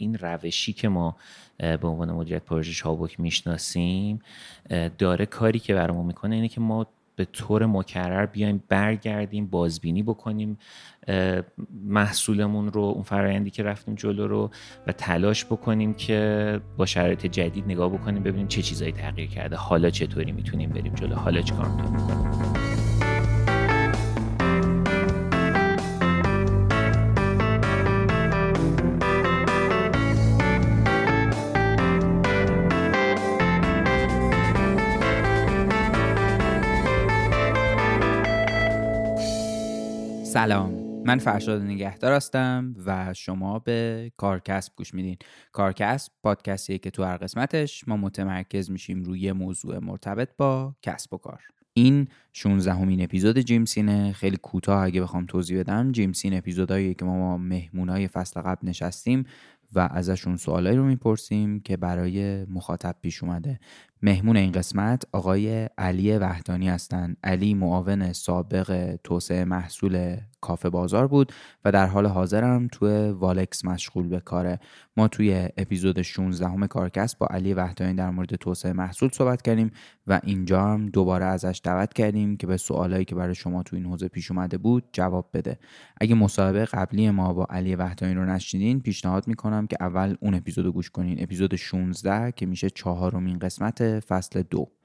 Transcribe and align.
این 0.00 0.14
روشی 0.14 0.72
که 0.72 0.88
ما 0.88 1.16
به 1.58 1.88
عنوان 1.88 2.10
مدیریت 2.12 2.44
پروژه 2.44 2.72
شابک 2.72 3.20
می‌شناسیم 3.20 4.20
داره 4.98 5.26
کاری 5.26 5.58
که 5.58 5.74
برامون 5.74 6.06
می‌کنه 6.06 6.34
اینه 6.34 6.48
که 6.48 6.60
ما 6.60 6.86
به 7.16 7.24
طور 7.24 7.66
مکرر 7.66 8.26
بیایم 8.26 8.62
برگردیم 8.68 9.46
بازبینی 9.46 10.02
بکنیم 10.02 10.58
محصولمون 11.84 12.72
رو 12.72 12.80
اون 12.80 13.02
فرایندی 13.02 13.50
که 13.50 13.62
رفتیم 13.62 13.94
جلو 13.94 14.28
رو 14.28 14.50
و 14.86 14.92
تلاش 14.92 15.44
بکنیم 15.44 15.94
که 15.94 16.60
با 16.76 16.86
شرایط 16.86 17.26
جدید 17.26 17.64
نگاه 17.64 17.88
بکنیم 17.88 18.22
ببینیم 18.22 18.48
چه 18.48 18.62
چیزایی 18.62 18.92
تغییر 18.92 19.28
کرده. 19.28 19.56
حالا 19.56 19.90
چطوری 19.90 20.32
می‌تونیم 20.32 20.70
بریم 20.70 20.94
جلو؟ 20.94 21.14
حالا 21.14 21.42
چیکار 21.42 21.68
می‌تونیم 21.68 22.79
سلام. 40.30 40.72
من 41.06 41.18
فرشاد 41.18 41.62
نگهدار 41.62 42.12
هستم 42.12 42.74
و 42.86 43.14
شما 43.14 43.58
به 43.58 44.10
کارکسب 44.16 44.72
گوش 44.76 44.94
میدین. 44.94 45.16
کارکسب 45.52 46.12
پادکستیه 46.22 46.78
که 46.78 46.90
تو 46.90 47.04
هر 47.04 47.16
قسمتش 47.16 47.88
ما 47.88 47.96
متمرکز 47.96 48.70
میشیم 48.70 49.02
روی 49.02 49.32
موضوع 49.32 49.78
مرتبط 49.78 50.28
با 50.38 50.74
کسب 50.82 51.14
و 51.14 51.18
کار. 51.18 51.40
این 51.72 52.08
16 52.32 52.74
همین 52.74 53.02
اپیزود 53.02 53.38
جیمسینه 53.38 54.12
خیلی 54.12 54.36
کوتاه 54.36 54.84
اگه 54.84 55.02
بخوام 55.02 55.26
توضیح 55.26 55.60
بدم. 55.60 55.92
جیمسین 55.92 56.36
اپیزودهایی 56.36 56.94
که 56.94 57.04
ما 57.04 57.36
مهمونای 57.36 58.08
فصل 58.08 58.40
قبل 58.40 58.68
نشستیم 58.68 59.26
و 59.74 59.88
ازشون 59.92 60.36
سوالایی 60.36 60.76
رو 60.76 60.84
می‌پرسیم 60.84 61.60
که 61.60 61.76
برای 61.76 62.44
مخاطب 62.44 62.96
پیش 63.02 63.22
اومده. 63.22 63.60
مهمون 64.02 64.36
این 64.36 64.52
قسمت 64.52 65.02
آقای 65.12 65.68
علی 65.78 66.18
وحدانی 66.18 66.68
هستند 66.68 67.16
علی 67.24 67.54
معاون 67.54 68.12
سابق 68.12 68.96
توسعه 69.04 69.44
محصول 69.44 70.16
کافه 70.40 70.70
بازار 70.70 71.08
بود 71.08 71.32
و 71.64 71.72
در 71.72 71.86
حال 71.86 72.06
حاضرم 72.06 72.68
توی 72.72 73.10
والکس 73.10 73.64
مشغول 73.64 74.08
به 74.08 74.20
کاره. 74.20 74.60
ما 74.96 75.08
توی 75.08 75.48
اپیزود 75.56 76.02
16 76.02 76.48
همه 76.48 76.66
کارکست 76.66 77.18
با 77.18 77.26
علی 77.26 77.54
وحدانی 77.54 77.94
در 77.94 78.10
مورد 78.10 78.34
توسعه 78.34 78.72
محصول 78.72 79.08
صحبت 79.08 79.42
کردیم 79.42 79.70
و 80.06 80.20
اینجا 80.24 80.62
هم 80.62 80.86
دوباره 80.86 81.24
ازش 81.24 81.60
دعوت 81.64 81.92
کردیم 81.92 82.36
که 82.36 82.46
به 82.46 82.56
سوالایی 82.56 83.04
که 83.04 83.14
برای 83.14 83.34
شما 83.34 83.62
تو 83.62 83.76
این 83.76 83.86
حوزه 83.86 84.08
پیش 84.08 84.30
اومده 84.30 84.58
بود 84.58 84.84
جواب 84.92 85.30
بده. 85.34 85.58
اگه 86.00 86.14
مصاحبه 86.14 86.64
قبلی 86.64 87.10
ما 87.10 87.32
با 87.32 87.46
علی 87.50 87.74
وحدانی 87.74 88.14
رو 88.14 88.24
نشنیدین 88.24 88.80
پیشنهاد 88.80 89.28
می‌کنم 89.28 89.66
که 89.66 89.76
اول 89.80 90.16
اون 90.20 90.34
اپیزود 90.34 90.66
گوش 90.66 90.90
کنین. 90.90 91.22
اپیزود 91.22 91.56
16 91.56 92.32
که 92.32 92.46
میشه 92.46 92.70
چهارمین 92.70 93.38
قسمت 93.38 94.00
فصل 94.00 94.42
دو. 94.42 94.79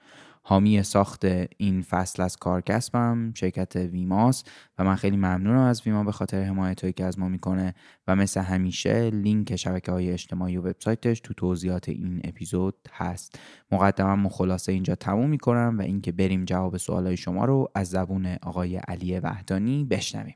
حامی 0.47 0.83
ساخت 0.83 1.25
این 1.57 1.81
فصل 1.81 2.23
از 2.23 2.37
کارکسبم 2.37 3.33
شرکت 3.35 3.75
ویماس 3.75 4.43
و 4.77 4.83
من 4.83 4.95
خیلی 4.95 5.17
ممنونم 5.17 5.59
از 5.59 5.81
ویما 5.85 6.03
به 6.03 6.11
خاطر 6.11 6.43
حمایت 6.43 6.81
هایی 6.81 6.93
که 6.93 7.05
از 7.05 7.19
ما 7.19 7.27
می‌کنه 7.27 7.73
و 8.07 8.15
مثل 8.15 8.41
همیشه 8.41 9.09
لینک 9.09 9.55
شبکه 9.55 9.91
های 9.91 10.11
اجتماعی 10.11 10.57
و 10.57 10.61
وبسایتش 10.61 11.19
تو 11.19 11.33
توضیحات 11.33 11.89
این 11.89 12.21
اپیزود 12.23 12.75
هست. 12.91 13.39
مقدمم 13.71 14.25
و 14.25 14.29
خلاصه 14.29 14.71
اینجا 14.71 14.95
تموم 14.95 15.29
می‌کنم 15.29 15.75
و 15.79 15.81
اینکه 15.81 16.11
بریم 16.11 16.45
جواب 16.45 16.77
سوالای 16.77 17.17
شما 17.17 17.45
رو 17.45 17.71
از 17.75 17.89
زبون 17.89 18.25
آقای 18.43 18.77
علی 18.77 19.19
وحدانی 19.19 19.85
بشنویم. 19.85 20.35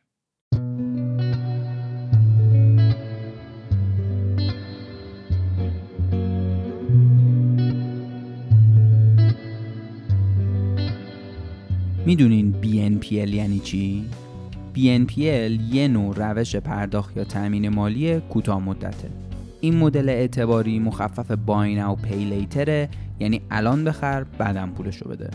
می‌دونین 12.10 12.56
BNPL 12.62 13.12
یعنی 13.12 13.60
چی؟ 13.60 14.06
BNPL 14.76 15.74
یه 15.74 15.88
نوع 15.88 16.16
روش 16.16 16.56
پرداخت 16.56 17.18
یا 17.18 17.24
تأمین 17.24 17.70
مالی 17.70 18.20
کوتاه 18.20 18.60
مدته. 18.64 19.10
این 19.62 19.78
مدل 19.78 20.10
اعتباری 20.10 20.80
مخفف 20.80 21.32
باین 21.32 21.80
او 21.80 21.96
پی 21.96 22.26
لیتره 22.26 22.90
یعنی 23.20 23.42
الان 23.52 23.84
بخر 23.84 24.24
بعدم 24.24 24.70
پولشو 24.70 25.10
بده. 25.10 25.30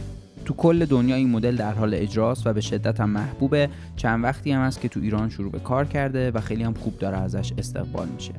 تو 0.45 0.55
کل 0.55 0.85
دنیا 0.85 1.17
این 1.17 1.31
مدل 1.31 1.57
در 1.57 1.73
حال 1.73 1.95
اجراست 1.95 2.47
و 2.47 2.53
به 2.53 2.61
شدت 2.61 3.01
هم 3.01 3.11
محبوبه 3.11 3.69
چند 3.97 4.25
وقتی 4.25 4.53
هم 4.53 4.63
هست 4.63 4.81
که 4.81 4.89
تو 4.89 5.01
ایران 5.01 5.31
شروع 5.31 5.53
به 5.53 5.59
کار 5.59 5.85
کرده 5.85 6.31
و 6.31 6.41
خیلی 6.41 6.63
هم 6.63 6.75
خوب 6.75 6.99
داره 6.99 7.17
ازش 7.17 7.53
استقبال 7.59 8.09
میشه 8.09 8.33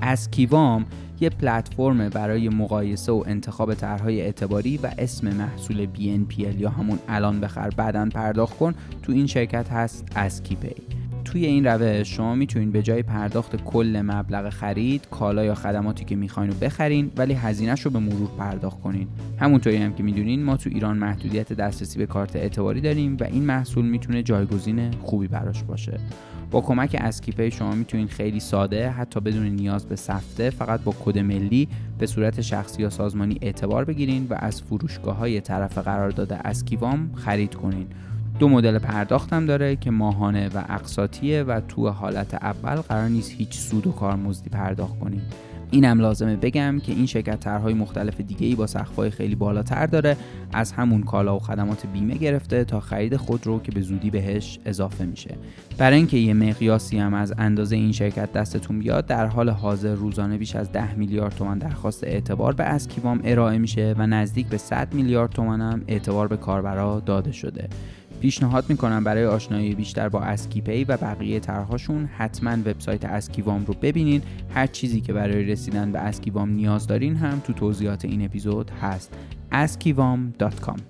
از 0.00 0.30
کیوام 0.30 0.86
یه 1.20 1.30
پلتفرم 1.30 2.08
برای 2.08 2.48
مقایسه 2.48 3.12
و 3.12 3.24
انتخاب 3.26 3.74
طرحهای 3.74 4.20
اعتباری 4.20 4.76
و 4.76 4.90
اسم 4.98 5.36
محصول 5.36 5.88
BNPL 5.94 6.60
یا 6.60 6.70
همون 6.70 6.98
الان 7.08 7.40
بخر 7.40 7.70
بعدا 7.70 8.08
پرداخت 8.14 8.58
کن 8.58 8.74
تو 9.02 9.12
این 9.12 9.26
شرکت 9.26 9.70
هست 9.70 10.12
اسکیپی. 10.14 10.74
توی 11.24 11.46
این 11.46 11.66
روش 11.66 12.16
شما 12.16 12.34
می‌تونید 12.34 12.72
به 12.72 12.82
جای 12.82 13.02
پرداخت 13.02 13.56
کل 13.56 14.02
مبلغ 14.04 14.48
خرید 14.48 15.08
کالا 15.10 15.44
یا 15.44 15.54
خدماتی 15.54 16.04
که 16.04 16.16
می‌خواین 16.16 16.50
رو 16.50 16.56
بخرین 16.56 17.10
ولی 17.16 17.34
هزینهش 17.34 17.80
رو 17.80 17.90
به 17.90 17.98
مرور 17.98 18.28
پرداخت 18.38 18.80
کنین. 18.80 19.08
همونطوری 19.38 19.76
هم 19.76 19.94
که 19.94 20.02
می‌دونین 20.02 20.44
ما 20.44 20.56
تو 20.56 20.70
ایران 20.70 20.98
محدودیت 20.98 21.52
دسترسی 21.52 21.98
به 21.98 22.06
کارت 22.06 22.36
اعتباری 22.36 22.80
داریم 22.80 23.16
و 23.20 23.24
این 23.24 23.44
محصول 23.44 23.84
می‌تونه 23.84 24.22
جایگزین 24.22 24.90
خوبی 24.90 25.28
براش 25.28 25.62
باشه. 25.62 26.00
با 26.50 26.60
کمک 26.60 26.96
اسکیپی 27.00 27.50
شما 27.50 27.74
می‌تونید 27.74 28.08
خیلی 28.08 28.40
ساده 28.40 28.90
حتی 28.90 29.20
بدون 29.20 29.46
نیاز 29.46 29.86
به 29.86 29.96
سفته 29.96 30.50
فقط 30.50 30.80
با 30.80 30.94
کد 31.04 31.18
ملی 31.18 31.68
به 31.98 32.06
صورت 32.06 32.40
شخصی 32.40 32.82
یا 32.82 32.90
سازمانی 32.90 33.38
اعتبار 33.42 33.84
بگیرین 33.84 34.26
و 34.30 34.36
از 34.38 34.62
فروشگاه 34.62 35.16
های 35.16 35.40
طرف 35.40 35.78
قرارداد 35.78 36.36
اسکیوام 36.46 37.10
خرید 37.14 37.54
کنین. 37.54 37.86
دو 38.38 38.48
مدل 38.48 38.78
پرداخت 38.78 39.32
هم 39.32 39.46
داره 39.46 39.76
که 39.76 39.90
ماهانه 39.90 40.48
و 40.48 40.64
اقساطیه 40.68 41.42
و 41.42 41.60
تو 41.60 41.88
حالت 41.88 42.34
اول 42.34 42.74
قرار 42.74 43.08
نیست 43.08 43.32
هیچ 43.32 43.58
سود 43.58 43.86
و 43.86 43.92
کارمزدی 43.92 44.50
پرداخت 44.50 44.98
کنید 44.98 45.47
اینم 45.70 46.00
لازمه 46.00 46.36
بگم 46.36 46.80
که 46.80 46.92
این 46.92 47.06
شرکت 47.06 47.40
طرحهای 47.40 47.74
مختلف 47.74 48.20
دیگه 48.20 48.46
ای 48.46 48.54
با 48.54 48.66
سقف‌های 48.66 49.10
خیلی 49.10 49.34
بالاتر 49.34 49.86
داره. 49.86 50.16
از 50.52 50.72
همون 50.72 51.02
کالا 51.02 51.36
و 51.36 51.38
خدمات 51.38 51.86
بیمه 51.86 52.14
گرفته 52.14 52.64
تا 52.64 52.80
خرید 52.80 53.16
خودرو 53.16 53.60
که 53.60 53.72
به 53.72 53.80
زودی 53.80 54.10
بهش 54.10 54.58
اضافه 54.64 55.04
میشه. 55.04 55.34
برای 55.78 55.96
اینکه 55.96 56.16
یه 56.16 56.34
مقیاسی 56.34 56.98
هم 56.98 57.14
از 57.14 57.34
اندازه 57.38 57.76
این 57.76 57.92
شرکت 57.92 58.32
دستتون 58.32 58.78
بیاد 58.78 59.06
در 59.06 59.26
حال 59.26 59.48
حاضر 59.48 59.94
روزانه 59.94 60.38
بیش 60.38 60.56
از 60.56 60.72
10 60.72 60.94
میلیارد 60.94 61.34
تومان 61.34 61.58
درخواست 61.58 62.04
اعتبار 62.04 62.52
به 62.52 62.64
اسکیوام 62.64 63.20
ارائه 63.24 63.58
میشه 63.58 63.94
و 63.98 64.06
نزدیک 64.06 64.46
به 64.46 64.56
100 64.56 64.94
میلیارد 64.94 65.30
تومان 65.30 65.60
هم 65.60 65.82
اعتبار 65.88 66.28
به 66.28 66.36
کاربرا 66.36 67.00
داده 67.00 67.32
شده. 67.32 67.68
پیشنهاد 68.20 68.64
می‌کنم 68.68 69.04
برای 69.04 69.26
آشنایی 69.26 69.74
بیشتر 69.74 70.08
با 70.08 70.20
اسکیپی 70.20 70.84
و 70.84 70.96
بقیه 70.96 71.40
طرحهاشون 71.40 72.04
حتما 72.04 72.50
وبسایت 72.50 73.04
اسکیوام 73.04 73.64
رو 73.64 73.74
ببینین. 73.74 74.22
هر 74.54 74.66
چیزی 74.66 75.00
که 75.00 75.12
برای 75.12 75.44
رسیدن 75.44 75.92
به 75.92 75.98
اسکیوام 75.98 76.50
نیاز 76.50 76.86
دارین 76.86 77.16
هم 77.16 77.40
تو 77.40 77.52
توضیحات 77.52 78.04
این 78.04 78.24
اپیزود 78.24 78.70
هست. 78.70 79.14
askivam.com 79.52 80.80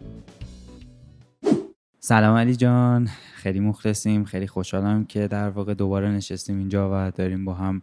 سلام 2.01 2.37
علی 2.37 2.57
جان. 2.57 3.09
خیلی 3.35 3.61
مخلصیم. 3.61 4.25
خیلی 4.25 4.47
خوشحالم 4.47 5.05
که 5.05 5.29
در 5.29 5.51
واقع 5.51 5.75
دوباره 5.75 6.11
نشستیم 6.11 6.59
اینجا 6.59 6.91
و 6.93 7.11
داریم 7.11 7.45
با 7.45 7.55
هم 7.55 7.83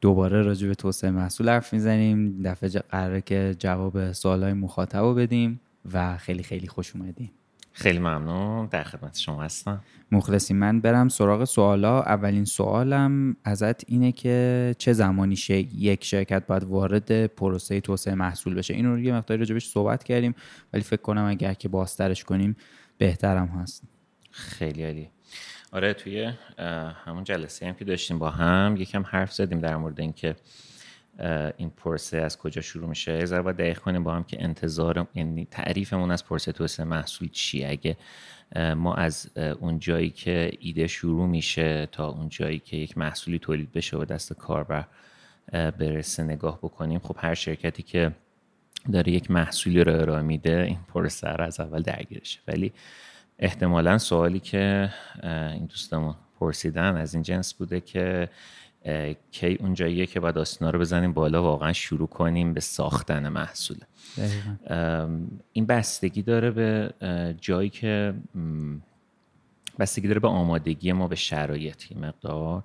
دوباره 0.00 0.42
راجع 0.42 0.68
به 0.68 0.74
توسعه 0.74 1.10
محصول 1.10 1.48
حرف 1.48 1.72
می‌زنیم. 1.72 2.42
دفعه 2.42 2.68
قراره 2.68 3.20
که 3.20 3.54
جواب 3.58 4.12
سوالای 4.12 4.52
مخاطب 4.52 4.98
رو 4.98 5.14
بدیم 5.14 5.60
و 5.92 6.16
خیلی 6.16 6.42
خیلی 6.42 6.68
خوش 6.68 6.96
اومدیم 6.96 7.30
خیلی 7.72 7.98
ممنون 7.98 8.66
در 8.66 8.82
خدمت 8.82 9.18
شما 9.18 9.42
هستم. 9.42 9.80
مخلصی 10.12 10.54
من 10.54 10.80
برم 10.80 11.08
سراغ 11.08 11.44
سوالا. 11.44 12.02
اولین 12.02 12.44
سوالم 12.44 13.36
ازت 13.44 13.90
اینه 13.90 14.12
که 14.12 14.74
چه 14.78 14.92
زمانی 14.92 15.36
یک 15.48 16.04
شرکت 16.04 16.46
باید 16.46 16.64
وارد 16.64 17.26
پروسه 17.26 17.80
توسعه 17.80 18.14
محصول 18.14 18.54
بشه؟ 18.54 18.74
این 18.74 18.86
رو 18.86 18.98
یه 18.98 19.14
مقداری 19.14 19.38
راجبش 19.38 19.68
صحبت 19.68 20.04
کردیم 20.04 20.34
ولی 20.72 20.82
فکر 20.82 21.02
کنم 21.02 21.24
اگر 21.24 21.54
که 21.54 21.68
بازترش 21.68 22.24
کنیم 22.24 22.56
بهترم 22.98 23.46
هست. 23.46 23.82
خیلی 24.30 24.84
عالی. 24.84 25.10
آره 25.72 25.94
توی 25.94 26.32
همون 27.04 27.24
جلسه 27.24 27.66
هم 27.66 27.74
که 27.74 27.84
داشتیم 27.84 28.18
با 28.18 28.30
هم 28.30 28.76
یکم 28.76 29.02
حرف 29.06 29.32
زدیم 29.32 29.60
در 29.60 29.76
مورد 29.76 30.00
اینکه 30.00 30.36
این 31.56 31.70
پروسه 31.70 32.16
از 32.16 32.38
کجا 32.38 32.60
شروع 32.60 32.88
میشه؟ 32.88 33.12
یه 33.12 33.24
ذره 33.24 33.52
دقیق 33.52 33.78
کنیم 33.78 34.04
با 34.04 34.14
هم 34.14 34.24
که 34.24 34.44
انتظار 34.44 35.06
یعنی 35.14 35.46
تعریفمون 35.50 36.10
از 36.10 36.24
پروسه 36.24 36.52
توسعه 36.52 36.86
محصول 36.86 37.28
چیه؟ 37.28 37.68
اگه 37.68 37.96
ما 38.74 38.94
از 38.94 39.30
اون 39.60 39.78
جایی 39.78 40.10
که 40.10 40.50
ایده 40.60 40.86
شروع 40.86 41.26
میشه 41.26 41.88
تا 41.92 42.08
اون 42.08 42.28
جایی 42.28 42.58
که 42.58 42.76
یک 42.76 42.98
محصولی 42.98 43.38
تولید 43.38 43.72
بشه 43.72 43.96
و 43.96 44.04
دست 44.04 44.32
کاربر 44.32 44.84
برسه 45.52 46.22
نگاه 46.22 46.58
بکنیم 46.58 46.98
خب 46.98 47.16
هر 47.18 47.34
شرکتی 47.34 47.82
که 47.82 48.12
داره 48.92 49.12
یک 49.12 49.30
محصولی 49.30 49.84
رو 49.84 50.00
ارائه 50.00 50.22
میده 50.22 50.62
این 50.62 50.78
پروسه 50.88 51.28
رو 51.28 51.44
از 51.44 51.60
اول 51.60 51.82
درگیرشه. 51.82 52.40
ولی 52.48 52.72
احتمالا 53.38 53.98
سوالی 53.98 54.40
که 54.40 54.90
این 55.22 55.66
دوستمون 55.66 56.14
پرسیدن 56.40 56.96
از 56.96 57.14
این 57.14 57.22
جنس 57.22 57.54
بوده 57.54 57.80
که 57.80 58.28
کی 59.30 59.54
اون 59.60 59.74
جاییه 59.74 60.06
که 60.06 60.20
باید 60.20 60.38
آسینا 60.38 60.70
رو 60.70 60.78
بزنیم 60.78 61.12
بالا 61.12 61.42
واقعا 61.42 61.72
شروع 61.72 62.08
کنیم 62.08 62.54
به 62.54 62.60
ساختن 62.60 63.28
محصول. 63.28 63.76
این 65.52 65.66
بستگی 65.66 66.22
داره 66.22 66.50
به 66.50 66.94
جایی 67.40 67.70
که 67.70 68.14
بستگی 69.78 70.08
داره 70.08 70.20
به 70.20 70.28
آمادگی 70.28 70.92
ما 70.92 71.08
به 71.08 71.16
شرایط 71.16 71.96
مقدار. 71.96 72.62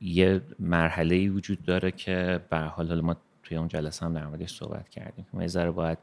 یه 0.00 0.40
مرحله 0.58 1.14
ای 1.14 1.28
وجود 1.28 1.62
داره 1.64 1.90
که 1.90 2.40
به 2.50 2.58
حال 2.58 3.00
ما 3.00 3.16
توی 3.42 3.56
اون 3.56 3.68
جلسه 3.68 4.06
هم 4.06 4.14
در 4.14 4.26
موردش 4.26 4.54
صحبت 4.54 4.88
کردیم 4.88 5.26
که 5.32 5.56
ما 5.56 5.72
باید 5.72 5.98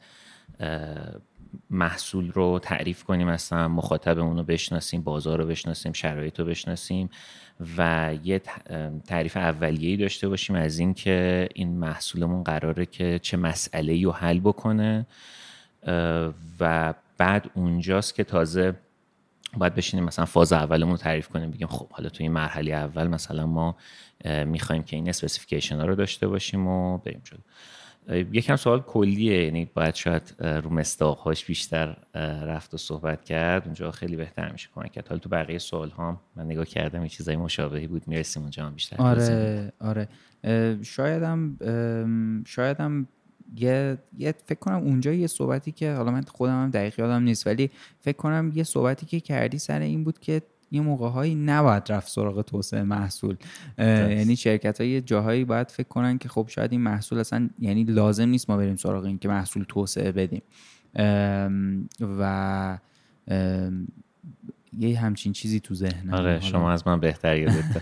محصول 1.69 2.31
رو 2.31 2.59
تعریف 2.59 3.03
کنیم 3.03 3.27
اصلا 3.27 3.67
مخاطب 3.67 4.19
اون 4.19 4.37
رو 4.37 4.43
بشناسیم 4.43 5.01
بازار 5.01 5.37
رو 5.37 5.45
بشناسیم 5.45 5.93
شرایط 5.93 6.39
رو 6.39 6.45
بشناسیم 6.45 7.09
و 7.77 8.11
یه 8.23 8.41
تعریف 9.07 9.37
اولیه‌ای 9.37 9.97
داشته 9.97 10.29
باشیم 10.29 10.55
از 10.55 10.79
اینکه 10.79 11.49
این 11.55 11.77
محصولمون 11.77 12.43
قراره 12.43 12.85
که 12.85 13.19
چه 13.21 13.37
مسئله 13.37 13.93
ای 13.93 14.03
رو 14.03 14.11
حل 14.11 14.39
بکنه 14.39 15.05
و 16.59 16.93
بعد 17.17 17.51
اونجاست 17.53 18.15
که 18.15 18.23
تازه 18.23 18.75
باید 19.57 19.75
بشینیم 19.75 20.05
مثلا 20.05 20.25
فاز 20.25 20.53
اولمون 20.53 20.91
رو 20.91 20.97
تعریف 20.97 21.27
کنیم 21.27 21.51
بگیم 21.51 21.67
خب 21.67 21.89
حالا 21.89 22.09
تو 22.09 22.23
این 22.23 22.31
مرحله 22.31 22.71
اول 22.71 23.07
مثلا 23.07 23.45
ما 23.45 23.75
می‌خوایم 24.45 24.83
که 24.83 24.95
این 24.95 25.09
specification 25.09 25.79
ها 25.79 25.85
رو 25.85 25.95
داشته 25.95 26.27
باشیم 26.27 26.67
و 26.67 26.97
بریم 26.97 27.21
جلو. 27.23 27.39
یکم 28.09 28.55
سوال 28.55 28.81
کلیه 28.81 29.45
یعنی 29.45 29.65
باید 29.73 29.95
شاید 29.95 30.35
رو 30.39 30.69
مصداق‌هاش 30.73 31.45
بیشتر 31.45 31.97
رفت 32.43 32.73
و 32.73 32.77
صحبت 32.77 33.25
کرد. 33.25 33.65
اونجا 33.65 33.91
خیلی 33.91 34.15
بهتر 34.15 34.51
میشه 34.51 34.69
کمک 34.75 34.91
کرد. 34.91 35.07
حالا 35.07 35.19
تو 35.19 35.29
بقیه 35.29 35.57
سوال 35.57 35.89
ها 35.89 36.21
من 36.35 36.45
نگاه 36.45 36.65
کردم 36.65 37.03
یه 37.03 37.09
چیزای 37.09 37.35
مشابهی 37.35 37.87
بود. 37.87 38.07
می‌رسیم 38.07 38.41
اونجا 38.41 38.65
هم 38.65 38.73
بیشتر. 38.73 38.97
آره 38.99 39.73
آره. 39.79 40.07
شایدم 40.83 41.57
شایدم 42.47 43.07
یه, 43.55 43.97
یه 44.17 44.33
فکر 44.45 44.59
کنم 44.59 44.75
اونجا 44.75 45.13
یه 45.13 45.27
صحبتی 45.27 45.71
که 45.71 45.93
حالا 45.93 46.11
من 46.11 46.21
خودم 46.21 46.63
هم 46.63 46.69
دقیق 46.69 46.99
یادم 46.99 47.23
نیست 47.23 47.47
ولی 47.47 47.71
فکر 47.99 48.17
کنم 48.17 48.51
یه 48.55 48.63
صحبتی 48.63 49.05
که 49.05 49.19
کردی 49.19 49.57
سر 49.57 49.79
این 49.79 50.03
بود 50.03 50.19
که 50.19 50.41
یه 50.71 50.81
موقع 50.81 51.09
هایی 51.09 51.35
نباید 51.35 51.91
رفت 51.91 52.07
سراغ 52.07 52.41
توسعه 52.41 52.83
محصول. 52.83 53.35
یعنی 53.77 54.35
شرکت 54.35 54.81
های 54.81 55.01
جاهایی 55.01 55.45
باید 55.45 55.71
فکر 55.71 55.87
کنن 55.87 56.17
که 56.17 56.29
خب 56.29 56.47
شاید 56.49 56.71
این 56.71 56.81
محصول 56.81 57.19
اصلا 57.19 57.49
یعنی 57.59 57.83
لازم 57.83 58.29
نیست 58.29 58.49
ما 58.49 58.57
بریم 58.57 58.75
سراغ 58.75 59.05
این 59.05 59.17
که 59.17 59.27
محصول 59.27 59.65
توسعه 59.67 60.11
بدیم. 60.11 60.41
و 62.19 62.77
یه 64.79 64.99
همچین 64.99 65.33
چیزی 65.33 65.59
تو 65.59 65.75
ذهنم. 65.75 66.13
آره 66.13 66.39
شما 66.39 66.71
از 66.71 66.87
من 66.87 66.99
بهتر 66.99 67.37
یادت 67.37 67.81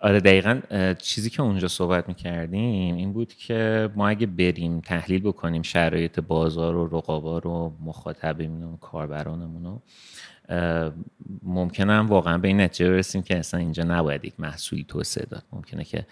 آره 0.00 0.20
دقیقا 0.20 0.60
چیزی 0.98 1.30
که 1.30 1.42
اونجا 1.42 1.68
صحبت 1.68 2.08
می‌کردیم 2.08 2.94
این 2.94 3.12
بود 3.12 3.34
که 3.34 3.90
ما 3.96 4.08
اگه 4.08 4.26
بریم 4.26 4.80
تحلیل 4.80 5.22
بکنیم 5.22 5.62
شرایط 5.62 6.20
بازار 6.20 6.76
و 6.76 6.86
رقابا 6.86 7.38
رو 7.38 7.72
مخاطبمون 7.84 8.62
و 8.62 8.76
کاربرانمون 8.76 9.64
رو 9.64 9.82
ممکنه 11.42 11.98
واقعا 12.00 12.38
به 12.38 12.48
این 12.48 12.60
نتیجه 12.60 12.90
برسیم 12.90 13.22
که 13.22 13.38
اصلا 13.38 13.60
اینجا 13.60 13.82
نباید 13.82 14.24
یک 14.24 14.40
محصولی 14.40 14.84
توسعه 14.88 15.26
داد. 15.26 15.42
ممکنه 15.52 15.84
که 15.84 16.06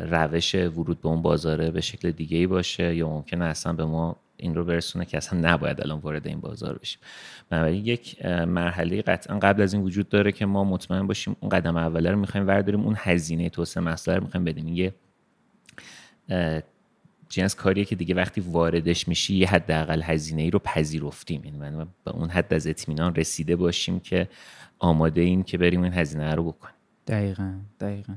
روش 0.00 0.54
ورود 0.54 1.00
به 1.00 1.08
اون 1.08 1.22
بازاره 1.22 1.70
به 1.70 1.80
شکل 1.80 2.10
دیگه 2.10 2.38
ای 2.38 2.46
باشه 2.46 2.94
یا 2.94 3.08
ممکنه 3.08 3.44
اصلا 3.44 3.72
به 3.72 3.84
ما 3.84 4.16
این 4.36 4.54
رو 4.54 4.64
برسونه 4.64 5.04
که 5.04 5.16
اصلا 5.16 5.38
نباید 5.52 5.80
الان 5.80 5.98
وارد 5.98 6.26
این 6.26 6.40
بازار 6.40 6.78
بشیم. 6.78 7.00
بنابراین 7.50 7.86
یک 7.86 8.24
مرحله 8.26 9.02
قطعا 9.02 9.38
قبل 9.38 9.62
از 9.62 9.74
این 9.74 9.82
وجود 9.82 10.08
داره 10.08 10.32
که 10.32 10.46
ما 10.46 10.64
مطمئن 10.64 11.06
باشیم 11.06 11.36
اون 11.40 11.48
قدم 11.48 11.76
اوله 11.76 12.10
رو 12.10 12.18
می‌خوایم 12.18 12.46
ورداریم 12.46 12.80
اون 12.80 12.94
هزینه 12.98 13.48
توسعه 13.48 13.82
محصول 13.82 14.14
رو 14.14 14.22
می‌خوایم 14.22 14.44
بدیم. 14.44 14.68
یه 14.68 14.94
جنس 17.28 17.54
کاریه 17.54 17.84
که 17.84 17.96
دیگه 17.96 18.14
وقتی 18.14 18.40
واردش 18.40 19.08
میشی 19.08 19.36
یه 19.36 19.48
حداقل 19.48 20.02
هزینه 20.02 20.42
ای 20.42 20.50
رو 20.50 20.58
پذیرفتیم. 20.58 21.44
یعنی 21.44 21.58
من 21.58 21.86
به 22.04 22.10
اون 22.10 22.28
حد 22.28 22.54
از 22.54 22.66
اطمینان 22.66 23.14
رسیده 23.14 23.56
باشیم 23.56 24.00
که 24.00 24.28
آماده 24.78 25.20
این 25.20 25.42
که 25.42 25.58
بریم 25.58 25.82
این 25.82 25.92
هزینه 25.92 26.34
رو 26.34 26.44
بکنیم. 26.52 26.74
دقیقا 27.06 27.52
دقیقا. 27.80 28.14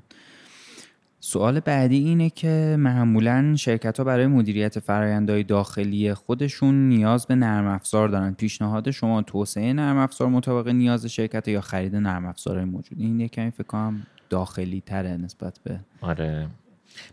سوال 1.23 1.59
بعدی 1.59 1.97
اینه 1.97 2.29
که 2.29 2.75
معمولا 2.79 3.55
شرکت 3.55 3.97
ها 3.97 4.03
برای 4.03 4.27
مدیریت 4.27 4.79
فرایندهای 4.79 5.43
داخلی 5.43 6.13
خودشون 6.13 6.89
نیاز 6.89 7.25
به 7.27 7.35
نرم 7.35 7.67
افزار 7.67 8.07
دارن. 8.07 8.33
پیشنهاد 8.33 8.91
شما 8.91 9.21
توسعه 9.21 9.73
نرم 9.73 9.97
افزار 9.97 10.27
مطابق 10.27 10.67
نیاز 10.67 11.05
شرکت 11.05 11.47
یا 11.47 11.61
خرید 11.61 11.95
نرم 11.95 12.25
افزارهای 12.25 12.65
موجود. 12.65 12.99
این 12.99 13.19
یه 13.19 13.27
کمی 13.27 13.51
فکر 13.51 13.63
کنم 13.63 14.07
داخلی 14.29 14.83
تره 14.85 15.17
نسبت 15.17 15.59
به 15.63 15.79
آره. 16.01 16.47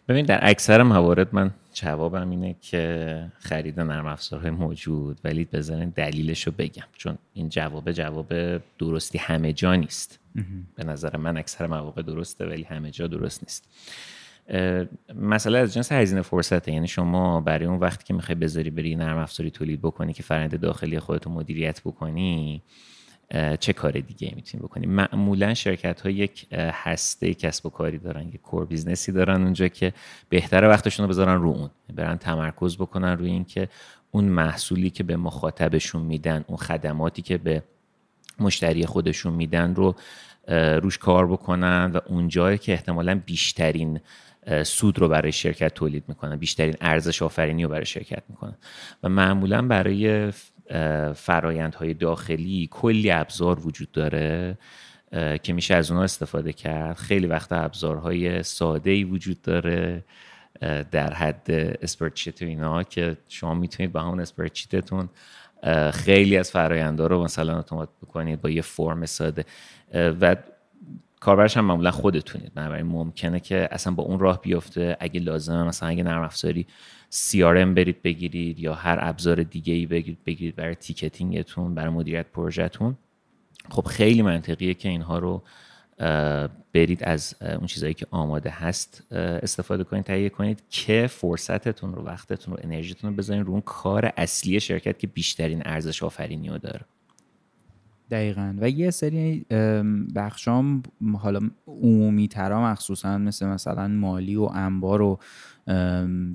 ببین 0.09 0.27
در 0.27 0.39
اکثر 0.43 0.83
موارد 0.83 1.29
من 1.33 1.51
جوابم 1.73 2.31
اینه 2.31 2.57
که 2.61 3.25
خرید 3.39 3.81
نرم 3.81 4.07
افزارهای 4.07 4.51
موجود 4.51 5.19
ولی 5.25 5.45
بذارین 5.45 5.89
دلیلش 5.89 6.47
رو 6.47 6.53
بگم. 6.59 6.85
چون 6.97 7.19
این 7.35 7.49
جواب 7.49 7.93
جواب 7.93 8.33
درستی 8.79 9.19
همه 9.19 9.53
جا 9.53 9.75
نیست. 9.75 10.19
به 10.75 10.85
نظر 10.85 11.17
من 11.17 11.37
اکثر 11.37 11.67
مواقع 11.67 12.03
درسته 12.03 12.47
ولی 12.47 12.63
همه 12.63 12.91
جا 12.91 13.07
درست 13.07 13.43
نیست. 13.43 13.69
مسئله 15.15 15.59
از 15.59 15.75
جنس 15.75 15.93
هزینه 15.93 16.23
فرصته. 16.23 16.73
یعنی 16.73 16.89
شما 16.89 17.41
برای 17.41 17.67
اون 17.67 17.79
وقتی 17.79 18.05
که 18.05 18.15
می‌خوای 18.15 18.35
بذاری 18.35 18.71
بری 18.71 18.97
نرم 18.97 19.19
افزاری 19.19 19.51
تولید 19.51 19.81
بکنی 19.81 20.13
که 20.13 20.23
فرآیند 20.23 20.61
داخلی 20.61 21.01
خودتو 21.01 21.31
مدیریت 21.31 21.81
بکنی 21.81 22.63
چه 23.61 23.73
کار 23.73 23.93
دیگه 23.93 24.33
می‌تونیم 24.37 24.67
بکنیم؟ 24.67 24.91
معمولا 24.91 25.55
شرکت 25.55 26.01
ها 26.01 26.11
یک 26.11 26.47
هسته 26.53 27.35
کسب 27.35 27.67
و 27.67 27.71
کاری 27.71 27.99
دارن 27.99 28.29
یک 28.29 28.43
core 28.43 28.65
business 28.65 29.08
ی 29.08 29.13
دارن 29.13 29.43
اونجا 29.43 29.69
که 29.69 29.93
بهتره 30.29 30.69
وقتشون 30.69 31.05
رو 31.05 31.11
بذارن 31.11 31.41
رو 31.43 31.49
اون. 31.49 31.71
برن 31.95 32.17
تمرکز 32.17 32.77
بکنن 32.77 33.19
روی 33.19 33.31
اینکه 33.31 33.69
اون 34.11 34.25
محصولی 34.25 34.91
که 34.91 35.03
به 35.03 35.17
مخاطبشون 35.17 36.03
میدن 36.03 36.45
اون 36.47 36.57
خدماتی 36.57 37.23
که 37.23 37.39
به 37.39 37.63
مشتری 38.41 38.87
خودشون 38.87 39.33
میدن 39.33 39.75
رو 39.75 39.95
روش 40.83 40.99
کار 40.99 41.27
بکنن 41.27 41.91
و 41.95 42.01
اونجایی 42.07 42.59
که 42.59 42.73
احتمالا 42.73 43.21
بیشترین 43.27 44.01
سود 44.63 44.99
رو 44.99 45.09
برای 45.09 45.33
شرکت 45.33 45.75
تولید 45.75 46.05
می‌کنن 46.09 46.37
بیشترین 46.37 46.75
ارزش 46.81 47.23
آفرینی 47.23 47.63
رو 47.63 47.69
برای 47.69 47.87
شرکت 47.87 48.23
می‌کنن. 48.29 48.55
و 49.03 49.09
معمولا 49.09 49.63
برای 49.63 50.33
فرایندهای 51.15 51.95
داخلی 51.95 52.69
کلی 52.71 53.11
ابزار 53.11 53.67
وجود 53.67 53.93
داره 53.93 54.59
که 55.43 55.53
میشه 55.53 55.75
از 55.75 55.91
اونها 55.91 56.05
استفاده 56.05 56.53
کرد. 56.53 56.97
خیلی 56.97 57.27
وقت 57.27 57.53
ابزارهای 57.53 58.43
ساده 58.43 58.91
ای 58.91 59.05
وجود 59.05 59.43
داره 59.43 60.05
در 60.91 61.15
حد 61.15 61.51
spreadsheet 61.83 62.43
و 62.43 62.45
اینا 62.45 62.83
که 62.83 63.17
شما 63.29 63.55
می‌تونید 63.55 63.93
با 63.93 64.01
همون 64.01 64.21
spreadsheet 64.21 64.90
تون 64.90 65.09
خیلی 65.93 66.37
از 66.37 66.51
فرآیندها 66.51 67.07
رو 67.07 67.25
مثلا 67.25 67.59
automate 67.59 67.89
بکنید 68.03 68.41
با 68.41 68.51
یه 68.51 68.63
فرم 68.63 69.07
ساده. 69.07 69.45
و 69.95 70.37
کاربرش 71.21 71.57
هم 71.57 71.65
معمولا 71.65 71.91
خودتونید. 71.91 72.55
بنابراین 72.55 72.87
ممکنه 72.87 73.41
که 73.41 73.69
اصلا 73.71 73.93
با 73.93 74.03
اون 74.03 74.19
راه 74.19 74.41
بیفته. 74.41 74.97
اگه 75.01 75.21
لازمه 75.21 75.63
مثلا 75.63 75.89
اگه 75.89 76.03
نرم 76.03 76.23
افزاری 76.23 76.67
CRM 77.13 77.75
برید 77.77 78.03
بگیرید 78.03 78.59
یا 78.59 78.75
هر 78.75 78.99
ابزار 79.01 79.43
دیگه 79.43 79.75
ای 79.75 79.87
بگیرید 79.87 80.25
بگیرید 80.27 80.57
برای 80.57 80.75
ticketing 80.75 81.50
تون 81.50 81.75
برای 81.75 81.91
مدیریت 81.91 82.27
پروژهتون. 82.27 82.97
خب 83.71 83.87
خیلی 83.87 84.23
منطقیه 84.23 84.75
که 84.75 84.89
اینها 84.89 85.19
رو 85.19 85.43
برید 86.73 87.05
از 87.05 87.35
اون 87.41 87.67
چیزهایی 87.67 87.95
که 87.95 88.07
آماده 88.11 88.51
هست 88.51 89.13
استفاده 89.13 89.85
کنید 89.85 90.05
تهیه 90.05 90.29
کنید 90.29 90.63
که 90.69 91.07
فرصتتون 91.11 91.95
رو 91.95 92.03
وقتتون 92.03 92.55
رو 92.55 92.61
انرژیتون 92.65 93.11
رو 93.11 93.17
بذارین 93.17 93.45
رو 93.45 93.53
اون 93.53 93.61
کار 93.61 94.13
اصلی 94.17 94.61
شرکت 94.61 94.99
که 94.99 95.07
بیشترین 95.07 95.63
ارزش 95.65 96.03
آفرینی 96.03 96.49
رو 96.49 96.59
داره. 96.59 96.81
دقیقا. 98.11 98.55
و 98.59 98.71
یه 98.71 98.91
سری 98.91 99.47
بخشام 100.15 100.83
حالا 101.19 101.41
عمومی 101.67 102.29
ترا 102.29 102.63
مخصوصا 102.63 103.19
مثل 103.19 103.47
مثلا 103.47 103.89
مالی 103.89 104.37
و 104.37 104.43
انبار 104.43 105.03
و 105.03 105.19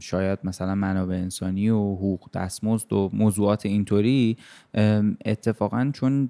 شاید 0.01 0.39
مثلا 0.43 0.75
منابع 0.75 1.15
انسانی 1.15 1.69
و 1.69 1.95
حقوق 1.95 2.29
دستمزد 2.33 2.93
و 2.93 3.09
موضوعات 3.13 3.65
اینطوری. 3.65 4.37
اتفاقا 5.25 5.91
چون 5.93 6.29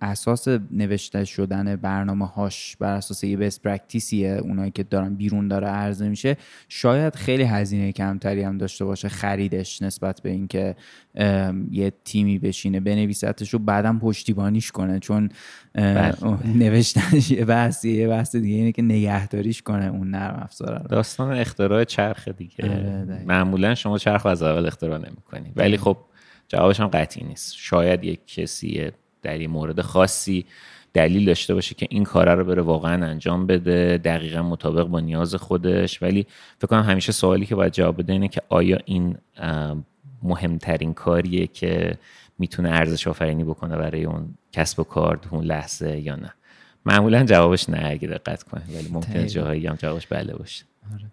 اساس 0.00 0.48
نوشته 0.70 1.24
شدن 1.24 1.76
برنامه 1.76 2.26
هاش 2.26 2.76
بر 2.76 2.94
اساس 2.96 3.24
یه 3.24 3.36
بست 3.36 3.62
پرکتیسیه 3.62 4.30
اونایی 4.42 4.70
که 4.70 4.82
دارن 4.82 5.14
بیرون 5.14 5.48
داره 5.48 5.66
عرضه 5.66 6.08
میشه 6.08 6.36
شاید 6.68 7.14
خیلی 7.14 7.42
هزینه 7.42 7.92
کمتری 7.92 8.42
هم 8.42 8.58
داشته 8.58 8.84
باشه 8.84 9.08
خریدش 9.08 9.82
نسبت 9.82 10.20
به 10.22 10.30
اینکه 10.30 10.76
یه 11.70 11.92
تیمی 12.04 12.38
بشینه 12.38 12.80
بنویستش 12.80 13.54
و 13.54 13.58
بعدم 13.58 13.98
پشتیبانیش 13.98 14.70
کنه. 14.70 14.98
چون 14.98 15.28
بله. 15.74 16.14
نوشتنش 16.44 17.30
یه 17.30 17.44
بحثی 17.44 17.90
یه 17.90 18.08
بحث 18.08 18.36
دیگه 18.36 18.56
اینه 18.56 18.72
که 18.72 18.82
نگهداریش 18.82 19.62
کنه 19.62 19.86
اون 19.86 20.10
نرم 20.10 20.40
افزار 20.42 20.78
داستان 20.78 21.32
اختراع 21.32 21.84
چرخ 21.84 22.28
دیگه. 22.42 22.70
آره، 22.70 23.24
معمولا 23.26 23.74
شما 23.74 23.98
چرخ 23.98 24.26
از 24.26 24.42
اول 24.42 24.66
اختراع 24.66 24.98
نمی‌کنی. 24.98 25.52
ولی 25.56 25.76
خب 25.76 25.96
جوابش 26.48 26.80
هم 26.80 26.86
قطعی 26.86 27.24
نیست. 27.24 27.54
شاید 27.56 28.04
یک 28.04 28.26
کسی 28.26 28.90
در 29.22 29.40
یه 29.40 29.48
مورد 29.48 29.80
خاصی 29.80 30.44
دلیل 30.94 31.24
داشته 31.24 31.54
باشه 31.54 31.74
که 31.74 31.86
این 31.90 32.04
کار 32.04 32.34
رو 32.34 32.44
بره 32.44 32.62
واقعا 32.62 33.06
انجام 33.06 33.46
بده 33.46 34.00
دقیقا 34.04 34.42
مطابق 34.42 34.86
با 34.86 35.00
نیاز 35.00 35.34
خودش. 35.34 36.02
ولی 36.02 36.26
فکر 36.58 36.66
کنم 36.66 36.82
همیشه 36.82 37.12
سوالی 37.12 37.46
که 37.46 37.54
باید 37.54 37.72
جواب 37.72 37.98
بده 37.98 38.12
اینه 38.12 38.28
که 38.28 38.42
آیا 38.48 38.78
این 38.84 39.18
مهمترین 40.22 40.94
کاریه 40.94 41.46
که 41.46 41.98
می‌تونه 42.38 42.70
ارزش 42.70 43.08
آفرینی 43.08 43.44
بکنه 43.44 43.76
برای 43.76 44.04
اون 44.04 44.34
کسب 44.52 44.80
و 44.80 44.84
کار 44.84 45.20
اون 45.30 45.44
لحظه 45.44 45.98
یا 46.00 46.16
نه؟ 46.16 46.34
معمولا 46.86 47.24
جوابش 47.24 47.70
نه 47.70 47.90
اگه 47.90 48.08
دقت 48.08 48.42
کنه 48.42 48.62
ولی 48.74 48.88
ممکنه 48.92 49.26
جاهایی 49.28 49.66
هم 49.66 49.74
جوابش 49.74 50.06
بله 50.06 50.34
باشه. 50.34 50.64
آره. 50.94 51.04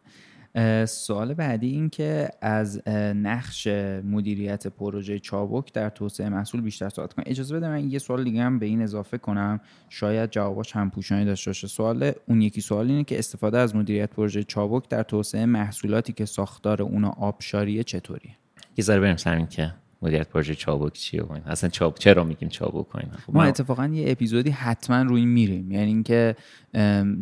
سوال 0.85 1.33
بعدی 1.33 1.69
این 1.69 1.89
که 1.89 2.29
از 2.41 2.87
نقش 3.15 3.67
مدیریت 4.03 4.67
پروژه 4.67 5.19
چابک 5.19 5.73
در 5.73 5.89
توسعه 5.89 6.29
محصول 6.29 6.61
بیشتر 6.61 6.89
صحبت 6.89 7.13
کنم. 7.13 7.25
اجازه 7.27 7.55
بده 7.55 7.69
من 7.69 7.91
یه 7.91 7.99
سوال 7.99 8.23
دیگه 8.23 8.43
هم 8.43 8.59
به 8.59 8.65
این 8.65 8.81
اضافه 8.81 9.17
کنم. 9.17 9.59
شاید 9.89 10.29
جواباش 10.29 10.75
هم 10.75 10.89
پوشانی 10.89 11.25
داشته 11.25 11.49
باشه. 11.49 11.67
سوال 11.67 12.11
اون 12.27 12.41
یکی 12.41 12.61
سوال 12.61 12.87
اینه 12.87 13.03
که 13.03 13.19
استفاده 13.19 13.57
از 13.57 13.75
مدیریت 13.75 14.09
پروژه 14.09 14.43
چابک 14.43 14.89
در 14.89 15.03
توسعه 15.03 15.45
محصولاتی 15.45 16.13
که 16.13 16.25
ساختار 16.25 16.81
اونا 16.81 17.09
آبشاریه 17.09 17.83
چطوریه؟ 17.83 18.35
یه 18.77 18.83
ذره 18.83 18.99
بریم 18.99 19.15
سر 19.15 19.45
که 19.45 19.73
مدیریت 20.01 20.29
پروژه 20.29 20.55
چابک 20.55 20.93
چیه 20.93 21.23
و 21.23 21.37
اصلا 21.45 21.69
چاب 21.69 21.95
چرا 21.95 22.23
میگیم 22.23 22.49
چابک 22.49 22.85
خب 23.25 23.35
ما 23.35 23.43
اتفاقا 23.43 23.87
یه 23.87 24.11
اپیزودی 24.11 24.49
حتما 24.49 25.01
روی 25.01 25.19
این 25.21 25.29
میریم. 25.29 25.71
یعنی 25.71 25.85
اینکه 25.85 26.35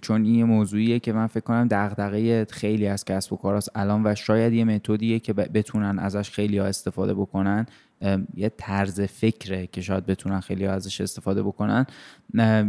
چون 0.02 0.26
این 0.26 0.36
یه 0.36 0.44
موضوعیه 0.44 1.00
که 1.00 1.14
من 1.14 1.28
فکر 1.28 1.44
کنم 1.44 1.68
دغدغه 1.72 2.46
خیلی 2.46 2.88
از 2.88 3.06
کسب 3.06 3.34
و 3.34 3.38
کاراست. 3.38 3.72
الان 3.76 4.02
و 4.06 4.16
شاید 4.16 4.54
یه 4.54 4.64
متدیه 4.64 5.20
که 5.20 5.34
بتونن 5.34 6.00
ازش 6.00 6.30
خیلی 6.30 6.58
ها 6.58 6.66
استفاده 6.66 7.14
بکنن. 7.14 7.66
یه 8.36 8.52
طرز 8.58 9.02
فکره 9.02 9.68
که 9.68 9.82
شاید 9.82 10.06
بتونن 10.06 10.40
خیلی 10.40 10.66
ازش 10.66 11.02
استفاده 11.02 11.44
بکنن. 11.44 11.86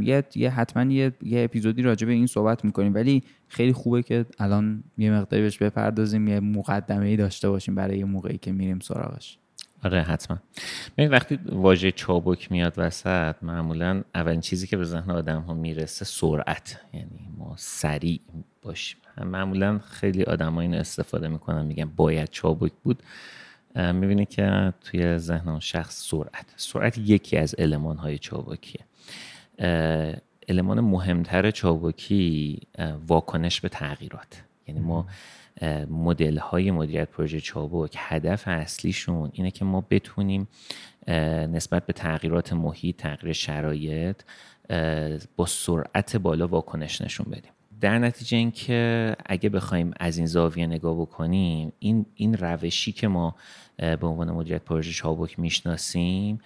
یه, 0.02 0.24
یه 0.34 0.50
حتما 0.50 0.92
یه, 0.92 1.12
یه 1.22 1.44
اپیزودی 1.44 1.82
راجع 1.82 2.06
به 2.06 2.12
این 2.12 2.26
صحبت 2.26 2.64
می‌کنیم. 2.64 2.94
ولی 2.94 3.22
خیلی 3.48 3.72
خوبه 3.72 4.02
که 4.02 4.26
الان 4.38 4.84
یه 4.98 5.10
مقداری 5.10 5.42
بهش 5.42 5.58
بپردازیم 5.58 6.28
یه 6.28 6.40
مقدمه 6.40 7.06
ای 7.06 7.16
داشته 7.16 7.50
باشیم 7.50 7.74
برای 7.74 7.98
یه 7.98 8.04
موقعی 8.04 8.38
که 8.38 8.52
میریم 8.52 8.78
سراغش. 8.78 9.38
آره 9.84 10.02
حتما. 10.02 10.38
ببین 10.98 11.10
وقتی 11.10 11.38
واژه 11.46 11.92
چابک 11.92 12.52
میاد 12.52 12.74
وسط 12.76 13.36
معمولا 13.42 14.02
اولین 14.14 14.40
چیزی 14.40 14.66
که 14.66 14.76
به 14.76 14.84
ذهن 14.84 15.10
آدم 15.10 15.40
ها 15.40 15.54
می‌رسه 15.54 16.04
سرعت. 16.04 16.80
یعنی 16.92 17.28
ما 17.38 17.54
سریع 17.58 18.20
باشیم. 18.62 18.98
معمولا 19.24 19.78
خیلی 19.78 20.22
آدم 20.22 20.54
ها 20.54 20.60
این 20.60 20.74
استفاده 20.74 21.28
می‌کنن 21.28 21.66
میگن 21.66 21.84
باید 21.96 22.28
چابک 22.30 22.72
بود. 22.82 23.02
می‌بینی 23.76 24.26
که 24.26 24.72
توی 24.80 25.18
ذهن 25.18 25.48
اون 25.48 25.60
شخص 25.60 26.10
سرعت. 26.10 26.46
سرعت 26.56 26.98
یکی 26.98 27.36
از 27.36 27.54
علمان 27.54 27.96
های 27.96 28.18
چابکیه 28.18 28.80
علمان 30.48 30.80
مهمتر 30.80 31.50
چابکی 31.50 32.60
واکنش 33.06 33.60
به 33.60 33.68
تغییرات. 33.68 34.42
یعنی 34.66 34.80
ما 34.80 35.06
مدل 35.90 36.38
های 36.38 36.70
مدیریت 36.70 37.08
پروژه 37.08 37.40
چابک. 37.40 37.94
هدف 37.98 38.48
اصلیشون 38.48 39.30
اینه 39.32 39.50
که 39.50 39.64
ما 39.64 39.86
بتونیم 39.90 40.48
نسبت 41.52 41.86
به 41.86 41.92
تغییرات 41.92 42.52
محیط 42.52 42.96
تغییر 42.96 43.32
شرایط 43.32 44.22
با 45.36 45.46
سرعت 45.46 46.16
بالا 46.16 46.48
واکنش 46.48 47.00
نشون 47.00 47.26
بدیم. 47.30 47.52
در 47.80 47.98
نتیجه 47.98 48.36
اینکه 48.36 49.16
اگه 49.26 49.48
بخوایم 49.48 49.92
از 50.00 50.18
این 50.18 50.26
زاویه 50.26 50.66
نگاه 50.66 51.00
بکنیم 51.00 51.72
این 51.78 52.06
این 52.14 52.34
روشی 52.34 52.92
که 52.92 53.08
ما 53.08 53.34
به 53.76 54.06
عنوان 54.06 54.30
مدیریت 54.30 54.62
پروژه 54.62 54.92
چابک 54.92 55.38
می‌شناسیم 55.38 56.38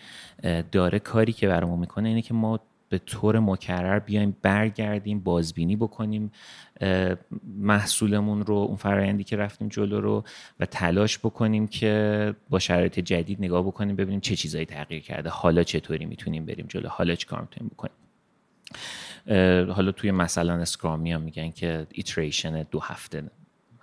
داره 0.73 0.99
کاری 0.99 1.33
که 1.33 1.49
برامون 1.49 1.78
می‌کنه 1.78 2.09
اینه 2.09 2.23
که 2.23 2.35
ما 2.35 2.61
به 2.93 2.99
طور 2.99 3.39
مکرر 3.39 3.99
بیایم 3.99 4.37
برگردیم 4.43 5.21
بازبینی 5.21 5.77
بکنیم 5.77 6.33
محصولمون 7.59 8.47
رو 8.47 8.55
اون 8.55 8.77
فرایندی 8.77 9.25
که 9.25 9.37
رفتیم 9.37 9.69
جلو 9.69 10.01
رو 10.01 10.25
و 10.61 10.67
تلاش 10.67 11.19
بکنیم 11.19 11.67
که 11.67 12.35
با 12.51 12.59
شرایط 12.59 13.01
جدید 13.01 13.39
نگاه 13.41 13.63
بکنیم 13.63 13.97
ببینیم 13.97 14.21
چه 14.21 14.37
چیزایی 14.37 14.67
تغییر 14.67 15.03
کرده. 15.03 15.31
حالا 15.31 15.63
چطوری 15.63 16.05
می‌تونیم 16.05 16.47
بریم 16.47 16.67
جلو؟ 16.69 16.89
حالا 16.89 17.15
چه 17.15 17.27
کار 17.27 17.41
می‌تونیم 17.41 17.71
بکنیم؟ 17.75 17.97
حالا 19.73 19.93
توی 19.93 20.11
مثلا 20.11 20.55
اسکرامی 20.55 21.13
هم 21.13 21.21
میگن 21.21 21.51
که 21.51 21.87
ایتریشن 21.93 22.63
دو 22.63 22.81
هفته 22.81 23.25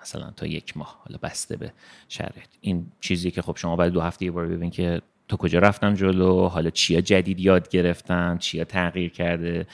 مثلا 0.01 0.31
تا 0.31 0.45
یک 0.45 0.77
ماه 0.77 1.01
حالا 1.05 1.19
بسته 1.23 1.57
به 1.57 1.73
شرایط. 2.09 2.49
این 2.61 2.91
چیزی 2.99 3.31
که 3.31 3.41
خب 3.41 3.57
شما 3.57 3.75
بعد 3.75 3.91
دو 3.91 4.01
هفته 4.01 4.25
یه 4.25 4.31
بار 4.31 4.47
ببین 4.47 4.69
که 4.69 5.01
تا 5.29 5.37
کجا 5.37 5.59
رفتم 5.59 5.93
جلو؟ 5.93 6.47
حالا 6.47 6.69
چیا 6.69 7.01
جدید 7.01 7.39
یاد 7.39 7.69
گرفتم؟ 7.69 8.37
چیا 8.37 8.63
تغییر 8.63 9.09
کرده؟ 9.09 9.67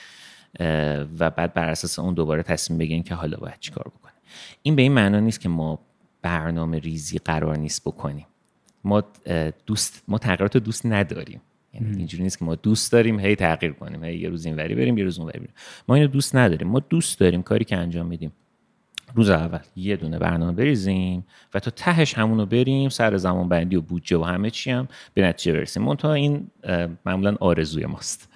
و 1.18 1.30
بعد 1.30 1.54
بر 1.54 1.68
اساس 1.68 1.98
اون 1.98 2.14
دوباره 2.14 2.42
تصمیم 2.42 2.78
بگیریم 2.78 3.02
که 3.02 3.14
حالا 3.14 3.36
باید 3.36 3.60
چیکار 3.60 3.92
بکنیم. 3.98 4.16
این 4.62 4.76
به 4.76 4.82
این 4.82 4.92
معنا 4.92 5.20
نیست 5.20 5.40
که 5.40 5.48
ما 5.48 5.78
برنامه 6.22 6.78
ریزی 6.78 7.18
قرار 7.18 7.58
نیست 7.58 7.84
بکنیم. 7.84 8.26
ما 8.84 9.02
دوست 9.66 10.02
ما 10.08 10.18
تغییرات 10.18 10.56
دوست 10.56 10.86
نداریم. 10.86 11.40
یعنی 11.74 11.96
اینجوری 11.96 12.22
نیست 12.22 12.38
که 12.38 12.44
ما 12.44 12.54
دوست 12.54 12.92
داریم 12.92 13.20
هی 13.20 13.36
تغییر 13.36 13.72
کنیم 13.72 14.04
هی 14.04 14.18
یه 14.18 14.28
روز 14.28 14.46
اینوری 14.46 14.74
بریم 14.74 14.98
یه 14.98 15.04
روز 15.04 15.18
اونوری 15.18 15.38
بریم. 15.38 15.54
ما 15.88 15.94
اینو 15.94 16.08
دوست 16.08 16.36
نداریم. 16.36 16.68
ما 16.68 16.80
دوست 16.80 17.20
داریم 17.20 17.42
کاری 17.42 17.64
که 17.64 17.76
انجام 17.76 18.06
میدیم. 18.06 18.32
روز 19.16 19.30
اول 19.30 19.58
یه 19.76 19.96
دونه 19.96 20.18
برنامه 20.18 20.52
بریزیم 20.52 21.26
و 21.54 21.60
تا 21.60 21.70
تهش 21.70 22.14
همونو 22.14 22.46
بریم 22.46 22.88
سر 22.88 23.16
زمان 23.16 23.48
بندی 23.48 23.76
و 23.76 23.80
بودجه 23.80 24.16
و 24.16 24.22
همه 24.22 24.50
چی 24.50 24.70
هم 24.70 24.88
به 25.14 25.22
نتیجه 25.22 25.52
برسیم. 25.52 25.82
منتها 25.82 26.12
این 26.12 26.50
معمولا 27.06 27.36
آرزوی 27.40 27.86
ماست. 27.86 28.28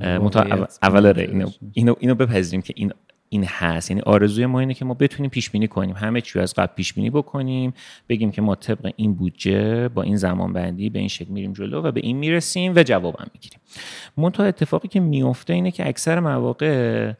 منتها 0.00 0.68
اول 0.82 1.06
آره 1.06 1.22
اینو, 1.22 1.50
اینو, 1.72 1.94
اینو 1.98 2.14
بپذیریم 2.14 2.62
که 2.62 2.74
این 2.76 2.92
این 3.28 3.44
هست. 3.44 3.90
یعنی 3.90 4.00
آرزوی 4.00 4.46
ما 4.46 4.60
اینه 4.60 4.74
که 4.74 4.84
ما 4.84 4.94
بتونیم 4.94 5.30
پیش 5.30 5.50
بینی 5.50 5.68
کنیم. 5.68 5.96
همه 5.96 6.20
چی 6.20 6.38
از 6.38 6.54
قبل 6.54 6.74
پیش 6.74 6.92
بینی 6.92 7.10
بکنیم 7.10 7.74
بگیم 8.08 8.30
که 8.30 8.42
ما 8.42 8.54
طبق 8.54 8.92
این 8.96 9.14
بودجه 9.14 9.88
با 9.88 10.02
این 10.02 10.16
زمان 10.16 10.52
بندی 10.52 10.90
به 10.90 10.98
این 10.98 11.08
شکل 11.08 11.30
میریم 11.30 11.52
جلو 11.52 11.82
و 11.82 11.92
به 11.92 12.00
این 12.00 12.16
می‌رسیم 12.16 12.72
و 12.76 12.82
جوابم 12.82 13.26
می‌گیریم. 13.34 13.60
منتها 14.16 14.46
اتفاقی 14.46 14.88
که 14.88 15.00
میفته 15.00 15.52
اینه 15.52 15.70
که 15.70 15.88
اکثر 15.88 16.20
مواقع 16.20 17.12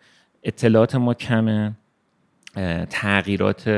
اطلاعات 0.43 0.95
ما 0.95 1.15
کمه. 1.15 1.73
تغییرات 2.91 3.69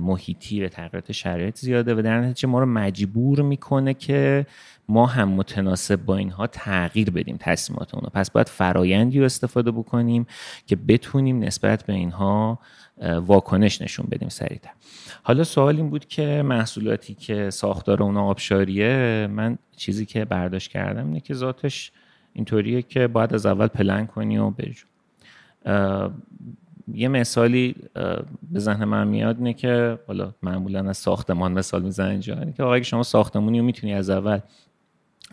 محیطی 0.00 0.64
و 0.64 0.68
تغییرات 0.68 1.12
شرایط 1.12 1.58
زیاده 1.58 1.94
و 1.94 2.02
در 2.02 2.20
نتیجه 2.20 2.48
ما 2.48 2.60
رو 2.60 2.66
مجبور 2.66 3.42
می‌کنه 3.42 3.94
که 3.94 4.46
ما 4.88 5.06
هم 5.06 5.28
متناسب 5.28 5.96
با 5.96 6.16
اینها 6.16 6.46
تغییر 6.46 7.10
بدیم 7.10 7.36
تصمیمات 7.40 7.94
رو. 7.94 8.00
پس 8.00 8.30
باید 8.30 8.48
فرایندی 8.48 9.18
رو 9.18 9.24
استفاده 9.24 9.70
بکنیم 9.70 10.26
که 10.66 10.76
بتونیم 10.76 11.38
نسبت 11.38 11.86
به 11.86 11.92
اینها 11.92 12.58
واکنش 13.02 13.82
نشون 13.82 14.06
بدیم 14.10 14.28
سریعتر. 14.28 14.70
حالا 15.22 15.44
سوال 15.44 15.76
این 15.76 15.90
بود 15.90 16.08
که 16.08 16.42
محصولاتی 16.42 17.14
که 17.14 17.50
ساختار 17.50 18.02
اون 18.02 18.16
آبشاریه 18.16 19.26
من 19.30 19.58
چیزی 19.76 20.06
که 20.06 20.24
برداشت 20.24 20.70
کردم 20.70 21.06
اینه 21.06 21.20
که 21.20 21.34
ذاتش 21.34 21.92
اینطوریه 22.32 22.82
که 22.82 23.06
باید 23.06 23.34
از 23.34 23.46
اول 23.46 23.66
پلن 23.66 24.06
کنی 24.06 24.38
و 24.38 24.50
بری 24.50 24.76
یه 26.94 27.08
مثالی 27.08 27.74
به 28.52 28.58
ذهن 28.58 28.84
من 28.84 29.08
میاد 29.08 29.36
اینه 29.38 29.52
که 29.52 29.98
حالا 30.06 30.32
معمولا 30.42 30.88
از 30.88 30.96
ساختمان 30.96 31.52
مثال 31.52 31.82
می‌زنن 31.82 32.10
اینجا 32.10 32.34
اینه 32.34 32.52
که 32.52 32.62
آقای 32.62 32.84
شما 32.84 33.02
ساختمونی 33.02 33.58
رو 33.58 33.64
می‌تونی 33.64 33.94
از 33.94 34.10
اول 34.10 34.38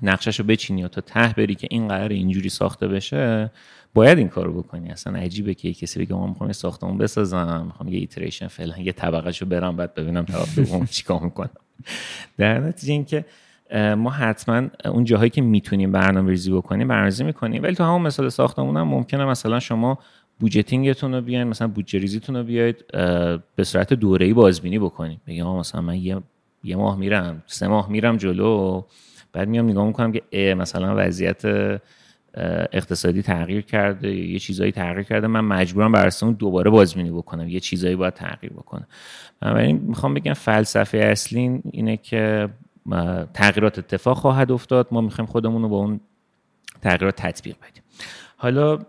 نقشش 0.02 0.40
رو 0.40 0.46
بچینی 0.46 0.84
و 0.84 0.88
تا 0.88 1.02
ته 1.02 1.34
بری 1.38 1.56
که 1.56 1.68
این 1.72 1.88
قرار 1.88 2.10
اینجوری 2.10 2.50
ساخته 2.50 2.88
بشه 2.88 3.52
باید 3.94 4.18
این 4.18 4.28
کارو 4.28 4.54
بکنی. 4.54 4.90
اصلا 4.90 5.20
عجیبه 5.20 5.54
که 5.54 5.74
کسی 5.74 6.00
بگه 6.00 6.16
ما 6.16 6.28
می‌خوام 6.28 6.52
ساختمون 6.52 6.98
بسازم 6.98 7.64
می‌خوام 7.66 7.90
یه 7.90 8.00
ایتریشن 8.00 8.48
فعلا 8.48 8.78
یه 8.78 8.92
طبقه 8.92 9.46
برم 9.46 9.76
بعد 9.76 9.94
ببینم 9.94 10.26
طرف 10.26 10.60
دوم 10.60 10.86
چیکار 10.98 11.22
می‌کنم 11.22 11.50
در 12.38 12.60
نتیجه 12.60 12.94
اینکه 12.94 13.26
ما 13.98 14.10
حتما 14.10 14.68
اون 14.86 15.04
جاهایی 15.04 15.30
که 15.30 15.42
می‌تونیم 15.42 15.92
برنامه 15.92 16.30
ریزی 16.30 16.52
بکنیم 16.52 16.88
برنامه‌ریزی 16.88 17.24
می‌کنیم 17.24 17.64
ولی 17.64 17.76
تو 17.76 17.84
همون 17.84 18.02
مثال 18.02 18.30
ساختمون 18.30 18.78
هم 18.78 18.88
ممکنه 18.88 19.26
مثلا 19.26 19.60
شما 19.60 20.00
بودجتینگتون 20.40 21.14
رو 21.14 21.22
بیاین 21.22 21.48
مثلا 21.48 21.68
بودجه 21.68 22.00
ریزیتون 22.00 22.36
رو 22.36 22.44
بیاید 22.44 22.86
به 23.56 23.64
صورت 23.64 23.94
دوره‌ای 23.94 24.34
بازبینی 24.34 24.80
بکنیم 24.80 25.22
بگم 25.28 25.56
مثلا 25.56 25.82
من 25.82 25.96
یه 25.96 26.18
یه 26.64 26.76
ماه 26.76 26.98
میرم 26.98 27.44
سه 27.46 27.68
ماه 27.68 27.90
میرم 27.90 28.18
جلو. 28.18 28.84
بعد 29.34 29.48
میام 29.48 29.70
نگاه 29.70 29.88
می‌کنم 29.88 30.12
که 30.12 30.56
مثلا 30.58 30.94
وضعیت 30.98 31.46
اقتصادی 32.74 33.22
تغییر 33.22 33.62
کرده 33.62 34.16
یه 34.16 34.40
چیزایی 34.40 34.72
تغییر 34.72 35.04
کرده 35.04 35.28
من 35.28 35.40
مجبورم 35.40 35.92
بر 35.92 36.10
اون 36.22 36.34
دوباره 36.34 36.70
بازبینی 36.70 37.12
بکنم. 37.12 37.48
یه 37.48 37.60
چیزایی 37.60 37.96
باید 37.96 38.14
تغییر 38.14 38.54
بکنم. 38.54 38.88
بنابراین 39.42 39.78
می‌خوام 39.78 40.14
بگم 40.14 40.34
فلسفه 40.34 40.98
اصلی 40.98 41.62
اینه 41.72 41.98
که 41.98 42.50
تغییرات 43.34 43.80
اتفاق 43.80 44.18
خواهد 44.18 44.52
افتاد. 44.52 44.88
ما 44.92 45.02
می‌خوایم 45.02 45.28
خودمون 45.28 45.62
رو 45.62 45.70
با 45.70 45.78
اون 45.78 46.00
تغییرات 46.82 47.16
تطبیق 47.16 47.56
بدیم. 47.56 47.84
حالا 48.38 48.80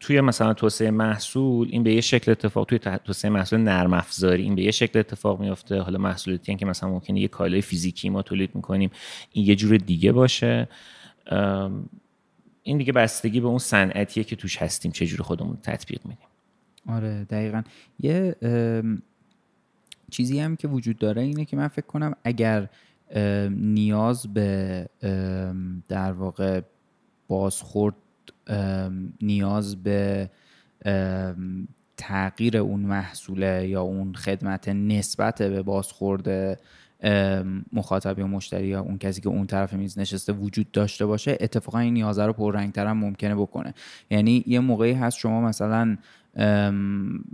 توی 0.00 0.20
مثلا 0.20 0.54
توسعه 0.54 0.90
محصول 0.90 1.68
این 1.70 1.82
به 1.82 1.94
یه 1.94 2.00
شکل 2.00 2.30
اتفاق 2.30 2.66
توی 2.66 2.78
توسعه 2.78 3.30
محصول 3.30 3.60
نرم 3.60 3.92
افزاری 3.92 4.42
این 4.42 4.54
به 4.54 4.62
یه 4.62 4.70
شکل 4.70 4.98
اتفاق 4.98 5.40
میفته 5.40 5.80
حالا 5.80 5.98
محصولاتی 5.98 6.56
که 6.56 6.66
مثلا 6.66 6.88
ممکنه 6.88 7.20
یه 7.20 7.28
کالای 7.28 7.60
فیزیکی 7.60 8.08
ما 8.08 8.22
تولید 8.22 8.54
می‌کنیم 8.54 8.90
این 9.32 9.46
یه 9.46 9.56
جور 9.56 9.76
دیگه 9.76 10.12
باشه. 10.12 10.68
این 12.62 12.78
دیگه 12.78 12.92
بستگی 12.92 13.40
به 13.40 13.46
اون 13.46 13.58
صنعتیه 13.58 14.24
که 14.24 14.36
توش 14.36 14.56
هستیم 14.56 14.92
چه 14.92 15.06
جور 15.06 15.22
خودمون 15.22 15.58
تطبیق 15.62 16.00
میدیم. 16.04 16.26
آره 16.86 17.24
دقیقا. 17.24 17.62
یه 18.00 18.36
چیزی 20.10 20.40
هم 20.40 20.56
که 20.56 20.68
وجود 20.68 20.98
داره 20.98 21.22
اینه 21.22 21.44
که 21.44 21.56
من 21.56 21.68
فکر 21.68 21.86
کنم 21.86 22.14
اگر 22.24 22.68
نیاز 23.50 24.34
به 24.34 24.88
در 25.88 26.12
واقع 26.12 26.60
بازخورد 27.28 27.94
نیاز 29.22 29.82
به 29.82 30.30
تغییر 31.96 32.58
اون 32.58 32.80
محصوله 32.80 33.68
یا 33.68 33.82
اون 33.82 34.14
خدمت 34.14 34.68
نسبت 34.68 35.42
به 35.42 35.62
بازخورد 35.62 36.58
مخاطب 37.72 38.18
یا 38.18 38.26
مشتری 38.26 38.66
یا 38.66 38.80
اون 38.80 38.98
کسی 38.98 39.20
که 39.20 39.28
اون 39.28 39.46
طرف 39.46 39.72
میز 39.72 39.98
نشسته 39.98 40.32
وجود 40.32 40.70
داشته 40.70 41.06
باشه 41.06 41.38
اتفاقا 41.40 41.78
این 41.78 41.94
نیازه 41.94 42.26
رو 42.26 42.32
پررنگتر 42.32 42.86
هم 42.86 42.96
ممکنه 42.96 43.34
بکنه. 43.34 43.74
یعنی 44.10 44.44
یه 44.46 44.60
موقعی 44.60 44.92
هست 44.92 45.18
شما 45.18 45.40
مثلا 45.40 45.96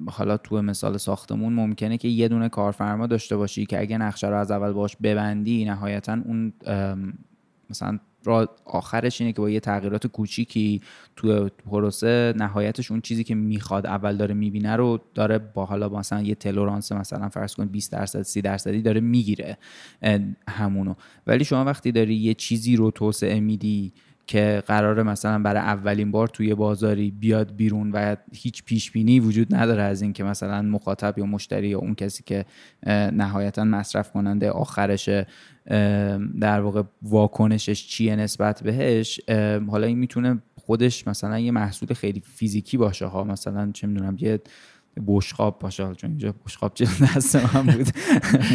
حالا 0.06 0.36
تو 0.36 0.62
مثال 0.62 0.96
ساختمون 0.96 1.52
ممکنه 1.52 1.98
که 1.98 2.08
یه 2.08 2.28
دونه 2.28 2.48
کارفرما 2.48 3.06
داشته 3.06 3.36
باشی 3.36 3.66
که 3.66 3.80
اگه 3.80 3.98
نقشه 3.98 4.28
رو 4.28 4.36
از 4.36 4.50
اول 4.50 4.72
باش 4.72 4.96
ببندی 4.96 5.64
نهایتا 5.64 6.12
اون 6.12 6.52
مثلا 7.70 7.98
را 8.24 8.48
آخرش 8.64 9.20
اینه 9.20 9.32
که 9.32 9.40
با 9.40 9.50
یه 9.50 9.60
تغییرات 9.60 10.06
کوچیکی 10.06 10.80
تو 11.16 11.48
پروسه 11.48 12.34
نهایتش 12.36 12.90
اون 12.90 13.00
چیزی 13.00 13.24
که 13.24 13.34
می‌خواد 13.34 13.86
اول 13.86 14.16
داره 14.16 14.34
می‌بینه 14.34 14.76
رو 14.76 15.00
داره 15.14 15.38
با 15.38 15.64
حالا 15.64 15.88
مثلا 15.88 16.22
یه 16.22 16.34
تلورانس 16.34 16.92
مثلا 16.92 17.28
فرض 17.28 17.54
کن 17.54 17.66
20 17.66 17.92
درصد 17.92 18.22
30 18.22 18.42
درصدی 18.42 18.82
داره 18.82 19.00
می‌گیره 19.00 19.58
همونو. 20.48 20.94
ولی 21.26 21.44
شما 21.44 21.64
وقتی 21.64 21.92
داری 21.92 22.14
یه 22.14 22.34
چیزی 22.34 22.76
رو 22.76 22.90
توسعه 22.90 23.40
میدی 23.40 23.92
که 24.26 24.62
قراره 24.66 25.02
مثلا 25.02 25.38
برای 25.38 25.62
اولین 25.62 26.10
بار 26.10 26.28
توی 26.28 26.54
بازاری 26.54 27.10
بیاد 27.10 27.56
بیرون 27.56 27.90
و 27.92 28.16
هیچ 28.32 28.64
پیش 28.64 28.90
بینی 28.90 29.20
وجود 29.20 29.54
نداره 29.54 29.82
از 29.82 30.02
اینکه 30.02 30.24
مثلا 30.24 30.62
مخاطب 30.62 31.18
یا 31.18 31.26
مشتری 31.26 31.68
یا 31.68 31.78
اون 31.78 31.94
کسی 31.94 32.22
که 32.22 32.44
نهایتا 33.12 33.64
مصرف 33.64 34.12
کننده 34.12 34.50
آخرش 34.50 35.08
در 36.40 36.60
واقع 36.60 36.82
واکنشش 37.02 37.86
چیه 37.86 38.16
نسبت 38.16 38.62
بهش 38.62 39.20
حالا 39.68 39.86
این 39.86 39.98
می‌تونه 39.98 40.42
خودش 40.66 41.08
مثلا 41.08 41.38
یه 41.38 41.50
محصول 41.50 41.94
خیلی 41.94 42.20
فیزیکی 42.20 42.76
باشه 42.76 43.06
ها 43.06 43.24
مثلا 43.24 43.70
چه 43.74 43.86
می‌دونم 43.86 44.16
یه 44.20 44.40
بشقاب 45.06 45.58
باشه 45.58 45.94
چون 45.94 46.10
اینجا 46.10 46.34
بشقاب 46.46 46.74
چه 46.74 46.84
دست 47.16 47.36
من 47.56 47.66
بود. 47.66 47.86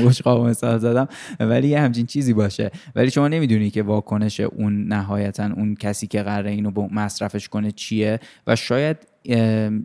بشقاب 0.06 0.48
مثال 0.48 0.78
زدم. 0.78 1.08
ولی 1.40 1.68
یه 1.68 1.80
همچین 1.80 2.06
چیزی 2.06 2.34
باشه. 2.34 2.72
ولی 2.96 3.12
شما 3.12 3.28
نمی‌دونی 3.28 3.70
که 3.70 3.84
واکنش 3.84 4.40
اون 4.40 4.88
نهایتا 4.88 5.46
اون 5.46 5.76
کسی 5.76 6.08
که 6.08 6.24
قراره 6.24 6.52
اینو 6.52 6.88
مصرفش 6.92 7.50
کنه 7.50 7.72
چیه. 7.72 8.20
و 8.48 8.56
شاید 8.56 8.98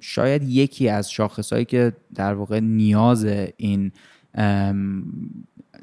شاید 0.00 0.42
یکی 0.42 0.88
از 0.88 1.10
شاخصهایی 1.10 1.64
که 1.64 1.92
در 2.14 2.34
واقع 2.34 2.60
نیاز 2.60 3.24
این 3.56 3.92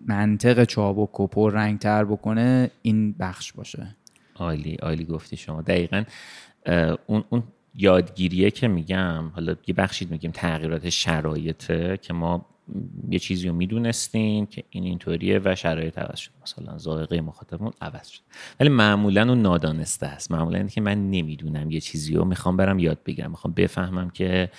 منطق 0.08 0.64
چابک 0.64 1.20
و 1.20 1.28
پر 1.28 1.54
رنگ 1.54 1.80
تر 1.80 2.06
بکنه 2.06 2.72
این 2.82 3.16
بخش 3.20 3.54
باشه. 3.54 3.96
عالی 4.36 4.76
عالی 4.76 5.06
گفتی 5.06 5.38
شما. 5.38 5.62
دقیقا 5.62 6.04
اون 7.08 7.24
اون 7.30 7.44
یادگیریه 7.76 8.52
که 8.52 8.68
میگم. 8.68 9.28
حالا 9.36 9.56
یه 9.68 9.76
بخشید 9.76 10.12
میگیم 10.12 10.32
تغییرات 10.32 10.90
شرایطه 10.90 11.98
که 12.02 12.14
ما 12.14 12.46
یه 13.10 13.20
چیزی 13.20 13.48
رو 13.48 13.56
می‌دونستیم 13.56 14.46
که 14.46 14.64
این 14.70 14.84
اینطوریه 14.84 15.42
و 15.44 15.56
شرایط 15.56 15.98
عوض 15.98 16.20
شد. 16.20 16.32
مثلا 16.44 16.78
ذائقه 16.78 17.22
مخاطبمون 17.22 17.72
عوض 17.82 18.08
شد. 18.08 18.22
ولی 18.60 18.70
معمولا 18.70 19.30
اون 19.30 19.42
نادانسته 19.42 20.06
است. 20.06 20.32
معمولا 20.32 20.68
که 20.68 20.82
من 20.82 21.12
نمی‌دونم 21.12 21.72
یه 21.72 21.80
چیزی 21.80 22.14
رو 22.14 22.26
می‌خوام 22.26 22.58
برم 22.58 22.80
یاد 22.80 23.04
بگیرم. 23.06 23.30
می‌خوام 23.30 23.54
بفهمم 23.54 24.10
که 24.10 24.50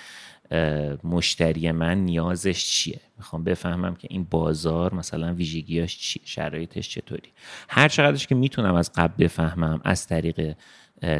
مشتری 1.03 1.71
من 1.71 1.97
نیازش 1.97 2.65
چیه. 2.65 3.01
می‌خوام 3.17 3.43
بفهمم 3.43 3.95
که 3.95 4.07
این 4.11 4.23
بازار 4.23 4.93
مثلا 4.95 5.33
ویژگیاش 5.33 5.97
چیه 5.97 6.21
شرایطش 6.25 6.89
چطوری. 6.89 7.29
هر 7.69 7.87
چقدرش 7.87 8.27
که 8.27 8.35
می‌تونم 8.35 8.75
از 8.75 8.91
قبل 8.95 9.23
بفهمم 9.23 9.81
از 9.83 10.07
طریق 10.07 10.55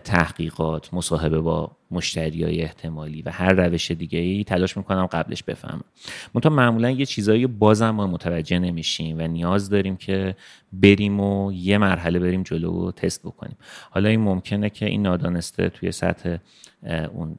تحقیقات 0.04 0.94
مصاحبه 0.94 1.40
با 1.40 1.72
مشتری 1.92 2.44
های 2.44 2.62
احتمالی 2.62 3.22
و 3.22 3.30
هر 3.30 3.54
روش 3.54 3.92
دیگه 3.92 4.20
ای 4.20 4.44
تلاش 4.44 4.78
می‌کنم 4.78 5.06
قبلش 5.06 5.44
بفهمم. 5.44 5.84
منتها 6.34 6.54
معمولا 6.54 6.92
یه 6.92 7.06
چیزایی 7.06 7.48
بازم 7.48 7.90
ما 7.90 8.08
متوجه 8.08 8.60
نمیشیم 8.60 9.18
و 9.20 9.28
نیاز 9.28 9.70
داریم 9.70 9.96
که 9.96 10.36
بریم 10.74 11.20
و 11.20 11.52
یه 11.52 11.78
مرحله 11.78 12.20
بریم 12.20 12.44
جلو 12.44 12.88
و 12.88 12.92
تست 12.92 13.22
بکنیم. 13.24 13.58
حالا 13.92 14.10
این 14.10 14.20
ممکنه 14.20 14.70
که 14.70 14.86
این 14.86 15.02
نادانسته 15.02 15.70
توی 15.70 15.92
سطح 15.92 16.38
اون 17.14 17.38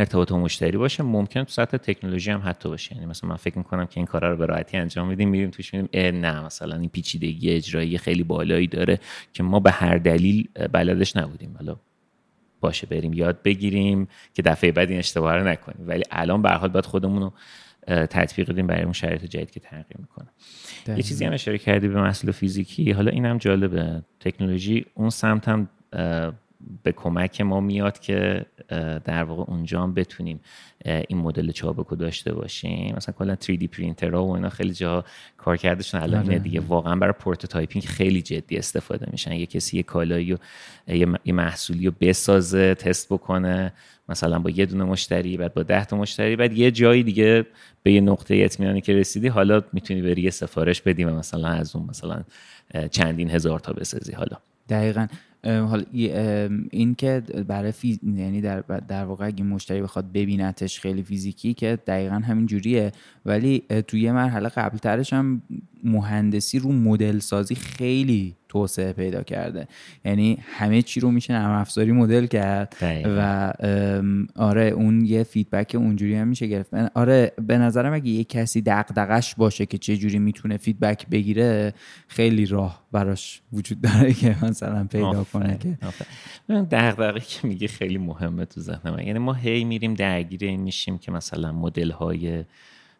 ارتباط 0.00 0.32
مشتری 0.32 0.76
باشه 0.76 1.02
ممکن 1.02 1.44
تو 1.44 1.50
سطح 1.50 1.76
تکنولوژی 1.76 2.30
هم 2.30 2.42
حتی 2.44 2.68
باشه. 2.68 2.94
یعنی 2.94 3.06
مثلا 3.06 3.30
من 3.30 3.36
فکر 3.36 3.58
می‌کنم 3.58 3.86
که 3.86 3.92
این 3.96 4.06
کارا 4.06 4.30
رو 4.30 4.36
به 4.36 4.46
راحتی 4.46 4.76
انجام 4.76 5.08
میدیم 5.08 5.28
میریم 5.28 5.50
توش 5.50 5.74
میدیم 5.74 6.16
نه 6.16 6.44
مثلا 6.44 6.76
این 6.76 6.88
پیچیدگی 6.88 7.50
اجرایی 7.50 7.98
خیلی 7.98 8.22
بالایی 8.22 8.66
داره 8.66 9.00
که 9.32 9.42
ما 9.42 9.60
به 9.60 9.70
هر 9.70 9.98
دلیل 9.98 10.48
بلدش 10.72 11.16
نبودیم. 11.16 11.54
حالا 11.58 11.76
باشه 12.60 12.86
بریم 12.86 13.12
یاد 13.12 13.42
بگیریم 13.42 14.08
که 14.34 14.42
دفعه 14.42 14.72
بعد 14.72 14.90
این 14.90 14.98
اشتباه 14.98 15.36
رو 15.36 15.48
نکنیم. 15.48 15.88
ولی 15.88 16.02
الان 16.10 16.42
به 16.42 16.46
هر 16.46 16.50
حال 16.50 16.68
باید 16.68 16.86
خودمون 16.86 17.22
رو 17.22 17.32
تطبیق 18.06 18.52
بدیم 18.52 18.66
برای 18.66 18.82
اون 18.82 18.92
شرایط 18.92 19.24
جدید 19.24 19.50
که 19.50 19.60
تغییر 19.60 19.96
می‌کنه. 19.98 20.28
یه 20.96 21.02
چیزی 21.02 21.24
هم 21.24 21.32
اشاره 21.32 21.58
کردی 21.58 21.88
به 21.88 22.02
مسئله 22.02 22.32
فیزیکی. 22.32 22.90
حالا 22.90 23.10
این 23.10 23.26
هم 23.26 23.38
جالبه. 23.38 24.02
تکنولوژی 24.20 24.86
اون 24.94 25.10
سمت 25.10 25.48
هم 25.48 25.68
به 26.82 26.92
کمک 26.92 27.40
ما 27.40 27.60
میاد 27.60 27.98
که 27.98 28.46
در 29.04 29.24
واقع 29.24 29.42
اونجا 29.52 29.82
هم 29.82 29.94
بتونیم 29.94 30.40
این 30.84 31.18
مدل 31.18 31.50
چابک 31.50 31.83
رو 31.83 31.96
داشته 31.96 32.32
باشیم. 32.32 32.94
مثلا 32.96 33.14
کلا 33.18 33.36
3D 33.44 33.68
پرینتر 33.68 34.14
و 34.14 34.30
اینا 34.30 34.48
خیلی 34.48 34.72
جا 34.72 35.04
کارکردشون 35.36 36.00
الان 36.00 36.26
آره. 36.26 36.38
دیگه. 36.38 36.60
واقعا 36.60 36.96
برای 36.96 37.12
prototyping 37.12 37.84
خیلی 37.84 38.22
جدی 38.22 38.56
استفاده 38.56 39.06
میشن. 39.10 39.32
یه 39.32 39.46
کسی 39.46 39.76
یه 39.76 39.82
کالایی 39.82 40.32
و 40.32 40.38
یه 41.24 41.32
محصولی 41.32 41.86
رو 41.86 41.92
بسازه 42.00 42.74
تست 42.74 43.12
بکنه 43.12 43.72
مثلا 44.08 44.38
با 44.38 44.50
یه 44.50 44.66
دونه 44.66 44.84
مشتری 44.84 45.36
بعد 45.36 45.54
با 45.54 45.62
ده 45.62 45.84
تا 45.84 45.96
مشتری 45.96 46.36
بعد 46.36 46.52
یه 46.52 46.70
جایی 46.70 47.02
دیگه 47.02 47.46
به 47.82 47.92
یه 47.92 48.00
نقطه 48.00 48.36
اطمینانی 48.36 48.80
که 48.80 48.92
رسیدی 48.92 49.28
حالا 49.28 49.62
می‌تونی 49.72 50.02
بری 50.02 50.22
یه 50.22 50.30
سفارش 50.30 50.82
بدی 50.82 51.04
و 51.04 51.14
مثلا 51.14 51.48
از 51.48 51.76
اون 51.76 51.86
مثلا 51.86 52.22
چندین 52.90 53.30
هزار 53.30 53.60
تا 53.60 53.72
بسازی. 53.72 54.12
حالا 54.12 54.36
دقیقا. 54.68 55.06
حالا 55.44 55.84
این 56.70 56.94
که 56.94 57.22
برای 57.46 57.72
فیز... 57.72 57.98
یعنی 58.02 58.40
در, 58.40 58.60
در 58.60 59.04
واقع 59.04 59.26
اگه 59.26 59.44
مشتری 59.44 59.82
بخواد 59.82 60.12
ببینتش 60.12 60.80
خیلی 60.80 61.02
فیزیکی 61.02 61.54
که 61.54 61.78
دقیقا 61.86 62.14
همین 62.14 62.46
جوریه. 62.46 62.92
ولی 63.26 63.62
توی 63.86 64.00
یه 64.00 64.12
مرحله 64.12 64.48
قبل 64.48 64.78
ترش 64.78 65.12
هم 65.12 65.42
مهندسی 65.84 66.58
رو 66.58 66.72
مدل 66.72 67.18
سازی 67.18 67.54
خیلی 67.54 68.36
توسعه 68.48 68.92
پیدا 68.92 69.22
کرده. 69.22 69.68
یعنی 70.04 70.38
همه 70.40 70.82
چی 70.82 71.00
رو 71.00 71.10
میشه 71.10 71.32
نرم 71.32 71.60
افزاری 71.60 71.92
مدل 71.92 72.26
کرد 72.26 72.76
و 73.04 73.52
آره 74.36 74.64
اون 74.64 75.04
یه 75.04 75.22
feedback 75.22 75.74
اونجوری 75.74 76.14
هم 76.14 76.28
میشه 76.28 76.46
گرفت. 76.46 76.74
آره 76.94 77.32
به 77.46 77.58
نظرم 77.58 77.92
اگه 77.92 78.08
یه 78.08 78.24
کسی 78.24 78.62
دغدغش 78.62 79.34
باشه 79.34 79.66
که 79.66 79.78
چه 79.78 79.96
جوری 79.96 80.18
می‌تونه 80.18 80.56
feedback 80.56 81.06
بگیره 81.06 81.74
خیلی 82.08 82.46
راه 82.46 82.84
براش 82.92 83.42
وجود 83.52 83.80
داره 83.80 84.12
که 84.12 84.36
مثلا 84.42 84.84
پیدا 84.84 85.24
کنه 85.32 85.58
که. 85.58 85.78
دغدغه 86.48 87.20
که 87.20 87.46
میگه 87.46 87.68
خیلی 87.68 87.98
مهمه 87.98 88.44
تو 88.44 88.60
ذهن 88.60 88.90
من. 88.90 89.06
یعنی 89.06 89.18
ما 89.18 89.32
هی 89.32 89.64
میریم 89.64 89.94
درگیر 89.94 90.44
این 90.44 90.60
میشیم 90.60 90.98
که 90.98 91.12
مثلا 91.12 91.52
مدل 91.52 91.90
های 91.90 92.44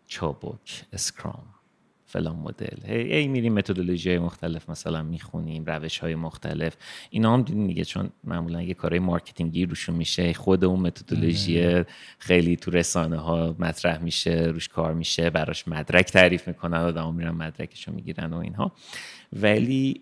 چابک 0.06 0.84
Scrum. 0.92 1.44
فلان 2.10 2.36
مدل. 2.36 2.86
هی, 2.86 3.12
هی 3.12 3.28
میریم 3.28 3.54
متدولوژی 3.54 4.08
های 4.08 4.18
مختلف 4.18 4.70
مثلا 4.70 5.02
می‌خونیم 5.02 5.64
روش 5.64 5.98
های 5.98 6.14
مختلف. 6.14 6.76
اینا 7.10 7.34
هم 7.34 7.42
دیدین 7.42 7.66
دیگه 7.66 7.84
چون 7.84 8.10
معمولا 8.24 8.62
یه 8.62 8.74
کارهای 8.74 8.98
marketing 8.98 9.59
ی 9.59 9.66
روشون 9.66 9.94
میشه. 9.94 10.32
خود 10.32 10.64
اون 10.64 10.80
متدولوژی 10.80 11.84
خیلی 12.18 12.56
تو 12.56 12.70
رسانه 12.70 13.16
ها 13.16 13.56
مطرح 13.58 14.02
میشه 14.02 14.30
روش 14.30 14.68
کار 14.68 14.94
میشه 14.94 15.30
براش 15.30 15.68
مدرک 15.68 16.06
تعریف 16.06 16.48
می‌کنن 16.48 16.78
آدم 16.78 17.14
میرن 17.14 17.30
مدرکشو 17.30 17.92
می‌گیرن 17.92 18.32
و 18.32 18.36
اینها. 18.38 18.72
ولی 19.32 20.00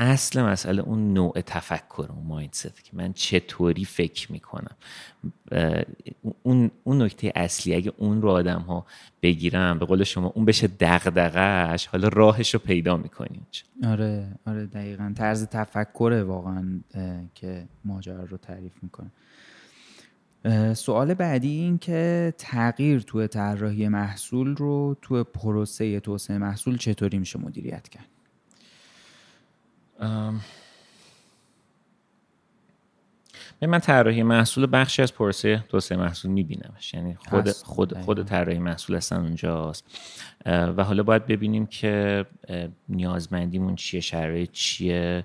اصل 0.00 0.42
مسئله 0.42 0.82
اون 0.82 1.12
نوع 1.12 1.40
تفکر 1.40 2.06
اون 2.08 2.26
mindset 2.26 2.84
که 2.84 2.90
من 2.92 3.12
چطوری 3.12 3.84
فکر 3.84 4.32
می‌کنم. 4.32 4.76
اون 6.42 6.70
اون 6.84 7.02
نکته 7.02 7.32
اصلی 7.34 7.74
اگه 7.74 7.92
اون 7.96 8.22
رو 8.22 8.30
آدم 8.30 8.60
ها 8.60 8.86
بگیرم 9.22 9.78
به 9.78 9.86
قول 9.86 10.04
شما 10.04 10.26
اون 10.26 10.44
بشه 10.44 10.66
دغدغش 10.80 11.86
حالا 11.86 12.08
راهش 12.08 12.54
رو 12.54 12.60
پیدا 12.60 12.96
می‌کنیم. 12.96 13.46
آره 13.84 14.28
آره 14.46 14.66
دقیقا. 14.66 15.12
طرز 15.16 15.46
تفکر 15.46 16.24
واقعا 16.26 16.80
که 17.34 17.68
ماجرا 17.84 18.24
رو 18.24 18.36
تعریف 18.36 18.72
می‌کنه. 18.82 19.10
سوال 20.74 21.14
بعدی 21.14 21.48
این 21.48 21.78
که 21.78 22.34
تغییر 22.38 23.00
توی 23.00 23.28
طراحی 23.28 23.88
محصول 23.88 24.56
رو 24.56 24.96
توی 25.02 25.22
پروسه 25.22 26.00
توسعه 26.00 26.38
محصول 26.38 26.76
چطوری 26.76 27.18
میشه 27.18 27.38
مدیریت 27.38 27.88
کرد؟ 27.88 28.06
من 33.62 33.78
طراحی 33.80 34.22
محصول 34.22 34.68
بخشی 34.72 35.02
از 35.02 35.14
پروسه 35.14 35.64
توسعه 35.68 35.98
محصول 35.98 36.30
میبینمش. 36.30 36.94
یعنی 36.94 37.14
خود 37.14 37.50
خود 37.50 37.98
خود 37.98 38.22
طراحی 38.22 38.58
محصول 38.58 38.96
اصلا 38.96 39.20
اونجاست. 39.20 39.84
و 40.46 40.84
حالا 40.84 41.02
باید 41.02 41.26
ببینیم 41.26 41.66
که 41.66 42.26
نیازمندیمون 42.88 43.76
چیه 43.76 44.00
شرایط 44.00 44.50
چیه 44.52 45.24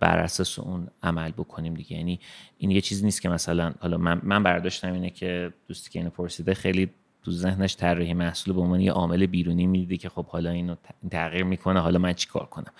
بر 0.00 0.18
اساس 0.18 0.58
اون 0.58 0.88
عمل 1.02 1.30
بکنیم 1.30 1.74
دیگه. 1.74 1.96
یعنی 1.96 2.20
این 2.58 2.70
یه 2.70 2.80
چیزی 2.80 3.04
نیست 3.04 3.22
که 3.22 3.28
مثلا 3.28 3.74
حالا 3.80 3.98
من, 3.98 4.20
من 4.22 4.42
برداشتم 4.42 4.92
اینه 4.92 5.10
که 5.10 5.52
دوستی 5.68 5.90
که 5.90 5.98
اینو 5.98 6.10
پرسیده 6.10 6.54
خیلی 6.54 6.90
تو 7.22 7.30
ذهنش 7.30 7.76
طراحی 7.76 8.14
محصول 8.14 8.54
به 8.54 8.60
عنوان 8.60 8.80
یه 8.80 8.92
عامل 8.92 9.26
بیرونی 9.26 9.66
می‌دیده 9.66 9.96
که 9.96 10.08
خب 10.08 10.26
حالا 10.26 10.50
اینو 10.50 10.74
تغییر 11.10 11.44
می‌کنه 11.44 11.80
حالا 11.80 11.98
من 11.98 12.12
چیکار 12.12 12.46
کنم؟ 12.46 12.72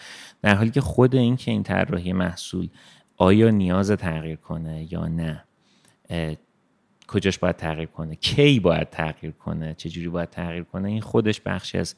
در 0.43 0.55
حالی 0.55 0.71
که 0.71 0.81
خود 0.81 1.15
این 1.15 1.37
که 1.37 1.51
این 1.51 1.63
طراحی 1.63 2.13
محصول 2.13 2.69
آیا 3.17 3.51
نیاز 3.51 3.91
تغییر 3.91 4.37
کنه 4.37 4.93
یا 4.93 5.09
نه 5.09 5.45
کجاش 7.09 7.39
باید 7.39 7.57
تغییر 7.57 7.89
کنه؟ 7.89 8.15
کی 8.15 8.61
باید 8.61 8.91
تغییر 8.91 9.33
کنه؟ 9.33 9.75
چجوری 9.75 10.09
باید 10.09 10.31
تغییر 10.31 10.63
کنه؟ 10.63 10.89
این 10.89 11.01
خودش 11.01 11.41
بخشی 11.41 11.79
از 11.79 11.95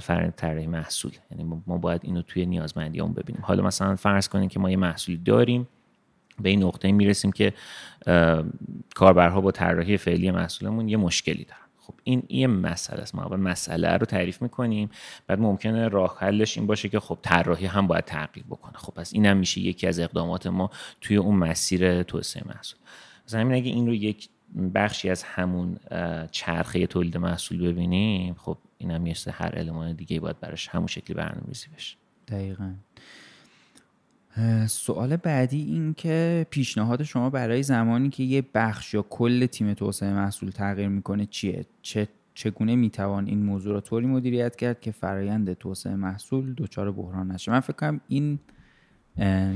فرآیند 0.00 0.34
طراحی 0.36 0.66
محصول. 0.66 1.12
یعنی 1.30 1.62
ما 1.66 1.78
باید 1.78 2.00
اینو 2.04 2.22
توی 2.22 2.46
نیازمندی 2.46 3.00
اون 3.00 3.12
ببینیم. 3.12 3.42
حالا 3.44 3.62
مثلا 3.62 3.96
فرض 3.96 4.28
کنیم 4.28 4.48
که 4.48 4.60
ما 4.60 4.70
یه 4.70 4.76
محصولی 4.76 5.18
داریم. 5.18 5.68
به 6.40 6.48
این 6.48 6.62
نقطه 6.62 6.92
می‌رسیم 6.92 7.32
که 7.32 7.52
کاربرها 8.94 9.40
با 9.40 9.50
طراحی 9.50 9.96
فعلی 9.96 10.30
محصولمون 10.30 10.88
یه 10.88 10.96
مشکلی 10.96 11.44
دارن. 11.44 11.60
خب 11.78 11.94
این 12.04 12.22
یه 12.28 12.46
مسئله 12.46 13.00
است. 13.00 13.14
ما 13.14 13.22
اول 13.24 13.40
مسئله 13.40 13.96
رو 13.96 14.06
تعریف 14.06 14.42
می‌کنیم 14.42 14.90
بعد 15.26 15.40
ممکنه 15.40 15.88
راه 15.88 16.16
حلش 16.20 16.58
این 16.58 16.66
باشه 16.66 16.88
که 16.88 17.00
خب 17.00 17.18
طراحی 17.22 17.66
هم 17.66 17.86
باید 17.86 18.04
تغییر 18.04 18.46
بکنه. 18.46 18.72
خب 18.76 18.94
پس 18.94 19.14
اینم 19.14 19.36
میشه 19.36 19.60
یکی 19.60 19.86
از 19.86 19.98
اقدامات 19.98 20.46
ما 20.46 20.70
توی 21.00 21.16
اون 21.16 21.36
مسیر 21.36 22.02
توسعه 22.02 22.42
محصول. 22.46 22.80
مثلا 23.26 23.40
همین 23.40 23.54
اگه 23.54 23.70
این 23.70 23.86
رو 23.86 23.94
یک 23.94 24.28
بخشی 24.74 25.10
از 25.10 25.22
همون 25.22 25.78
چرخه 26.30 26.86
تولید 26.86 27.16
محصول 27.16 27.68
ببینیم 27.68 28.34
خب 28.34 28.58
اینم 28.78 29.02
مثل 29.02 29.30
هر 29.34 29.52
المان 29.56 29.92
دیگه 29.92 30.20
باید 30.20 30.40
براش 30.40 30.68
همون 30.68 30.86
شکلی 30.86 31.14
برنامه‌ریزی 31.14 31.66
بشه. 31.76 31.96
دقیقاً. 32.28 32.72
سوال 34.66 35.16
بعدی 35.16 35.62
این 35.62 35.94
که 35.94 36.46
پیشنهاد 36.50 37.02
شما 37.02 37.30
برای 37.30 37.62
زمانی 37.62 38.10
که 38.10 38.22
یه 38.22 38.44
بخش 38.54 38.94
یا 38.94 39.02
کل 39.02 39.46
تیم 39.46 39.74
توسعه 39.74 40.12
محصول 40.12 40.50
تغییر 40.50 40.88
می‌کنه 40.88 41.26
چیه؟ 41.26 41.66
چه 41.82 42.08
چگونه 42.34 42.76
می‌توان 42.76 43.26
این 43.26 43.42
موضوع 43.42 43.72
را 43.72 43.80
طوری 43.80 44.06
مدیریت 44.06 44.56
کرد 44.56 44.80
که 44.80 44.90
فرایند 44.90 45.52
توسعه 45.52 45.94
محصول 45.94 46.54
دچار 46.56 46.92
بحران 46.92 47.30
نشه؟ 47.30 47.52
من 47.52 47.60
فکر 47.60 47.72
کنم 47.72 48.00
این 48.08 48.38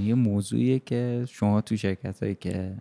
یه 0.07 0.15
موضوعیه 0.15 0.79
که 0.79 1.25
شما 1.29 1.61
تو 1.61 1.77
شرکت 1.77 2.23
هایی 2.23 2.35
که 2.35 2.77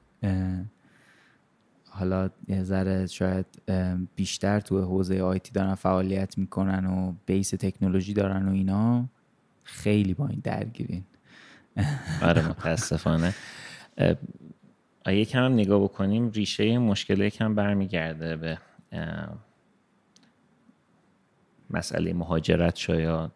حالا 1.89 2.29
یه 2.47 2.63
ذره 2.63 3.07
شاید 3.07 3.45
بیشتر 4.15 4.59
تو 4.59 4.81
حوزه 4.81 5.21
آیتی 5.21 5.51
دارن 5.51 5.75
فعالیت 5.75 6.37
می‌کنن 6.37 6.85
و 6.85 7.13
بیس 7.25 7.49
تکنولوژی 7.49 8.13
دارن 8.13 8.47
و 8.47 8.51
اینا 8.51 9.05
خیلی 9.63 10.13
با 10.13 10.27
این 10.27 10.41
درگیرین. 10.43 11.03
آره 12.29 12.47
متاسفانه. 12.47 13.33
یکم 15.07 15.45
هم 15.45 15.53
نگاه 15.53 15.83
بکنیم 15.83 16.29
ریشه 16.29 16.77
مشکل 16.77 17.21
یکم 17.21 17.55
برمیگرده 17.55 18.35
به 18.35 18.57
مسئله 21.69 22.13
مهاجرت 22.13 22.75
شاید. 22.75 23.31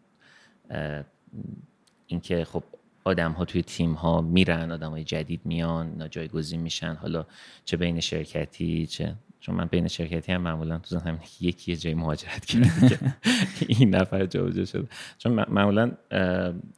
اینکه 2.06 2.44
خب 2.44 2.62
آدم 3.04 3.32
ها 3.32 3.44
توی 3.44 3.62
تیم 3.62 3.92
ها 3.92 4.20
میرن 4.20 4.72
آدم 4.72 4.90
های 4.90 5.04
جدید 5.04 5.40
میان 5.44 6.08
جایگزین 6.10 6.60
میشن. 6.60 6.94
حالا 6.94 7.26
چه 7.64 7.76
بین 7.76 8.00
شرکتی 8.00 8.86
چه 8.86 9.14
چون 9.40 9.54
من 9.54 9.64
بین 9.64 9.88
شرکتی 9.88 10.32
هم 10.32 10.40
معمولا 10.40 10.78
تو 10.78 10.98
ذهنم 10.98 11.20
یکی 11.40 11.72
یه 11.72 11.76
جای 11.76 11.94
مهاجرت 11.94 12.44
کرده. 12.44 12.98
این 13.68 13.94
نفر 13.94 14.26
جابجا 14.26 14.64
شده. 14.64 14.88
چون 15.18 15.32
معمولا 15.32 15.92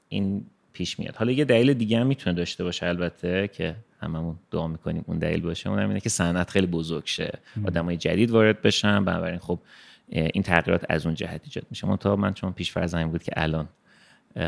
این 0.08 0.46
پیش 0.76 0.98
میاد. 0.98 1.16
حالا 1.16 1.32
یه 1.32 1.44
دلیل 1.44 1.74
دیگه 1.74 1.98
هم 1.98 2.06
می‌تونه 2.06 2.36
داشته 2.36 2.64
باشه 2.64 2.86
البته 2.86 3.48
که 3.48 3.76
هممون 4.00 4.36
دعا 4.50 4.66
می‌کنیم 4.66 5.04
اون 5.06 5.18
دلیل 5.18 5.40
باشه. 5.40 5.70
اون 5.70 5.78
اینه 5.78 6.00
که 6.00 6.08
صنعت 6.08 6.50
خیلی 6.50 6.66
بزرگ 6.66 7.06
شه 7.06 7.38
آدمای 7.66 7.96
جدید 7.96 8.30
وارد 8.30 8.62
بشن 8.62 9.04
بنابراین 9.04 9.38
خب 9.38 9.58
این 10.08 10.42
تغییرات 10.42 10.84
از 10.88 11.06
اون 11.06 11.14
جهت 11.14 11.40
ایجاد 11.44 11.64
میشه. 11.70 11.86
من 11.86 11.98
من 12.18 12.34
چون 12.34 12.52
پیش 12.52 12.72
فرض 12.72 12.94
بود 12.94 13.22
که 13.22 13.32
الان 13.36 13.68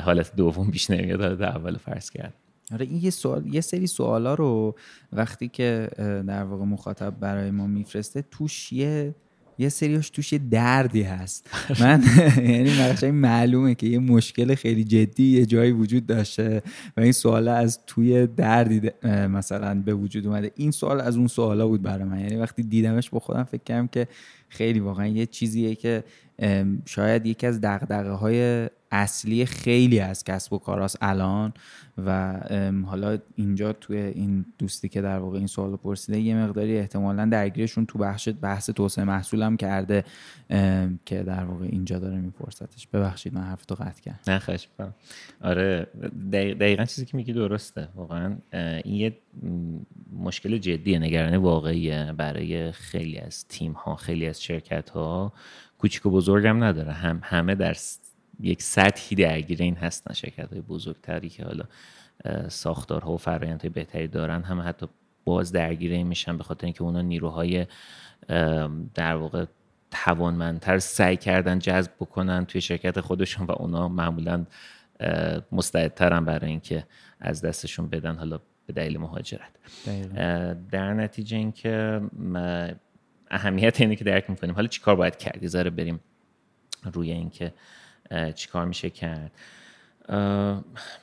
حالت 0.02 0.36
دوم 0.36 0.70
پیش 0.70 0.90
نمیاد 0.90 1.20
حالت 1.20 1.40
اول 1.40 1.76
فرض 1.76 2.10
کرد 2.10 2.34
آره 2.72 2.86
این 2.86 3.00
یه 3.02 3.10
سوال 3.10 3.54
یه 3.54 3.60
سری 3.60 3.86
سوالا 3.86 4.34
رو 4.34 4.74
وقتی 5.12 5.48
که 5.48 5.90
در 6.26 6.42
واقع 6.42 6.64
مخاطب 6.64 7.14
برای 7.20 7.50
ما 7.50 7.66
میفرسته 7.66 8.24
توش 8.30 8.72
یه 8.72 9.14
یه 9.58 9.68
سریاش 9.68 10.10
توش 10.10 10.32
یه 10.32 10.38
دردی 10.38 11.02
هست. 11.02 11.50
من 11.80 12.02
یعنی 12.36 12.70
این 13.02 13.10
معلومه 13.10 13.74
که 13.74 13.86
یه 13.86 13.98
مشکل 13.98 14.54
خیلی 14.54 14.84
جدی 14.84 15.38
یه 15.38 15.46
جایی 15.46 15.72
وجود 15.72 16.06
داشته 16.06 16.62
و 16.96 17.00
این 17.00 17.12
سوال 17.12 17.48
از 17.48 17.80
توی 17.86 18.26
دردی 18.26 18.90
مثلا 19.04 19.74
به 19.74 19.94
وجود 19.94 20.26
اومده. 20.26 20.52
این 20.56 20.70
سوال 20.70 21.00
از 21.00 21.16
اون 21.16 21.26
سوالا 21.26 21.68
بود 21.68 21.82
برای 21.82 22.04
من. 22.04 22.20
یعنی 22.20 22.36
وقتی 22.36 22.62
دیدمش 22.62 23.10
با 23.10 23.18
خودم 23.18 23.44
فکر 23.44 23.62
کردم 23.64 23.86
که 23.86 24.08
خیلی 24.48 24.80
واقعا 24.80 25.06
یه 25.06 25.26
چیزیه 25.26 25.74
که 25.74 26.04
شاید 26.86 27.26
یکی 27.26 27.46
از 27.46 27.60
دقدقه 27.60 28.10
های 28.10 28.68
اصلی 28.90 29.46
خیلی 29.46 30.00
از 30.00 30.24
کسب 30.24 30.52
و 30.52 30.58
کاراست 30.58 30.98
الان 31.00 31.52
و 32.06 32.40
حالا 32.86 33.18
اینجا 33.36 33.72
توی 33.72 33.96
این 33.96 34.44
دوستی 34.58 34.88
که 34.88 35.02
در 35.02 35.18
واقع 35.18 35.38
این 35.38 35.46
سوال 35.46 35.76
پرسیده 35.76 36.20
یه 36.20 36.36
مقداری 36.36 36.78
احتمالا 36.78 37.26
درگیرشون 37.26 37.86
تو 37.86 37.98
بخش 37.98 38.28
بحث 38.42 38.70
توسعه 38.70 39.04
محصولم 39.04 39.56
کرده 39.56 40.04
که 41.04 41.22
در 41.22 41.44
واقع 41.44 41.64
اینجا 41.64 41.98
داره 41.98 42.20
میپرستش. 42.20 42.86
ببخشید 42.86 43.34
من 43.34 43.42
حرف 43.42 43.64
تو 43.64 43.74
قطع 43.74 44.02
کردم. 44.02 44.18
نه 44.28 44.38
خواهش 44.38 44.68
آره 45.40 45.86
دقیقا 46.32 46.84
چیزی 46.84 47.06
که 47.06 47.16
میگی 47.16 47.32
درسته 47.32 47.88
واقعا 47.94 48.36
این 48.52 48.94
یه 48.94 49.16
مشکل 50.12 50.58
جدیه 50.58 50.98
نگرانی 50.98 51.36
واقعیه 51.36 52.12
برای 52.16 52.72
خیلی 52.72 53.18
از 53.18 53.48
تیم 53.48 53.72
ها 53.72 53.96
خیلی 53.96 54.26
از 54.26 54.42
شرکت 54.42 54.90
ها 54.90 55.32
کوچیک 55.78 56.06
و 56.06 56.10
بزرگم 56.10 56.64
نداره. 56.64 56.92
هم 56.92 57.20
همه 57.22 57.54
در 57.54 57.76
یک 58.40 58.62
سطحی 58.62 59.16
درگیر 59.16 59.62
این 59.62 59.76
هستن. 59.76 60.14
شرکت 60.14 60.52
های 60.52 60.60
بزرگتری 60.60 61.28
که 61.28 61.44
حالا 61.44 61.64
ساختارها 62.48 63.12
و 63.12 63.16
فرایندهای 63.16 63.70
بهتری 63.70 64.08
دارن 64.08 64.42
هم 64.42 64.60
حتی 64.60 64.86
باز 65.24 65.52
درگیر 65.52 65.92
این 65.92 66.06
میشن 66.06 66.36
به 66.36 66.44
خاطر 66.44 66.66
اینکه 66.66 66.82
اونا 66.82 67.02
نیروهای 67.02 67.66
در 68.94 69.16
واقع 69.16 69.44
توانمندتر 69.90 70.78
سعی 70.78 71.16
کردن 71.16 71.58
جذب 71.58 71.90
بکنن 72.00 72.46
توی 72.46 72.60
شرکت 72.60 73.00
خودشون 73.00 73.46
و 73.46 73.52
اونا 73.52 73.88
معمولا 73.88 74.46
مستعدترن 75.52 76.24
برای 76.24 76.50
اینکه 76.50 76.84
از 77.20 77.42
دستشون 77.42 77.88
بدن. 77.88 78.16
حالا 78.16 78.40
به 78.68 78.74
دلیل 78.74 78.98
مهاجرت. 78.98 79.50
در 80.70 80.94
نتیجه 80.94 81.36
اینکه 81.36 82.00
اهمیت 83.30 83.80
اینه 83.80 83.96
که 83.96 84.04
درک 84.04 84.30
می‌کنیم. 84.30 84.54
حالا 84.54 84.66
چیکار 84.66 84.96
باید 84.96 85.16
کرد؟ 85.16 85.42
یه 85.42 85.70
بریم 85.70 86.00
روی 86.92 87.12
اینکه 87.12 87.54
چیکار 88.34 88.66
میشه 88.66 88.90
کرد. 88.90 89.32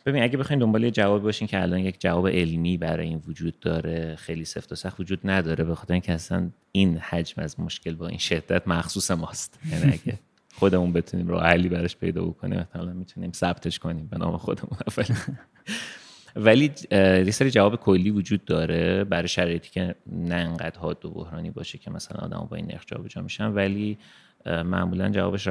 ببین 0.06 0.24
اگه 0.24 0.38
بخواین 0.38 0.60
دنبال 0.60 0.84
یه 0.84 0.92
جواب 0.92 1.24
باشین 1.24 1.48
که 1.48 1.62
الان 1.62 1.80
یک 1.80 2.02
جواب 2.02 2.28
علمی 2.28 2.78
برای 2.78 3.08
این 3.08 3.22
وجود 3.28 3.60
داره 3.60 4.16
خیلی 4.16 4.46
سفت 4.46 4.72
و 4.72 4.76
سخت 4.76 5.00
وجود 5.00 5.20
نداره 5.24 5.64
به 5.64 5.76
خاطر 5.76 5.94
اینکه 5.94 6.14
اصلا 6.14 6.50
این 6.72 6.98
حجم 6.98 7.42
از 7.42 7.60
مشکل 7.60 7.96
با 7.96 8.08
این 8.08 8.18
شدت 8.18 8.68
مخصوص 8.68 9.12
ماست. 9.12 9.60
یعنی 9.72 9.94
اگه 9.94 10.20
خودمون 10.54 10.94
بتونیم 10.94 11.28
راه 11.28 11.44
حلی 11.44 11.70
براش 11.70 11.98
پیدا 11.98 12.26
بکنیم 12.26 12.60
مثلا 12.60 12.94
می‌تونیم 12.94 13.32
ثبتش 13.32 13.80
کنیم 13.80 14.08
به 14.08 14.18
نام 14.18 14.38
خودمون. 14.38 14.80
ولی 16.36 16.72
یه 16.92 17.32
سری 17.32 17.52
جواب 17.52 17.76
کلی 17.76 18.12
وجود 18.12 18.46
داره 18.46 19.04
برای 19.04 19.28
شرایطی 19.28 19.70
که 19.70 19.96
نه 20.08 20.36
انقدر 20.36 20.80
حاد 20.80 21.06
و 21.06 21.10
بحرانی 21.10 21.52
باشه 21.52 21.78
که 21.78 21.92
مثلا 21.92 22.18
آدم 22.26 22.48
با 22.50 22.58
این 22.58 22.66
نرخ 22.66 22.84
جابجا 22.86 23.22
میشن. 23.22 23.52
ولی 23.52 23.98
معمولا 24.46 25.10
جوابش 25.10 25.48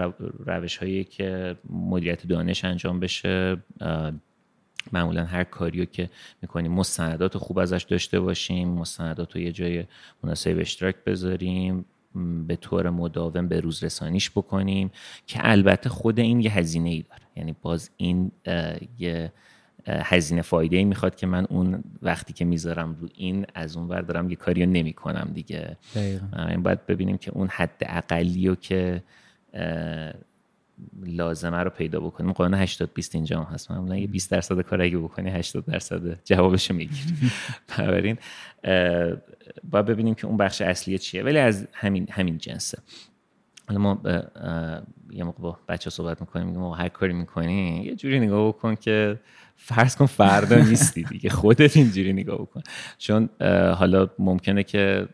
روش 0.46 0.76
هایی 0.76 1.04
که 1.04 1.56
مدیریت 1.70 2.26
دانش 2.26 2.64
انجام 2.64 3.00
بشه 3.00 3.56
معمولا 4.92 5.24
هر 5.24 5.44
کاریو 5.44 5.84
که 5.84 6.10
می‌کنیم. 6.42 6.72
مستندات 6.72 7.38
خوب 7.38 7.58
ازش 7.58 7.82
داشته 7.82 8.20
باشیم 8.20 8.68
مستندات 8.68 9.34
رو 9.34 9.40
یه 9.40 9.52
جای 9.52 9.84
مناسب 10.22 10.56
اشتراک 10.60 10.96
بذاریم 11.06 11.84
به 12.46 12.56
طور 12.56 12.90
مداوم 12.90 13.48
به 13.48 13.60
روز 13.60 13.84
رسانیش 13.84 14.30
بکنیم 14.30 14.90
که 15.26 15.38
البته 15.42 15.88
خود 15.88 16.18
این 16.18 16.40
یه 16.40 16.58
هزینه 16.58 16.90
ای 16.90 17.02
داره. 17.02 17.22
یعنی 17.36 17.56
باز 17.62 17.90
این 17.96 18.32
یه 18.98 19.32
هزینه 19.86 20.42
فایده 20.42 20.76
ای 20.76 20.84
می‌خواد 20.84 21.16
که 21.16 21.26
من 21.26 21.46
اون 21.50 21.84
وقتی 22.02 22.32
که 22.32 22.44
می‌ذارم 22.44 22.96
رو 23.00 23.08
این 23.14 23.46
از 23.54 23.76
اون 23.76 23.88
ور 23.88 24.00
دارم 24.00 24.30
یه 24.30 24.36
کاری 24.36 24.64
رو 24.64 24.70
نمی 24.70 24.92
کنم 24.92 25.30
دیگه 25.34 25.76
این 26.48 26.62
باید 26.62 26.86
ببینیم 26.86 27.18
که 27.18 27.30
اون 27.30 27.48
حد 27.48 27.76
اقلی 27.80 28.48
رو 28.48 28.54
که 28.54 29.02
لازمه 31.06 31.56
رو 31.56 31.70
پیدا 31.70 32.00
بکنیم. 32.00 32.32
قانون 32.32 32.60
80 32.60 32.94
20 32.94 33.14
اینجا 33.14 33.40
هم 33.40 33.54
هست. 33.54 33.70
معمولا 33.70 33.96
یه 33.96 34.06
20 34.06 34.30
درصد 34.30 34.60
کار 34.60 34.82
اگه 34.82 34.98
بکنی 34.98 35.30
80 35.30 35.64
درصد 35.64 36.24
جوابش 36.24 36.70
می‌گیری. 36.70 37.14
بنابراین 37.78 38.18
باید 39.70 39.86
ببینیم 39.86 40.14
که 40.14 40.26
اون 40.26 40.36
بخش 40.36 40.62
اصلی 40.62 40.98
چیه. 40.98 41.22
ولی 41.22 41.38
از 41.38 41.68
همین 41.72 42.06
همین 42.10 42.38
جنسه. 42.38 42.78
حالا 43.68 43.80
ما 43.80 44.00
یه 45.10 45.24
موقع 45.24 45.42
با 45.42 45.58
بچه 45.68 45.90
صحبت 45.90 46.20
می‌کنیم 46.20 46.46
میگم 46.46 46.70
هر 46.70 46.88
کاری 46.88 47.12
می‌کنی 47.12 47.84
یه 47.84 47.94
جوری 47.94 48.20
نگاه 48.20 48.48
بکن 48.48 48.74
که 48.74 49.20
فرض 49.56 49.96
کن 49.96 50.06
فردا 50.06 50.56
نیستی 50.56 51.02
دیگه 51.02 51.30
خودت 51.30 51.76
اینجوری 51.76 52.12
نگاه 52.12 52.38
بکن. 52.38 52.62
چون 52.98 53.28
حالا 53.74 54.08
ممکنه 54.18 54.62
که 54.62 55.08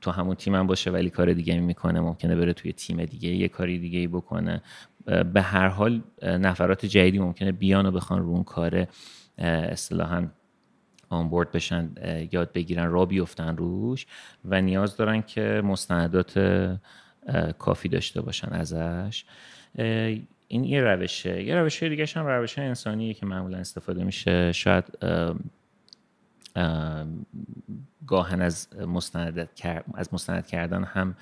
تو 0.00 0.10
همون 0.10 0.34
تیم 0.34 0.54
هم 0.54 0.66
باشه 0.66 0.90
ولی 0.90 1.10
کار 1.10 1.32
دیگه 1.32 1.60
می‌کنه 1.60 2.00
ممکنه 2.00 2.36
بره 2.36 2.52
توی 2.52 2.72
تیم 2.72 3.04
دیگه 3.04 3.28
یه 3.28 3.48
کاری 3.48 3.78
دیگه 3.78 3.98
ای 3.98 4.06
بکنه. 4.06 4.62
به 5.32 5.42
هر 5.42 5.68
حال 5.68 6.02
نفرات 6.22 6.86
جدیدی 6.86 7.18
ممکنه 7.18 7.52
بیان 7.52 7.86
و 7.86 7.90
بخوان 7.90 8.22
رو 8.22 8.28
اون 8.28 8.44
کار 8.44 8.86
اصطلاحا 9.38 10.26
آنبورد 11.08 11.52
بشن 11.52 11.90
یاد 12.32 12.52
بگیرن 12.52 12.90
را 12.90 13.04
بیفتن 13.04 13.56
روش 13.56 14.06
و 14.44 14.60
نیاز 14.60 14.96
دارن 14.96 15.22
که 15.22 15.62
مستندات 15.64 16.38
کافی 17.58 17.88
داشته 17.88 18.20
باشن 18.20 18.52
ازش. 18.52 19.24
این 20.48 20.64
یه 20.64 20.80
روشه. 20.80 21.42
یه 21.42 21.54
روش 21.54 21.82
دیگه 21.82 22.06
هم 22.14 22.26
روش 22.26 22.58
انسانیه 22.58 23.14
که 23.14 23.26
معمولا 23.26 23.58
استفاده 23.58 24.04
میشه. 24.04 24.52
شاید 24.52 24.84
گاهن 28.06 28.42
از 28.42 28.68
مستند 28.86 29.48
از 29.94 30.14
مستند 30.14 30.46
کردن 30.46 30.84
هم 30.84 31.16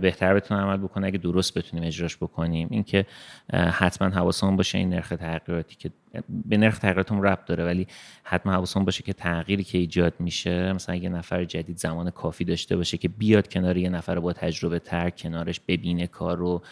بهتر 0.00 0.34
بتونه 0.34 0.60
عمل 0.60 0.76
بکنه. 0.76 1.06
اگه 1.06 1.18
درست 1.18 1.58
بتونیم 1.58 1.86
اجراش 1.86 2.16
بکنیم. 2.16 2.68
اینکه 2.70 3.06
حتما 3.52 4.08
حواسمون 4.08 4.56
باشه 4.56 4.78
این 4.78 4.88
نرخ 4.88 5.08
تغییراتی 5.08 5.76
که 5.76 5.90
به 6.28 6.56
نرخ 6.56 6.78
تغییراتمون 6.78 7.22
ربط 7.22 7.44
داره 7.44 7.64
ولی 7.64 7.86
حتما 8.22 8.52
حواسمون 8.52 8.84
باشه 8.84 9.02
که 9.02 9.12
تغییری 9.12 9.64
که 9.64 9.78
ایجاد 9.78 10.14
میشه 10.18 10.72
مثلا 10.72 10.94
یه 10.94 11.08
نفر 11.08 11.44
جدید 11.44 11.76
زمان 11.76 12.10
کافی 12.10 12.44
داشته 12.44 12.76
باشه 12.76 12.96
که 12.96 13.08
بیاد 13.08 13.48
کنار 13.48 13.76
یه 13.76 13.88
نفر 13.88 14.18
با 14.18 14.32
تجربه 14.32 14.78
تر 14.78 15.10
کنارش 15.10 15.60
ببینه 15.68 16.06
کار 16.06 16.36
رو 16.36 16.62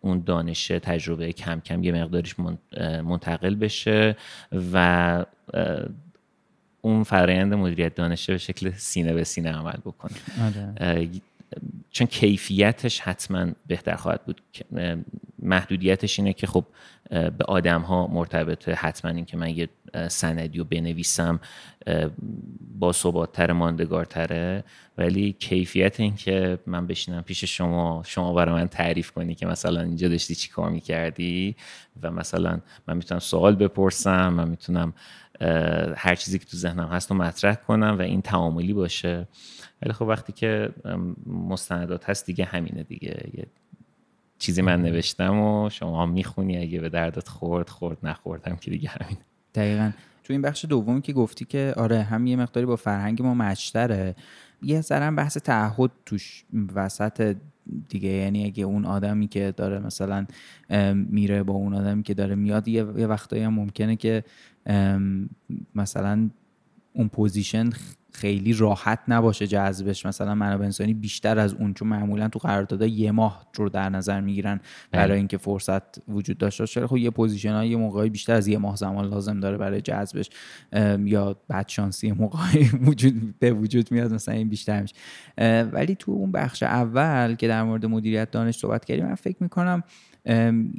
اون 0.00 0.22
دانش 0.26 0.68
تجربه 0.68 1.32
کم 1.32 1.60
کم 1.60 1.84
یه 1.84 1.92
مقدارش 1.92 2.36
منتقل 3.04 3.54
بشه 3.54 4.16
و 4.72 5.24
اون 6.80 7.02
فرایند 7.02 7.54
مدیریت 7.54 7.94
دانشه 7.94 8.32
به 8.32 8.38
شکل 8.38 8.70
سینه 8.70 9.12
به 9.12 9.24
سینه 9.24 9.52
عمل 9.52 9.76
بکنه. 9.84 10.12
آره. 10.44 11.08
چون 11.90 12.06
کیفیتش 12.06 13.00
حتما 13.00 13.46
بهتر 13.66 13.96
خواهد 13.96 14.24
بود. 14.24 14.40
محدودیتش 15.38 16.18
اینه 16.18 16.32
که 16.32 16.46
خب 16.46 16.64
به 17.10 17.44
آدم 17.48 17.80
ها 17.80 18.06
مرتبطه 18.06 18.74
حتما 18.74 19.10
اینکه 19.10 19.36
من 19.36 19.50
یه 19.50 19.68
سندی 20.08 20.58
رو 20.58 20.64
بنویسم 20.64 21.40
با 22.78 22.92
ثباتتر 22.92 23.52
ماندگارتره. 23.52 24.64
ولی 24.98 25.32
کیفیت 25.32 26.00
این 26.00 26.14
که 26.16 26.58
من 26.66 26.86
بشینم 26.86 27.22
پیش 27.22 27.44
شما 27.44 28.02
شما 28.06 28.32
برای 28.32 28.54
من 28.54 28.68
تعریف 28.68 29.10
کنی 29.10 29.34
که 29.34 29.46
مثلا 29.46 29.80
اینجا 29.80 30.08
داشتی 30.08 30.34
چی 30.34 30.48
کار 30.50 30.70
می‌کردی 30.70 31.56
و 32.02 32.10
مثلا 32.10 32.60
من 32.88 32.96
می‌تونم 32.96 33.18
سوال 33.18 33.54
بپرسم 33.54 34.28
من 34.28 34.48
می‌تونم 34.48 34.94
هر 35.96 36.14
چیزی 36.14 36.38
که 36.38 36.44
تو 36.44 36.56
ذهنم 36.56 36.88
هست 36.88 37.10
رو 37.10 37.16
مطرح 37.16 37.54
کنم 37.54 37.96
و 37.98 38.02
این 38.02 38.22
تعاملی 38.22 38.72
باشه. 38.72 39.28
ولی 39.82 39.92
خب 39.92 40.02
وقتی 40.02 40.32
که 40.32 40.70
مستندات 41.26 42.10
هست 42.10 42.26
دیگه 42.26 42.44
همینه 42.44 42.82
دیگه. 42.82 43.30
یه 43.34 43.46
چیزی 44.38 44.62
من 44.62 44.82
نوشتم 44.82 45.40
و 45.40 45.70
شما 45.70 46.06
می‌خونی 46.06 46.58
اگه 46.58 46.80
به 46.80 46.88
دردت 46.88 47.28
خورد 47.28 47.68
خورد 47.68 47.98
نخوردم 48.02 48.56
که 48.56 48.70
دیگه 48.70 48.88
همین. 48.88 49.18
دقیقا. 49.54 49.90
تو 50.24 50.32
این 50.32 50.42
بخش 50.42 50.64
دومی 50.64 51.02
که 51.02 51.12
گفتی 51.12 51.44
که 51.44 51.74
آره 51.76 52.02
هم 52.02 52.26
یه 52.26 52.36
مقداری 52.36 52.66
با 52.66 52.76
فرهنگ 52.76 53.22
ما 53.22 53.34
مچتره 53.34 54.14
یه 54.62 54.80
ذره 54.80 55.10
بحث 55.10 55.36
تعهد 55.36 55.90
توش 56.06 56.44
وسط 56.74 57.36
دیگه. 57.88 58.08
یعنی 58.08 58.44
اگه 58.44 58.64
اون 58.64 58.84
آدمی 58.84 59.28
که 59.28 59.54
داره 59.56 59.78
مثلا 59.78 60.26
میره 60.94 61.42
با 61.42 61.54
اون 61.54 61.74
آدمی 61.74 62.02
که 62.02 62.14
داره 62.14 62.34
میاد 62.34 62.68
یه 62.68 62.84
وقتایی 62.84 63.42
هم 63.42 63.54
ممکنه 63.54 63.96
که 63.96 64.24
مثلا 65.74 66.30
اون 66.92 67.08
position 67.08 67.70
خیلی 68.12 68.52
راحت 68.52 68.98
نباشه 69.08 69.46
جذبش. 69.46 70.06
مثلا 70.06 70.34
منابع 70.34 70.64
انسانی 70.64 70.94
بیشتر 70.94 71.38
از 71.38 71.54
اون 71.54 71.74
چون 71.74 71.88
معمولا 71.88 72.28
تو 72.28 72.38
قراردادها 72.38 72.88
یه 72.88 73.10
ماه 73.10 73.46
رو 73.54 73.68
در 73.68 73.88
نظر 73.88 74.20
می‌گیرن 74.20 74.60
برای 74.90 75.08
بله. 75.08 75.16
اینکه 75.16 75.36
فرصت 75.36 76.08
وجود 76.08 76.38
داشته 76.38 76.62
باشه. 76.62 76.86
خب 76.86 76.96
یه 76.96 77.10
position 77.10 77.52
های 77.52 77.76
موقعی 77.76 78.10
بیشتر 78.10 78.32
از 78.32 78.48
یه 78.48 78.58
ماه 78.58 78.76
زمان 78.76 79.08
لازم 79.08 79.40
داره 79.40 79.56
برای 79.56 79.80
جذبش. 79.80 80.30
یا 81.04 81.36
بعد 81.48 81.68
شانسی 81.68 82.12
موقعی 82.12 82.70
وجود 82.86 83.38
به 83.38 83.52
وجود 83.52 83.92
میاد 83.92 84.14
مثلا 84.14 84.34
این 84.34 84.48
بیشتر 84.48 84.82
میشه. 84.82 84.94
ولی 85.72 85.94
تو 85.94 86.12
اون 86.12 86.32
بخش 86.32 86.62
اول 86.62 87.34
که 87.34 87.48
در 87.48 87.62
مورد 87.62 87.86
مدیریت 87.86 88.30
دانش 88.30 88.58
صحبت 88.58 88.84
کردیم 88.84 89.06
من 89.06 89.14
فکر 89.14 89.36
می‌کنم 89.40 89.82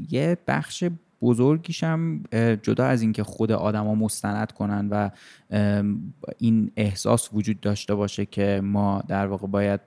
یه 0.10 0.38
بخش 0.48 0.84
بزرگیش 1.24 1.84
هم 1.84 2.24
جدا 2.64 2.86
از 2.86 3.02
اینکه 3.02 3.24
خود 3.24 3.52
آدما 3.52 3.96
مستند 3.96 4.52
کنن 4.52 4.88
و 4.92 5.10
این 6.38 6.72
احساس 6.78 7.30
وجود 7.34 7.60
داشته 7.60 7.96
باشه 7.96 8.26
که 8.26 8.62
ما 8.64 9.04
در 9.08 9.28
واقع 9.28 9.48
باید 9.48 9.82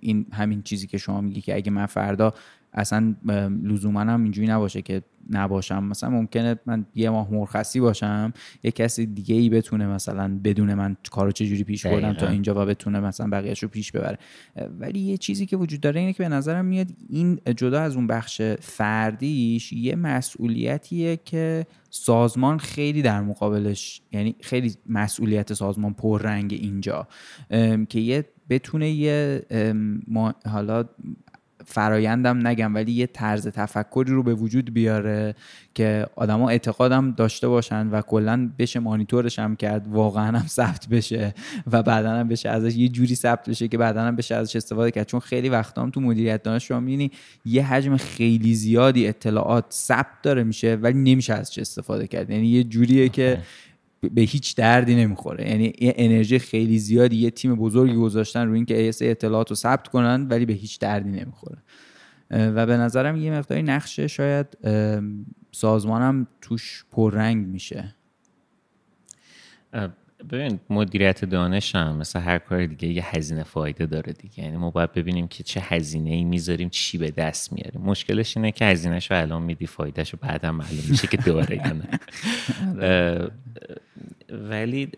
این 0.00 0.26
همین 0.32 0.62
چیزی 0.62 0.86
که 0.86 0.98
شما 0.98 1.20
میگی 1.20 1.40
که 1.40 1.56
اگه 1.56 1.70
من 1.70 1.86
فردا 1.86 2.34
اصلا 2.72 3.14
لزوما 3.62 4.00
هم 4.00 4.22
اینجوری 4.22 4.48
نباشه 4.48 4.82
که 4.82 5.02
نباشم. 5.30 5.84
مثلا 5.84 6.10
ممکنه 6.10 6.56
من 6.66 6.86
یه 6.94 7.10
ماه 7.10 7.32
مرخصی 7.32 7.80
باشم 7.80 8.32
یه 8.62 8.70
کسی 8.70 9.06
دیگه 9.06 9.34
ای 9.34 9.48
بتونه 9.48 9.86
مثلا 9.86 10.38
بدون 10.44 10.74
من 10.74 10.96
کارو 11.10 11.32
چجوری 11.32 11.64
پیش 11.64 11.86
بردم 11.86 12.12
تا 12.12 12.28
اینجا 12.28 12.62
و 12.62 12.66
بتونه 12.66 13.00
مثلا 13.00 13.28
بقیهش 13.30 13.62
رو 13.62 13.68
پیش 13.68 13.92
ببره. 13.92 14.18
ولی 14.78 14.98
یه 14.98 15.16
چیزی 15.16 15.46
که 15.46 15.56
وجود 15.56 15.80
داره 15.80 16.00
اینه 16.00 16.12
که 16.12 16.22
به 16.22 16.28
نظرم 16.28 16.64
میاد 16.64 16.86
این 17.08 17.40
جدا 17.56 17.80
از 17.80 17.96
اون 17.96 18.06
بخش 18.06 18.42
فردیش 18.60 19.72
یه 19.72 19.96
مسئولیتیه 19.96 21.18
که 21.24 21.66
سازمان 21.90 22.58
خیلی 22.58 23.02
در 23.02 23.20
مقابلش 23.20 24.02
یعنی 24.12 24.36
خیلی 24.40 24.74
مسئولیت 24.86 25.52
سازمان 25.52 25.94
پررنگ 25.94 26.52
اینجا 26.52 27.08
که 27.88 28.00
یه 28.00 28.24
بتونه 28.50 28.90
یه 28.90 29.42
ما 30.08 30.34
حالا 30.46 30.84
فرایندم 31.72 32.46
نگم 32.46 32.74
ولی 32.74 32.92
یه 32.92 33.06
طرز 33.06 33.48
تفکری 33.48 34.12
رو 34.12 34.22
به 34.22 34.34
وجود 34.34 34.74
بیاره 34.74 35.34
که 35.74 36.06
آدما 36.16 36.48
اعتقادم 36.48 37.10
داشته 37.10 37.48
باشن 37.48 37.88
و 37.88 38.00
کلا 38.00 38.50
بشه 38.58 38.80
مانیتورش 38.80 39.38
هم 39.38 39.56
کرد 39.56 39.88
واقعا 39.88 40.38
هم 40.38 40.46
ثبت 40.46 40.88
بشه 40.88 41.34
و 41.72 41.82
بعدا 41.82 42.10
هم 42.10 42.28
بشه 42.28 42.48
ازش 42.48 42.76
یه 42.76 42.88
جوری 42.88 43.14
ثبت 43.14 43.48
بشه 43.48 43.68
که 43.68 43.78
بعدا 43.78 44.02
هم 44.02 44.16
بشه 44.16 44.34
ازش 44.34 44.56
استفاده 44.56 44.90
کرد. 44.90 45.06
چون 45.06 45.20
خیلی 45.20 45.48
وقتا 45.48 45.82
هم 45.82 45.90
تو 45.90 46.00
مدیریت 46.00 46.42
دانش 46.42 46.68
شما 46.68 46.80
می‌بینی 46.80 47.10
یه 47.44 47.66
حجم 47.66 47.96
خیلی 47.96 48.54
زیادی 48.54 49.08
اطلاعات 49.08 49.64
ثبت 49.70 50.22
داره 50.22 50.44
میشه 50.44 50.74
ولی 50.74 50.98
نمیشه 51.12 51.34
ازش 51.34 51.58
استفاده 51.58 52.06
کرد. 52.06 52.30
یعنی 52.30 52.46
یه 52.46 52.64
جوریه 52.64 53.08
که 53.08 53.38
به 54.10 54.20
هیچ 54.20 54.56
دردی 54.56 54.94
نمی‌خوره. 54.94 55.48
یعنی 55.48 55.72
یه 55.78 55.94
انرژی 55.96 56.38
خیلی 56.38 56.78
زیادی 56.78 57.16
یه 57.16 57.30
تیم 57.30 57.54
بزرگی 57.54 57.94
گذاشتن 57.94 58.46
روی 58.46 58.54
اینکه 58.56 58.78
ایس 58.78 58.98
اطلاعات 59.02 59.50
رو 59.50 59.56
ثبت 59.56 59.88
کنن 59.88 60.26
ولی 60.30 60.46
به 60.46 60.52
هیچ 60.52 60.78
دردی 60.78 61.10
نمی‌خوره. 61.10 61.58
و 62.30 62.66
به 62.66 62.76
نظرم 62.76 63.16
یه 63.16 63.32
مقداری 63.32 63.62
نقشه 63.62 64.06
شاید 64.06 64.46
سازمانم 65.52 66.26
توش 66.40 66.84
پررنگ 66.90 67.46
میشه. 67.46 67.94
ببین 70.30 70.60
مدیریت 70.70 71.24
دانش 71.24 71.74
هم 71.74 71.96
مثل 71.96 72.20
هر 72.20 72.38
کار 72.38 72.66
دیگه 72.66 72.88
یه 72.88 73.16
هزینه 73.16 73.42
فایده 73.42 73.86
داره 73.86 74.12
دیگه. 74.12 74.44
یعنی 74.44 74.56
ما 74.56 74.70
باید 74.70 74.92
ببینیم 74.92 75.28
که 75.28 75.42
چه 75.42 75.60
هزینه 75.60 76.10
ای 76.10 76.24
می‌ذاریم 76.24 76.68
چی 76.68 76.98
به 76.98 77.10
دست 77.10 77.52
میاریم. 77.52 77.80
مشکلش 77.80 78.36
اینه 78.36 78.52
که 78.52 78.64
هزینهش 78.64 79.10
رو 79.10 79.18
الان 79.18 79.42
میدی 79.42 79.66
فایدهش 79.66 80.10
رو 80.10 80.18
بعدا 80.22 80.52
معلوم 80.52 80.84
میشه 80.90 81.06
که 81.06 81.16
داره 81.16 81.56
یا 81.56 81.72
نه. 81.72 81.88
ولی 84.32 84.92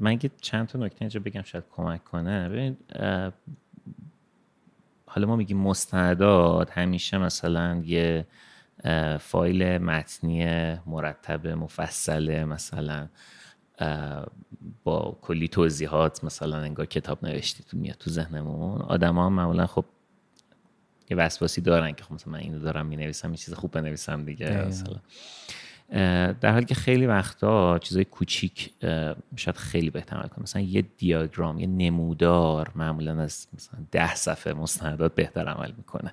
من 0.00 0.18
چند 0.40 0.66
تا 0.66 0.78
نکته 0.78 0.96
اینجا 1.00 1.20
بگم 1.20 1.42
شاید 1.42 1.64
کمک 1.70 2.04
کنه. 2.04 2.48
ببین 2.48 2.76
حالا 5.06 5.26
ما 5.26 5.36
میگیم 5.36 5.56
مستندات 5.56 6.78
همیشه 6.78 7.18
مثلا 7.18 7.82
یه 7.84 8.26
فایل 9.20 9.78
متنی 9.78 10.44
مرتب 10.86 11.46
مفصله 11.46 12.44
مثلا 12.44 13.08
با 14.84 15.18
کلی 15.22 15.48
توضیحات 15.48 16.24
مثلا 16.24 16.56
انگار 16.56 16.86
کتاب 16.86 17.26
نوشتی 17.26 17.64
تو 17.64 17.76
میاد 17.76 17.96
تو 17.96 18.10
ذهنمون. 18.10 18.82
آدم 18.82 19.14
ها 19.14 19.30
معمولا 19.30 19.66
خب 19.66 19.84
یه 21.10 21.16
وسواسی 21.16 21.60
دارن 21.60 21.92
که 21.92 22.04
خب 22.04 22.12
مثلا 22.12 22.32
من 22.32 22.38
اینو 22.38 22.58
دارم 22.58 22.86
می 22.86 22.96
نویسم 22.96 23.30
یه 23.30 23.36
چیز 23.36 23.54
خوب 23.54 23.70
بنویسم 23.70 24.24
دیگه 24.24 24.66
مثلا. 24.66 24.96
در 26.40 26.52
حالی 26.52 26.64
که 26.64 26.74
خیلی 26.74 27.06
وقتا 27.06 27.78
چیزای 27.78 28.04
کوچیک 28.04 28.70
شاید 29.36 29.56
خیلی 29.56 29.90
بهتر 29.90 30.16
عمل 30.16 30.28
کنه 30.28 30.42
مثلا 30.42 30.62
یه 30.62 30.82
دیاگرام 30.98 31.58
یه 31.58 31.66
نمودار 31.66 32.72
معمولا 32.74 33.22
از 33.22 33.48
مثلا 33.54 33.80
ده 33.90 34.14
صفحه 34.14 34.52
مستندات 34.52 35.14
بهتر 35.14 35.48
عمل 35.48 35.72
می‌کنه. 35.76 36.12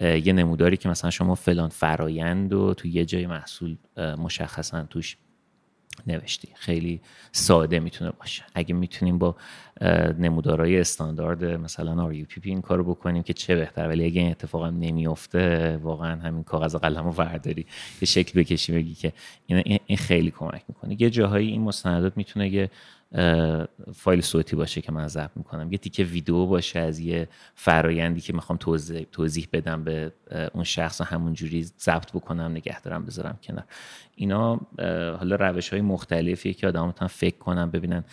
یه 0.00 0.32
نموداری 0.32 0.76
که 0.76 0.88
مثلا 0.88 1.10
شما 1.10 1.34
فلان 1.34 1.68
فرایند 1.68 2.52
و 2.52 2.74
تو 2.74 2.88
یه 2.88 3.04
جای 3.04 3.26
محصول 3.26 3.76
مشخصا 3.96 4.82
توش 4.82 5.16
نوشتی. 6.06 6.48
خیلی 6.54 7.00
ساده 7.32 7.80
می‌تونه 7.80 8.10
باشه. 8.10 8.42
اگه 8.54 8.74
می‌تونیم 8.74 9.18
با 9.18 9.36
نمودارهای 10.18 10.80
استاندارد 10.80 11.44
مثلا 11.44 12.10
RUPP 12.12 12.40
این 12.42 12.60
کارو 12.60 12.84
بکنیم 12.84 13.22
که 13.22 13.32
چه 13.32 13.54
بهتر. 13.54 13.88
ولی 13.88 14.04
اگه 14.04 14.20
این 14.20 14.30
اتفاق 14.30 14.64
نمیفته 14.64 15.76
واقعا 15.76 16.20
همین 16.20 16.42
کاغذ 16.42 16.76
قلم 16.76 17.04
رو 17.04 17.12
ورداری 17.12 17.66
یه 18.00 18.06
شکل 18.06 18.40
بکشی 18.40 18.72
بگی 18.72 18.94
که 18.94 19.12
این, 19.46 19.78
این 19.86 19.98
خیلی 19.98 20.30
کمک 20.30 20.62
می‌کنه. 20.68 21.02
یه 21.02 21.10
جاهایی 21.10 21.48
این 21.48 21.60
مستندات 21.60 22.16
می‌تونه 22.16 22.48
یه 22.48 22.70
فایل 23.94 24.20
صوتی 24.20 24.56
باشه 24.56 24.80
که 24.80 24.92
من 24.92 25.08
ضبط 25.08 25.30
می‌کنم. 25.36 25.72
یه 25.72 25.78
تیکه 25.78 26.04
ویدیو 26.04 26.46
باشه 26.46 26.78
از 26.80 26.98
یه 26.98 27.28
فرایندی 27.54 28.20
که 28.20 28.32
می‌خوام 28.32 28.56
توضیح, 28.56 29.06
توضیح 29.12 29.48
بدم 29.52 29.84
به 29.84 30.12
اون 30.54 30.64
شخص 30.64 31.00
و 31.00 31.04
همونجوری 31.04 31.62
ضبط 31.62 32.12
بکنم 32.12 32.50
نگه 32.50 32.80
دارم 32.80 33.04
بذارم 33.04 33.38
کنار. 33.42 33.64
اینا 34.14 34.60
حالا 35.18 35.36
روش 35.36 35.68
های 35.68 35.80
مختلفیه 35.80 36.52
که 36.52 36.68
آدم 36.68 36.90
فکر 37.10 37.38
کنم 37.38 37.70
ببینن 37.70 38.04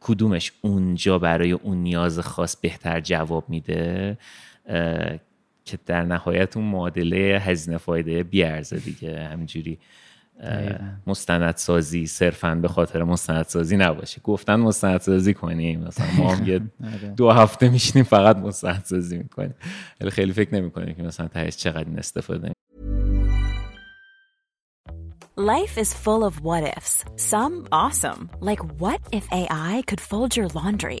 کدومش 0.00 0.52
اونجا 0.60 1.18
برای 1.18 1.52
اون 1.52 1.76
نیاز 1.76 2.18
خاص 2.18 2.56
بهتر 2.56 3.00
جواب 3.00 3.44
میده 3.48 4.18
که 5.64 5.78
در 5.86 6.02
نهایت 6.02 6.56
اون 6.56 6.66
معادله 6.66 7.38
هزینه 7.44 7.78
فایده 7.78 8.22
بیارزه 8.22 8.78
دیگه. 8.78 9.20
همینجوری 9.20 9.78
مستندسازی 11.06 12.06
صرفا 12.06 12.54
به 12.54 12.68
خاطر 12.68 13.02
مستندسازی 13.02 13.76
نباشه 13.76 14.20
گفتن 14.24 14.56
مستندسازی 14.56 15.34
کنیم 15.34 15.80
مثلا 15.80 16.06
ما 16.18 16.34
هم 16.34 16.48
یه 16.48 16.54
آره. 16.84 17.14
دو 17.16 17.30
هفته 17.30 17.68
میشینیم 17.68 18.04
فقط 18.04 18.36
مستندسازی 18.36 19.18
می‌کنیم 19.18 19.54
ولی 20.00 20.10
خیلی 20.10 20.32
فکر 20.32 20.54
نمی‌کنیم 20.54 20.94
که 20.94 21.02
مثلا 21.02 21.28
تهش 21.28 21.56
چقدر 21.56 21.84
این 21.84 21.98
استفاده 21.98 22.52
Life 25.38 25.76
is 25.76 25.92
full 25.92 26.24
of 26.24 26.40
what 26.40 26.62
ifs. 26.78 27.04
Some 27.16 27.68
awesome, 27.70 28.30
like 28.40 28.62
what 28.80 29.00
if 29.12 29.24
AI 29.30 29.82
could 29.86 30.00
fold 30.00 30.34
your 30.34 30.48
laundry? 30.58 31.00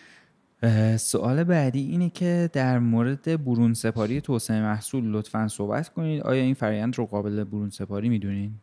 سوال 0.97 1.43
بعدی 1.43 1.79
اینه 1.79 2.09
که 2.09 2.49
در 2.53 2.79
مورد 2.79 3.43
برون 3.45 3.73
سپاری 3.73 4.21
توسعه 4.21 4.61
محصول 4.61 5.03
لطفا 5.05 5.47
صحبت 5.47 5.89
کنید. 5.89 6.21
آیا 6.21 6.43
این 6.43 6.53
فرایند 6.53 6.97
رو 6.97 7.05
قابل 7.05 7.43
برون 7.43 7.69
سپاری 7.69 8.09
می‌دونین؟ 8.09 8.53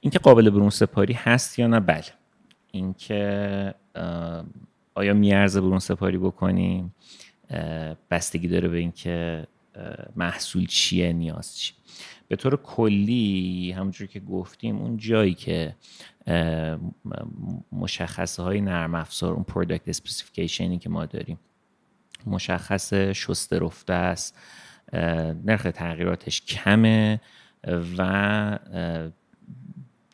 اینکه 0.00 0.18
قابل 0.18 0.50
برون 0.50 0.70
سپاری 0.70 1.14
هست 1.14 1.58
یا 1.58 1.66
نه؟ 1.66 1.80
بله. 1.80 2.04
اینکه 2.70 3.74
آیا 4.94 5.14
میارزه 5.14 5.60
برون 5.60 5.78
سپاری 5.78 6.18
بکنیم؟ 6.18 6.94
بستگی 8.10 8.48
داره 8.48 8.68
به 8.68 8.78
اینکه 8.78 9.46
محصول 10.16 10.66
چیه 10.66 11.12
نیاز 11.12 11.56
چی 11.56 11.74
به 12.28 12.36
طور 12.36 12.56
کلی 12.56 13.72
همونجور 13.76 14.06
که 14.06 14.20
گفتیم 14.20 14.76
اون 14.76 14.96
جایی 14.96 15.34
که 15.34 15.74
مشخصه 17.72 18.42
های 18.42 18.60
نرم 18.60 18.94
افزار 18.94 19.32
اون 19.32 19.44
product 19.44 19.88
specification 19.88 20.72
ی 20.72 20.78
که 20.78 20.88
ما 20.88 21.06
داریم 21.06 21.38
مشخص 22.26 22.94
شسته 22.94 23.58
رفته 23.58 23.92
است. 23.92 24.38
نرخ 25.44 25.62
تغییراتش 25.74 26.40
کمه 26.40 27.20
و 27.98 28.58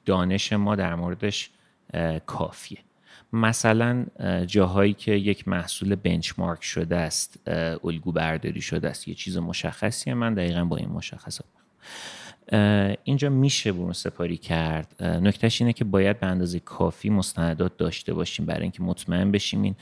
دانش 0.05 0.53
ما 0.53 0.77
در 0.77 0.95
موردش 0.95 1.51
کافیه. 2.27 2.79
مثلا 3.33 4.07
جاهایی 4.47 4.93
که 4.93 5.13
یک 5.13 5.49
محصول 5.49 5.95
benchmark 5.95 6.65
شده 6.65 6.97
است 6.97 7.49
الگو 7.85 8.13
برداری 8.13 8.61
شده 8.61 8.91
است. 8.91 9.09
یه 9.09 9.15
چیز 9.15 9.37
مشخصیه. 9.37 10.15
من 10.15 10.35
دقیقا 10.35 10.65
با 10.65 10.77
این 10.77 10.89
مشخصات 10.89 11.47
اینجا 13.05 13.29
میشه 13.29 13.73
برون 13.73 13.93
سپاری 13.93 14.37
کرد. 14.37 15.03
نکتهش 15.03 15.61
اینه 15.61 15.73
که 15.73 15.85
باید 15.85 16.21
به 16.21 16.27
اندازه 16.27 16.61
کافی 16.61 17.11
مستندات 17.11 17.77
داشته 17.77 18.15
باشیم 18.15 18.47
برای 18.47 18.63
اینکه 18.63 18.83
مطمئن 18.83 19.31
بشیم 19.31 19.63
این 19.63 19.75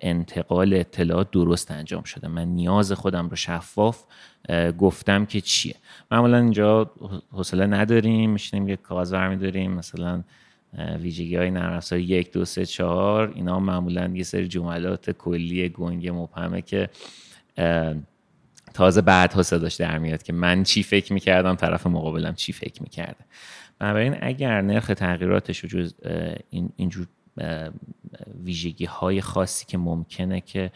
انتقال 0.00 0.74
اطلاعات 0.74 1.30
درست 1.30 1.70
انجام 1.70 2.02
شده. 2.02 2.28
من 2.28 2.48
نیاز 2.48 2.92
خودم 2.92 3.28
رو 3.28 3.36
شفاف 3.36 4.04
گفتم 4.78 5.26
که 5.26 5.40
چیه. 5.40 5.74
معمولا 6.10 6.38
اینجا 6.38 6.90
حوصله 7.32 7.66
نداریم 7.66 8.30
میشینیم 8.30 8.68
یک 8.68 8.82
کاغذ 8.82 9.12
برمیداریم 9.12 9.72
مثلا 9.72 10.22
ویژگی 11.00 11.36
های 11.36 11.50
نرم 11.50 11.80
یک 11.92 12.32
دو 12.32 12.44
سه 12.44 12.66
چهار. 12.66 13.32
اینا 13.34 13.60
معمولا 13.60 14.10
یه 14.14 14.22
سری 14.22 14.48
جملات 14.48 15.10
کلی 15.10 15.68
گنگ 15.68 16.08
مبهمه 16.08 16.62
که 16.62 16.88
تازه 18.76 19.00
بعدها 19.00 19.42
صداش 19.42 19.74
در 19.74 19.98
میاد 19.98 20.22
که 20.22 20.32
من 20.32 20.62
چی 20.62 20.82
فکر 20.82 21.12
می‌کردم 21.12 21.54
طرف 21.54 21.86
مقابلم 21.86 22.34
چی 22.34 22.52
فکر 22.52 22.82
می‌کرده. 22.82 23.24
بنابراین 23.78 24.16
اگر 24.20 24.60
نرخ 24.60 24.86
تغییراتش 24.86 25.64
جز 25.64 25.94
این 26.50 26.72
اینجور 26.76 27.06
ویژگی 28.44 28.84
های 28.84 29.20
خاصی 29.20 29.66
که 29.66 29.78
ممکنه 29.78 30.40
که 30.40 30.70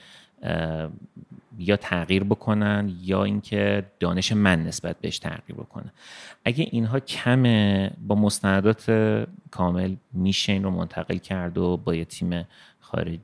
یا 1.59 1.77
تغییر 1.77 2.25
بکنن 2.25 2.93
یا 3.03 3.25
اینکه 3.25 3.87
دانش 4.01 4.33
من 4.33 4.65
نسبت 4.65 4.97
بهش 5.01 5.19
تغییر 5.19 5.59
بکنه. 5.59 5.93
اگه 6.45 6.67
اینها 6.71 7.01
کمه 7.01 7.91
با 8.07 8.15
مستندات 8.15 8.91
کامل 9.51 9.95
میشه 10.13 10.53
این 10.53 10.63
رو 10.63 10.71
منتقل 10.71 11.17
کرد 11.17 11.59
و 11.59 11.77
با 11.77 11.95
یه 11.95 12.05
تیم 12.05 12.47
خارج 12.91 13.19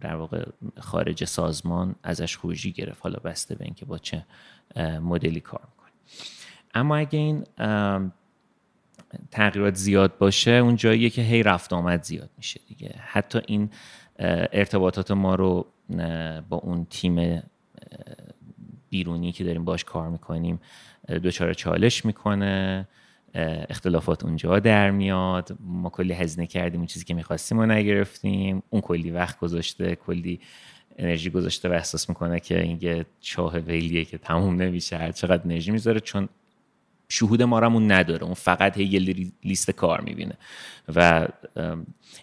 در 0.00 0.14
واقع 0.14 0.44
خارج 0.80 1.24
سازمان 1.24 1.94
ازش 2.02 2.36
خروجی 2.36 2.72
گرفت. 2.72 3.02
حالا 3.02 3.18
بسته 3.24 3.54
به 3.54 3.64
اینکه 3.64 3.84
با 3.84 3.98
چه 3.98 4.24
مدلی 5.02 5.40
کار 5.40 5.60
می‌کنه. 5.70 5.92
اما 6.74 6.96
اگه 6.96 7.18
این 7.18 7.44
تغییرات 9.30 9.74
زیاد 9.74 10.18
باشه 10.18 10.50
اون 10.50 10.76
جاییه 10.76 11.10
که 11.10 11.22
هی 11.22 11.42
رفت 11.42 11.72
آمد 11.72 12.02
زیاد 12.02 12.30
میشه 12.36 12.60
دیگه. 12.68 12.94
حتی 12.98 13.40
این 13.46 13.70
ارتباطات 14.18 15.10
ما 15.10 15.34
رو 15.34 15.66
با 16.48 16.56
اون 16.56 16.86
تیم 16.90 17.42
بیرونی 18.90 19.32
که 19.32 19.44
داریم 19.44 19.64
باش 19.64 19.84
کار 19.84 20.08
می‌کنیم 20.08 20.60
دوچار 21.22 21.54
چالش 21.54 22.04
می‌کنه. 22.04 22.88
اختلافات 23.34 24.24
اونجا 24.24 24.58
در 24.58 24.90
میاد. 24.90 25.56
ما 25.60 25.90
کلی 25.90 26.12
هزینه 26.12 26.46
کردیم 26.46 26.80
اون 26.80 26.86
چیزی 26.86 27.04
که 27.04 27.14
می‌خواستیم 27.14 27.58
و 27.58 27.66
نگرفتیم. 27.66 28.62
اون 28.70 28.80
کلی 28.80 29.10
وقت 29.10 29.38
گذاشته 29.40 29.96
کلی 29.96 30.40
انرژی 30.98 31.30
گذاشته 31.30 31.68
و 31.68 31.72
احساس 31.72 32.08
می‌کنه 32.08 32.40
که 32.40 32.62
این 32.62 33.04
چاه 33.20 33.58
ویلیه 33.58 34.04
که 34.04 34.18
تموم 34.18 34.62
نمیشه. 34.62 34.96
هر 34.96 35.12
چقدر 35.12 35.42
انرژی 35.44 35.70
می‌ذاره. 35.70 36.00
چون 36.00 36.28
شهود 37.08 37.42
ما 37.42 37.58
اون 37.66 37.92
نداره. 37.92 38.24
اون 38.24 38.34
فقط 38.34 38.78
یه 38.78 39.30
لیست 39.44 39.70
کار 39.70 40.00
می‌بینه. 40.00 40.34
و 40.94 41.28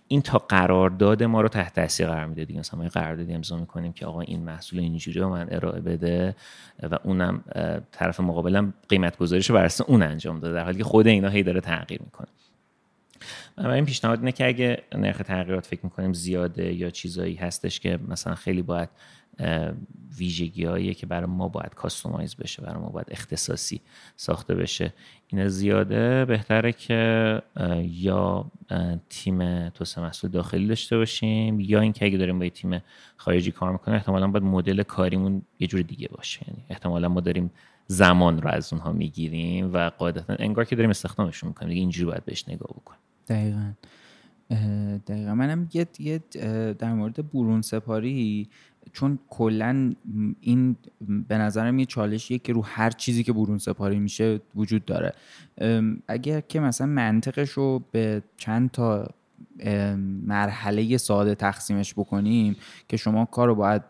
این 0.08 0.22
تا 0.22 0.38
قرارداد 0.38 1.24
ما 1.24 1.42
رو 1.42 1.48
تحت 1.48 1.76
تاثیر 1.76 2.08
قرار 2.08 2.26
میده 2.26 2.46
دیگه. 2.46 2.60
مثلا 2.60 2.80
ما 2.80 2.88
قراردادی 2.88 3.34
امضا 3.34 3.58
می‌کنیم 3.58 3.94
که 3.94 4.06
آقا 4.06 4.22
این 4.22 4.44
محصول 4.44 4.80
اینجوری 4.80 5.20
رو 5.20 5.30
من 5.30 5.48
ارائه 5.52 5.82
بده 5.82 6.36
و 6.84 7.00
اونم 7.04 7.44
طرف 7.92 8.20
مقابلم 8.20 8.74
قیمت 8.90 9.18
گذاریش 9.18 9.50
رو 9.50 9.56
بر 9.56 9.72
اون 9.88 10.04
انجام 10.04 10.40
داده. 10.40 10.54
در 10.54 10.64
حالی 10.64 10.78
که 10.78 10.84
خود 10.84 11.08
اینا 11.08 11.30
هی 11.30 11.44
داره 11.44 11.62
تغییر 11.62 12.02
می‌کنه. 12.02 12.28
این 13.74 13.86
پیشنهاد 13.86 14.20
اینه 14.20 14.32
که 14.32 14.48
اگه 14.48 14.84
نرخ 14.96 15.18
تغییرات 15.18 15.66
فکر 15.66 15.80
می‌کنیم 15.84 16.14
زیاده 16.14 16.74
یا 16.74 16.90
چیزایی 16.90 17.36
هستش 17.36 17.80
که 17.80 18.00
مثلا 18.08 18.36
خیلی 18.36 18.62
باید 18.62 18.90
ویژگی 20.18 20.94
که 20.94 21.06
برای 21.06 21.26
ما 21.26 21.48
باید 21.48 21.74
کاستومایز 21.74 22.36
بشه 22.36 22.62
برای 22.62 22.82
ما 22.82 22.90
باید 22.90 23.08
اختصاصی 23.12 23.82
ساخته 24.16 24.56
بشه. 24.56 24.94
این 25.28 25.48
زیاده 25.48 26.26
بهتره 26.26 26.72
که 26.72 27.42
یا 27.82 28.52
تیم 29.10 29.70
توسعه 29.70 30.04
محصول 30.04 30.32
داخلی 30.32 30.68
داشته 30.68 30.98
باشیم 30.98 31.60
یا 31.60 31.80
اینکه 31.80 32.06
اگه 32.06 32.18
داریم 32.18 32.40
با 32.40 32.50
تیم 32.50 32.82
خارجی 33.18 33.52
کار 33.52 33.72
می‌کنیم 33.72 33.96
احتمالا 33.96 34.28
باید 34.28 34.44
مدل 34.44 34.84
کاریمون 34.84 35.42
یه 35.60 35.68
جور 35.68 35.82
دیگه 35.82 36.08
باشه. 36.08 36.40
یعنی 36.48 36.64
احتمالا 36.70 37.10
ما 37.10 37.22
داریم 37.22 37.52
زمان 37.88 38.42
رو 38.42 38.50
از 38.50 38.74
اونها 38.74 38.92
می‌گیریم 38.92 39.74
و 39.74 39.90
قاعدتا 39.90 40.36
انگار 40.40 40.66
که 40.66 40.76
داریم 40.76 40.90
استخدامشون 40.90 41.48
می‌کنیم. 41.48 41.70
دیگه 41.70 41.82
اینجوری 41.82 42.06
باید 42.06 42.26
بهش 42.26 42.50
نگاه 42.50 42.70
بکنیم. 42.70 43.00
دقیقا. 43.28 43.72
دقیقا. 45.08 45.36
منم 45.36 45.70
یه 45.74 46.22
در 46.74 46.94
مورد 46.94 47.32
برون 47.32 47.62
سپاری 47.62 48.48
چون 48.94 49.20
کلا 49.30 49.94
این 50.42 50.76
به 51.28 51.38
نظرم 51.38 51.80
یه 51.80 51.86
چالشیه 51.86 52.40
که 52.40 52.54
رو 52.54 52.62
هر 52.62 52.90
چیزی 52.90 53.24
که 53.24 53.34
برون 53.34 53.58
سپاری 53.58 54.00
میشه 54.00 54.42
وجود 54.56 54.86
داره. 54.86 55.14
اگر 56.08 56.42
که 56.42 56.60
مثلا 56.60 56.88
منطقش 56.88 57.50
رو 57.50 57.84
به 57.92 58.24
چند 58.38 58.72
تا 58.72 59.08
مرحله 60.26 60.98
ساده 60.98 61.36
تقسیمش 61.36 61.94
بکنیم 61.94 62.56
که 62.88 62.98
شما 62.98 63.26
کار 63.26 63.48
رو 63.48 63.56
باید 63.56 63.82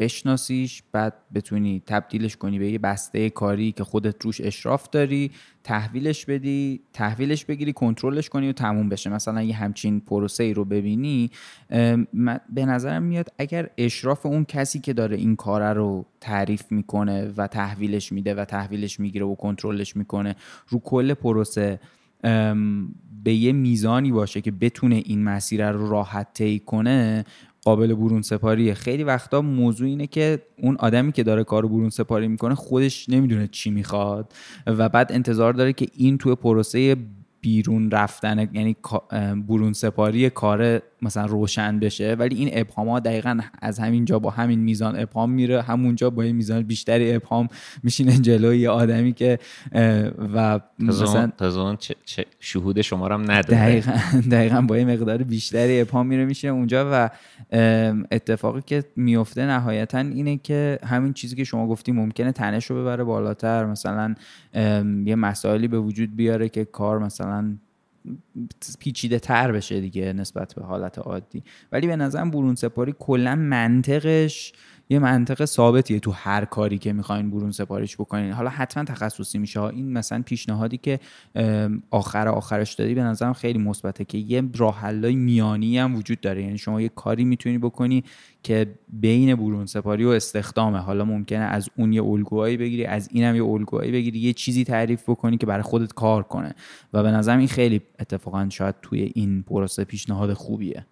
بشناسیش 0.00 0.82
بعد 0.92 1.14
بتونی 1.34 1.82
تبدیلش 1.86 2.36
کنی 2.36 2.58
به 2.58 2.70
یه 2.70 2.78
بسته 2.78 3.30
کاری 3.30 3.72
که 3.72 3.84
خودت 3.84 4.24
روش 4.24 4.40
اشراف 4.40 4.90
داری 4.90 5.30
تحویلش 5.64 6.26
بدی 6.26 6.80
تحویلش 6.92 7.44
بگیری 7.44 7.72
کنترلش 7.72 8.28
کنی 8.28 8.48
و 8.48 8.52
تموم 8.52 8.88
بشه. 8.88 9.10
مثلا 9.10 9.42
یه 9.42 9.56
همچین 9.56 10.00
پروسه 10.00 10.44
ای 10.44 10.54
رو 10.54 10.64
ببینی 10.64 11.30
به 12.54 12.66
نظرم 12.66 13.02
میاد 13.02 13.28
اگر 13.38 13.70
اشراف 13.78 14.26
اون 14.26 14.44
کسی 14.44 14.80
که 14.80 14.92
داره 14.92 15.16
این 15.16 15.36
کاره 15.36 15.72
رو 15.72 16.06
تعریف 16.20 16.72
می‌کنه 16.72 17.32
و 17.36 17.46
تحویلش 17.46 18.12
میده 18.12 18.34
و 18.34 18.44
تحویلش 18.44 19.00
می‌گیره 19.00 19.26
و 19.26 19.34
کنترلش 19.34 19.96
می‌کنه 19.96 20.36
رو 20.68 20.78
کل 20.78 21.14
پروسه 21.14 21.80
به 23.24 23.34
یه 23.34 23.52
میزانی 23.52 24.12
باشه 24.12 24.40
که 24.40 24.50
بتونه 24.50 25.02
این 25.04 25.24
مسیر 25.24 25.70
رو 25.70 25.90
راحت 25.90 26.34
طی 26.34 26.58
کنه 26.58 27.24
قابل 27.64 27.94
برون 27.94 28.22
سپاریه. 28.22 28.74
خیلی 28.74 29.04
وقتا 29.04 29.42
موضوع 29.42 29.88
اینه 29.88 30.06
که 30.06 30.42
اون 30.62 30.76
آدمی 30.76 31.12
که 31.12 31.22
داره 31.22 31.44
کار 31.44 31.66
برون 31.66 31.90
سپاری 31.90 32.28
می‌کنه 32.28 32.54
خودش 32.54 33.08
نمی‌دونه 33.08 33.48
چی 33.52 33.70
می‌خواد 33.70 34.32
و 34.66 34.88
بعد 34.88 35.12
انتظار 35.12 35.52
داره 35.52 35.72
که 35.72 35.86
این 35.94 36.18
توی 36.18 36.34
پروسه 36.34 36.96
بیرون 37.40 37.90
رفتن 37.90 38.48
یعنی 38.52 38.76
برون 39.48 39.72
سپاری 39.72 40.30
کار 40.30 40.82
مثلا 41.02 41.26
روشن 41.26 41.78
بشه. 41.78 42.14
ولی 42.14 42.36
این 42.36 42.50
ابهام 42.52 42.88
ها 42.88 43.00
دقیقا 43.00 43.38
از 43.62 43.78
همین 43.78 44.04
جا 44.04 44.18
با 44.18 44.30
همین 44.30 44.60
میزان 44.60 45.00
ابهام 45.00 45.30
میره. 45.30 45.62
همونجا 45.62 46.10
با 46.10 46.22
این 46.22 46.36
میزان 46.36 46.62
بیشتری 46.62 47.14
ابهام 47.14 47.48
میشینه 47.82 48.18
جلوی 48.18 48.58
یه 48.58 48.70
آدمی 48.70 49.12
که 49.12 49.38
و 50.34 50.60
مثلا 50.78 51.32
تازون 51.38 51.78
شهود 52.40 52.80
شما 52.80 53.08
هم 53.08 53.22
نداره. 53.22 53.42
دقیقا, 53.42 53.92
دقیقا 54.30 54.60
با 54.60 54.74
این 54.74 54.90
مقدار 54.90 55.22
بیشتری 55.22 55.80
ابهام 55.80 56.06
میره 56.06 56.24
میشینه 56.24 56.52
اونجا. 56.52 56.88
و 56.92 57.10
اتفاقی 58.10 58.60
که 58.66 58.84
میفته 58.96 59.46
نهایتا 59.46 59.98
اینه 59.98 60.36
که 60.36 60.78
همین 60.86 61.12
چیزی 61.12 61.36
که 61.36 61.44
شما 61.44 61.68
گفتی 61.68 61.92
ممکنه 61.92 62.32
تنش 62.32 62.66
رو 62.66 62.80
ببره 62.80 63.04
بالاتر. 63.04 63.64
مثلا 63.64 64.14
یه 65.04 65.14
مسائلی 65.14 65.68
به 65.68 65.78
وجود 65.78 66.16
بیاره 66.16 66.48
که 66.48 66.64
کار 66.64 66.98
مثلا 66.98 67.29
پیچیده 68.78 69.18
تر 69.18 69.52
بشه 69.52 69.80
دیگه 69.80 70.12
نسبت 70.12 70.54
به 70.54 70.62
حالت 70.64 70.98
عادی. 70.98 71.42
ولی 71.72 71.86
به 71.86 71.96
نظرم 71.96 72.30
برون 72.30 72.54
سپاری 72.54 72.94
کلا 72.98 73.34
منطقش 73.34 74.52
یه 74.90 74.98
منطق 74.98 75.44
ثابتیه 75.44 76.00
تو 76.00 76.10
هر 76.10 76.44
کاری 76.44 76.78
که 76.78 76.92
می‌خواین 76.92 77.30
برون 77.30 77.50
سپاریش 77.50 77.96
بکنین. 77.96 78.32
حالا 78.32 78.50
حتما 78.50 78.84
تخصصی 78.84 79.38
میشه 79.38 79.62
این 79.62 79.92
مثلا 79.92 80.22
پیشنهادی 80.22 80.76
که 80.76 81.00
آخر 81.90 82.28
آخرش 82.28 82.74
دادی 82.74 82.94
به 82.94 83.02
نظرم 83.02 83.32
خیلی 83.32 83.58
مثبته 83.58 84.04
که 84.04 84.18
یه 84.18 84.42
راه 84.56 84.92
میانی 84.92 85.78
هم 85.78 85.96
وجود 85.96 86.20
داره. 86.20 86.42
یعنی 86.42 86.58
شما 86.58 86.80
یه 86.80 86.88
کاری 86.88 87.24
می‌تونی 87.24 87.58
بکنی 87.58 88.04
که 88.42 88.74
بین 88.88 89.34
برون 89.34 89.66
سپاری 89.66 90.04
و 90.04 90.08
استخدامه. 90.08 90.78
حالا 90.78 91.04
ممکنه 91.04 91.44
از 91.44 91.68
اون 91.76 91.92
یه 91.92 92.04
الگوهایی 92.04 92.56
بگیری 92.56 92.84
از 92.84 93.08
اینم 93.12 93.36
یه 93.36 93.44
الگوهایی 93.44 93.92
بگیری 93.92 94.18
یه 94.18 94.32
چیزی 94.32 94.64
تعریف 94.64 95.10
بکنی 95.10 95.36
که 95.36 95.46
برای 95.46 95.62
خودت 95.62 95.92
کار 95.92 96.22
کنه. 96.22 96.54
و 96.92 97.02
به 97.02 97.10
نظرم 97.10 97.38
این 97.38 97.48
خیلی 97.48 97.80
اتفاقا 97.98 98.48
شاید 98.48 98.74
توی 98.82 99.12
این 99.14 99.42
پروسه 99.42 99.84
پیشنهاد 99.84 100.32
خوبیه. 100.32 100.86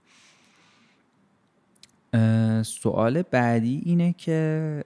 سوال 2.62 3.22
بعدی 3.22 3.82
اینه 3.84 4.12
که 4.12 4.84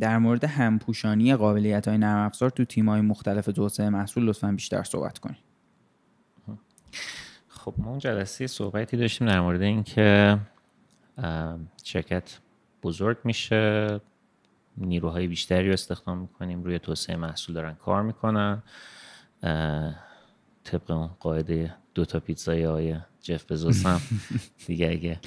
در 0.00 0.18
مورد 0.18 0.44
همپوشانی 0.44 1.36
قابلیت 1.36 1.88
های 1.88 1.98
نرم 1.98 2.26
افزار 2.26 2.50
تو 2.50 2.64
تیم 2.64 2.88
های 2.88 3.00
مختلف 3.00 3.46
توسعه 3.46 3.88
محصول 3.88 4.24
لطفا 4.24 4.52
بیشتر 4.52 4.82
صحبت 4.82 5.18
کنیم. 5.18 5.38
خب 7.48 7.74
ما 7.78 7.90
اون 7.90 7.98
جلسه 7.98 8.46
صحبتی 8.46 8.96
داشتیم 8.96 9.28
در 9.28 9.40
مورد 9.40 9.62
اینکه 9.62 10.38
شرکت 11.84 12.38
بزرگ 12.82 13.16
میشه 13.24 14.00
نیروهای 14.76 15.26
بیشتری 15.26 15.66
رو 15.66 15.72
استخدام 15.72 16.18
می‌کنیم 16.18 16.62
روی 16.62 16.78
توسعه 16.78 17.16
محصول 17.16 17.54
دارن 17.54 17.74
کار 17.74 18.02
می‌کنن 18.02 18.62
طبق 20.64 20.90
اون 20.90 21.06
قاعده 21.06 21.74
دو 21.94 22.04
تا 22.04 22.20
پیتزای 22.20 22.66
آقای 22.66 22.96
جف 23.22 23.52
بزوس 23.52 23.86
هم 23.86 24.00
دیگه 24.66 24.88
اگه 24.90 25.18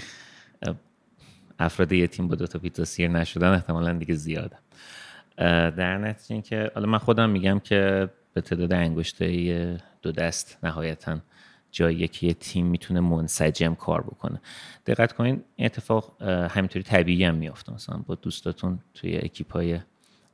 افراد 1.60 1.92
یه 1.92 2.08
تیم 2.08 2.28
با 2.28 2.36
دو 2.36 2.48
تا 2.48 2.60
پیتزا 2.60 2.86
سیر 2.86 3.08
نشدن 3.08 3.50
احتمالا 3.50 3.94
دیگه 3.94 4.16
زیاده. 4.16 4.58
در 5.78 5.98
نتیجه 5.98 6.42
که 6.42 6.72
حالا 6.76 6.88
من 6.88 6.98
خودم 6.98 7.30
میگم 7.30 7.60
که 7.60 8.10
به 8.34 8.42
تعداد 8.42 8.74
انگشته 8.74 9.82
دو 10.02 10.12
دست 10.12 10.58
نهایتا 10.64 11.18
جایی 11.72 12.08
که 12.08 12.28
یه 12.28 12.34
تیم 12.34 12.66
می‌تونه 12.66 13.00
منسجم 13.00 13.76
کار 13.76 14.02
بکنه. 14.02 14.42
دقت 14.86 15.14
کنین 15.14 15.44
این 15.56 15.66
اتفاق 15.66 16.22
همینطوری 16.24 16.84
طبیعی 16.84 17.24
هم 17.24 17.36
میافته. 17.36 17.74
مثلا 17.74 17.98
با 17.98 18.16
دوستاتون 18.16 18.80
توی 18.94 19.18
اکیپ 19.18 19.54
های 19.54 19.80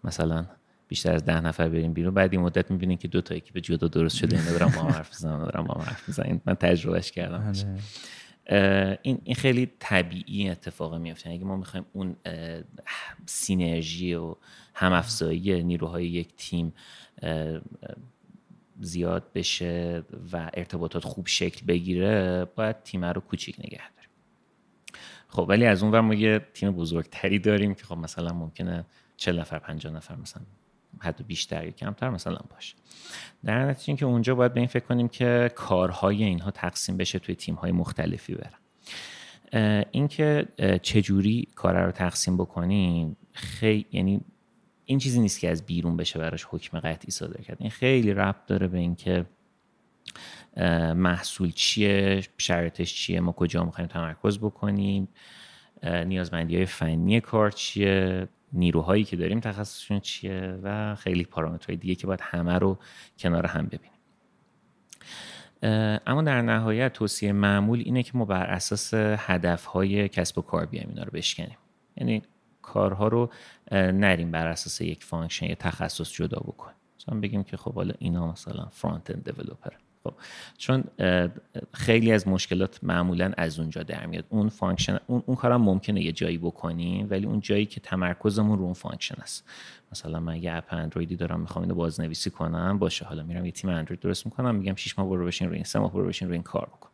مثلا 0.04 0.46
بیشتر 0.88 1.14
از 1.14 1.26
ده 1.26 1.42
نفر 1.42 1.70
بریم 1.70 1.94
بیرون 1.94 2.14
بعد 2.14 2.34
این 2.34 2.42
مدت 2.42 2.72
می‌بینین 2.72 2.98
که 2.98 3.08
دو 3.08 3.22
تا 3.22 3.36
اکیپ 3.36 3.58
جدا 3.58 3.88
درست 3.88 4.18
شده 4.18 4.38
اینا 4.40 4.52
دارم 4.52 4.74
با 4.76 4.82
حرف 4.82 5.10
می‌زنن 5.10 5.40
دارم 5.40 5.64
با 5.64 5.82
حرف 5.82 6.08
می‌زنن. 6.08 6.42
من 6.46 6.54
تجربهش 6.54 7.12
کردم. 7.12 7.54
این 8.50 9.22
این 9.24 9.36
خیلی 9.36 9.72
طبیعی 9.80 10.50
اتفاق 10.50 10.96
میفته 10.96 11.30
اگه 11.30 11.44
ما 11.44 11.56
می‌خوایم 11.56 11.86
اون 11.94 12.16
سینرژی 13.26 14.14
و 14.14 14.36
هم 14.74 14.94
افزایی 14.94 15.64
نیروهای 15.64 16.08
یک 16.08 16.36
تیم 16.36 16.74
زیاد 18.82 19.34
بشه 19.34 20.04
و 20.32 20.52
ارتباطات 20.54 21.04
خوب 21.04 21.28
شکل 21.28 21.66
بگیره 21.66 22.46
باید 22.56 22.84
تیم 22.84 23.06
رو 23.06 23.22
کوچیک 23.22 23.60
نگه 23.60 23.90
داریم. 23.96 24.10
خب 25.28 25.46
ولی 25.50 25.66
از 25.66 25.84
اون 25.84 25.92
ور 25.92 26.02
ما 26.02 26.14
یه 26.14 26.46
تیم 26.54 26.72
بزرگتری 26.72 27.40
داریم 27.40 27.76
که 27.76 27.84
خب 27.84 27.98
مثلا 27.98 28.34
ممکنه 28.34 28.86
40 29.18 29.40
نفر 29.40 29.60
50 29.60 29.94
نفر 29.94 30.16
مثلا 30.16 30.44
حتی 31.00 31.24
بیشتر 31.24 31.66
یا 31.66 31.72
کمتر 31.72 32.10
مثلا 32.10 32.40
باشه. 32.50 32.76
در 33.44 33.66
نتیجه 33.66 33.98
که 33.98 34.06
اونجا 34.06 34.36
باید 34.36 34.54
به 34.54 34.60
این 34.60 34.68
فکر 34.68 34.86
کنیم 34.86 35.08
که 35.08 35.52
کارهای 35.56 36.24
اینها 36.24 36.52
تقسیم 36.52 36.98
بشه 36.98 37.20
توی 37.20 37.36
تیم‌های 37.36 37.72
مختلفی 37.72 38.36
برن. 38.36 38.60
اینکه 39.92 40.48
چجوری 40.82 41.48
کار 41.56 41.86
رو 41.86 41.92
تقسیم 41.92 42.38
بکنیم 42.38 43.18
خیلی 43.32 43.86
یعنی 43.92 44.22
این 44.86 45.00
چیزی 45.00 45.20
نیست 45.20 45.40
که 45.40 45.50
از 45.50 45.66
بیرون 45.66 45.98
بشه 45.98 46.20
براش 46.20 46.48
حکم 46.50 46.80
قطعی 46.80 47.12
صادر 47.12 47.42
کرد. 47.42 47.58
این 47.60 47.70
خیلی 47.70 48.14
ربط 48.14 48.46
داره 48.46 48.68
به 48.68 48.78
اینکه 48.78 49.26
محصول 50.96 51.52
چیه 51.52 52.22
شرطش 52.38 52.94
چیه 52.94 53.20
ما 53.20 53.32
کجا 53.32 53.64
می‌خوایم 53.64 53.88
تمرکز 53.88 54.40
بکنیم 54.40 55.08
نیازمندی 55.84 56.56
های 56.56 56.66
فنی 56.66 57.22
کار 57.22 57.52
چیه 57.52 58.28
نیروهایی 58.54 59.04
که 59.04 59.16
داریم 59.16 59.40
تخصصشون 59.40 60.00
چیه 60.00 60.60
و 60.64 60.96
خیلی 60.96 61.24
پارامترهای 61.24 61.78
دیگه 61.78 61.96
که 61.96 62.08
باید 62.08 62.22
همه 62.24 62.60
رو 62.60 62.78
کنار 63.20 63.46
هم 63.46 63.66
ببینیم. 63.66 64.00
اما 66.08 66.22
در 66.22 66.42
نهایت 66.42 66.94
توصیه 66.94 67.32
معمول 67.32 67.80
اینه 67.86 68.04
که 68.04 68.12
ما 68.14 68.26
بر 68.26 68.46
اساس 68.46 68.94
هدفهای 68.94 70.10
کسب 70.10 70.38
و 70.38 70.42
کار 70.42 70.66
بیایم 70.66 70.90
اینا 70.90 71.04
رو 71.04 71.12
بشکنیم. 71.14 71.58
یعنی 71.98 72.22
کارها 72.62 73.08
رو 73.08 73.30
نریم 73.72 74.32
بر 74.32 74.48
اساس 74.48 74.82
یک 74.82 75.04
function 75.04 75.46
یا 75.46 75.56
تخصص 75.56 76.12
جدا 76.12 76.40
بکنیم. 76.40 76.76
مثلا 77.00 77.20
بگیم 77.20 77.44
که 77.44 77.58
خب 77.58 77.74
حالا 77.74 77.94
اینا 78.00 78.32
مثلا 78.32 78.68
front-end 78.72 79.24
developer 79.24 79.72
خب 80.04 80.14
چون 80.58 80.84
خیلی 81.74 82.12
از 82.12 82.28
مشکلات 82.28 82.80
معمولا 82.84 83.32
از 83.38 83.60
اونجا 83.60 83.84
در 83.84 84.06
میاد. 84.06 84.26
اون 84.30 84.50
function 84.50 84.98
اون, 85.08 85.24
اون 85.26 85.36
کارم 85.36 85.62
ممکنه 85.62 86.02
یه 86.02 86.12
جایی 86.12 86.38
بکنیم 86.38 87.08
ولی 87.10 87.26
اون 87.26 87.40
جایی 87.40 87.66
که 87.66 87.80
تمرکزمون 87.80 88.58
رو 88.58 88.64
اون 88.64 88.74
function 88.74 89.22
است. 89.22 89.50
مثلا 89.92 90.20
من 90.20 90.44
یه 90.44 90.54
app 90.54 90.74
اندرویدی 90.74 91.16
دارم 91.16 91.40
می‌خوام 91.40 91.64
اینو 91.64 91.76
بازنویسی 91.76 92.30
کنم 92.30 92.80
باشه. 92.80 93.06
حالا 93.06 93.24
میرم 93.24 93.46
یه 93.46 93.52
تیم 93.52 93.70
اندروید 93.70 94.00
درست 94.00 94.26
می‌کنم 94.26 94.56
میگم 94.56 94.76
6 94.76 95.00
ماه 95.00 95.10
برو 95.10 95.26
بشین 95.26 95.48
روی 95.48 95.56
این 95.56 95.66
سه 95.66 95.80
ماه 95.80 95.94
برو 95.94 96.08
بشین 96.08 96.28
روی 96.28 96.36
این 96.36 96.44
کار 96.44 96.70
بکن. 96.70 96.90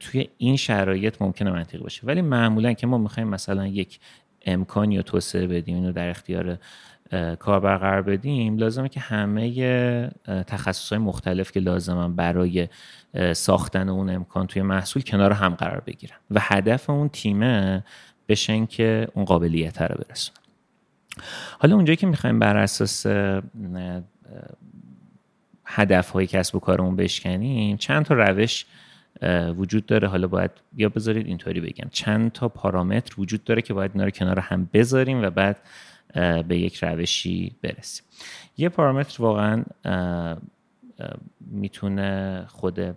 توی 0.00 0.28
این 0.38 0.56
شرایط 0.56 1.22
ممکنه 1.22 1.50
منطقی 1.50 1.78
باشه. 1.78 2.06
ولی 2.06 2.22
معمولا 2.22 2.72
که 2.72 2.86
ما 2.86 2.98
می‌خوایم 2.98 3.28
مثلا 3.28 3.66
یک 3.66 4.00
امکانی 4.46 4.96
رو 4.96 5.02
توسعه 5.02 5.46
بدیم 5.46 5.74
اینو 5.74 5.92
در 5.92 6.08
اختیار 6.10 6.58
کاربر 7.38 7.76
قرار 7.76 8.02
بدیم 8.02 8.56
لازمه 8.56 8.88
که 8.88 9.00
همه 9.00 10.10
تخصص 10.46 10.88
های 10.92 10.98
مختلف 10.98 11.52
که 11.52 11.60
لازمن 11.60 12.16
برای 12.16 12.68
ساختن 13.32 13.88
اون 13.88 14.10
امکان 14.10 14.46
توی 14.46 14.62
محصول 14.62 15.02
کنار 15.02 15.32
هم 15.32 15.54
قرار 15.54 15.82
بگیرن. 15.86 16.16
و 16.30 16.40
هدف 16.42 16.90
اون 16.90 17.08
تیمه 17.08 17.84
بشن 18.28 18.66
که 18.66 19.08
اون 19.14 19.24
قابلیت 19.24 19.82
رو 19.82 20.04
برسونن. 20.08 20.38
حالا 21.58 21.74
اونجایی 21.74 21.96
که 21.96 22.06
می‌خوایم 22.06 22.38
بر 22.38 22.56
اساس 22.56 23.06
هدف 25.64 26.10
های 26.10 26.26
کسب 26.26 26.56
و 26.56 26.60
کارمون 26.60 26.96
بشکنیم 26.96 27.76
چند 27.76 28.04
تا 28.04 28.14
روش 28.14 28.66
وجود 29.56 29.86
داره. 29.86 30.08
حالا 30.08 30.28
باید 30.28 30.50
یا 30.76 30.88
بذارید 30.88 31.26
اینطوری 31.26 31.60
بگم. 31.60 31.88
چند 31.90 32.32
تا 32.32 32.48
پارامتر 32.48 33.20
وجود 33.20 33.44
داره 33.44 33.62
که 33.62 33.74
باید 33.74 33.90
اینا 33.94 34.04
رو 34.04 34.10
کنار 34.10 34.38
هم 34.38 34.68
بذاریم 34.72 35.22
و 35.22 35.30
بعد 35.30 35.60
به 36.48 36.58
یک 36.58 36.84
روشی 36.84 37.52
برسیم. 37.62 38.04
یه 38.56 38.68
پارامتر 38.68 39.22
واقعا 39.22 39.64
می‌تونه 41.40 42.44
خود 42.48 42.96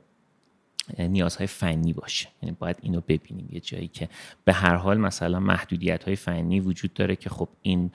نیازهای 0.99 1.47
فنی 1.47 1.93
باشه. 1.93 2.27
یعنی 2.41 2.55
باید 2.59 2.77
اینو 2.81 3.01
ببینیم. 3.07 3.49
یه 3.51 3.59
جایی 3.59 3.87
که 3.87 4.09
به 4.45 4.53
هر 4.53 4.75
حال 4.75 4.97
مثلا 4.97 5.39
محدودیت 5.39 6.03
های 6.03 6.15
فنی 6.15 6.59
وجود 6.59 6.93
داره 6.93 7.15
که 7.15 7.29
خب 7.29 7.49
این 7.61 7.91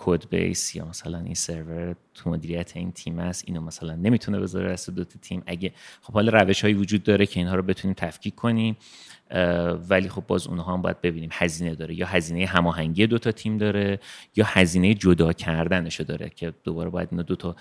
کد 0.00 0.28
بیس 0.28 0.76
یا 0.76 0.84
مثلا 0.84 1.18
این 1.18 1.34
سرور 1.34 1.96
تو 2.14 2.30
مدیریت 2.30 2.76
این 2.76 2.92
تیم 2.92 3.18
است 3.18 3.44
اینو 3.46 3.60
مثلا 3.60 3.94
نمی‌تونه 3.94 4.40
بذاره 4.40 4.72
از 4.72 4.90
دو 4.90 5.04
تیم. 5.04 5.42
اگه 5.46 5.72
خب 6.02 6.12
حالا 6.12 6.42
روش 6.42 6.62
هایی 6.62 6.74
وجود 6.74 7.02
داره 7.02 7.26
که 7.26 7.40
اینها 7.40 7.54
رو 7.54 7.62
بتونیم 7.62 7.94
تفکیک 7.94 8.34
کنیم 8.34 8.76
ولی 9.88 10.08
خب 10.08 10.22
باز 10.26 10.46
اونها 10.46 10.72
هم 10.72 10.82
باید 10.82 11.00
ببینیم. 11.00 11.30
هزینه 11.32 11.74
داره 11.74 11.94
یا 11.94 12.06
هزینه 12.06 12.46
هماهنگی 12.46 13.06
دو 13.06 13.18
تا 13.18 13.32
تیم 13.32 13.58
داره 13.58 14.00
یا 14.36 14.44
هزینه 14.48 14.94
جدا 14.94 15.32
کردنشو 15.32 16.04
داره 16.04 16.28
که 16.28 16.52
دوباره 16.64 16.90
باید 16.90 17.08
اینا 17.10 17.22
دو 17.22 17.36
تا 17.36 17.56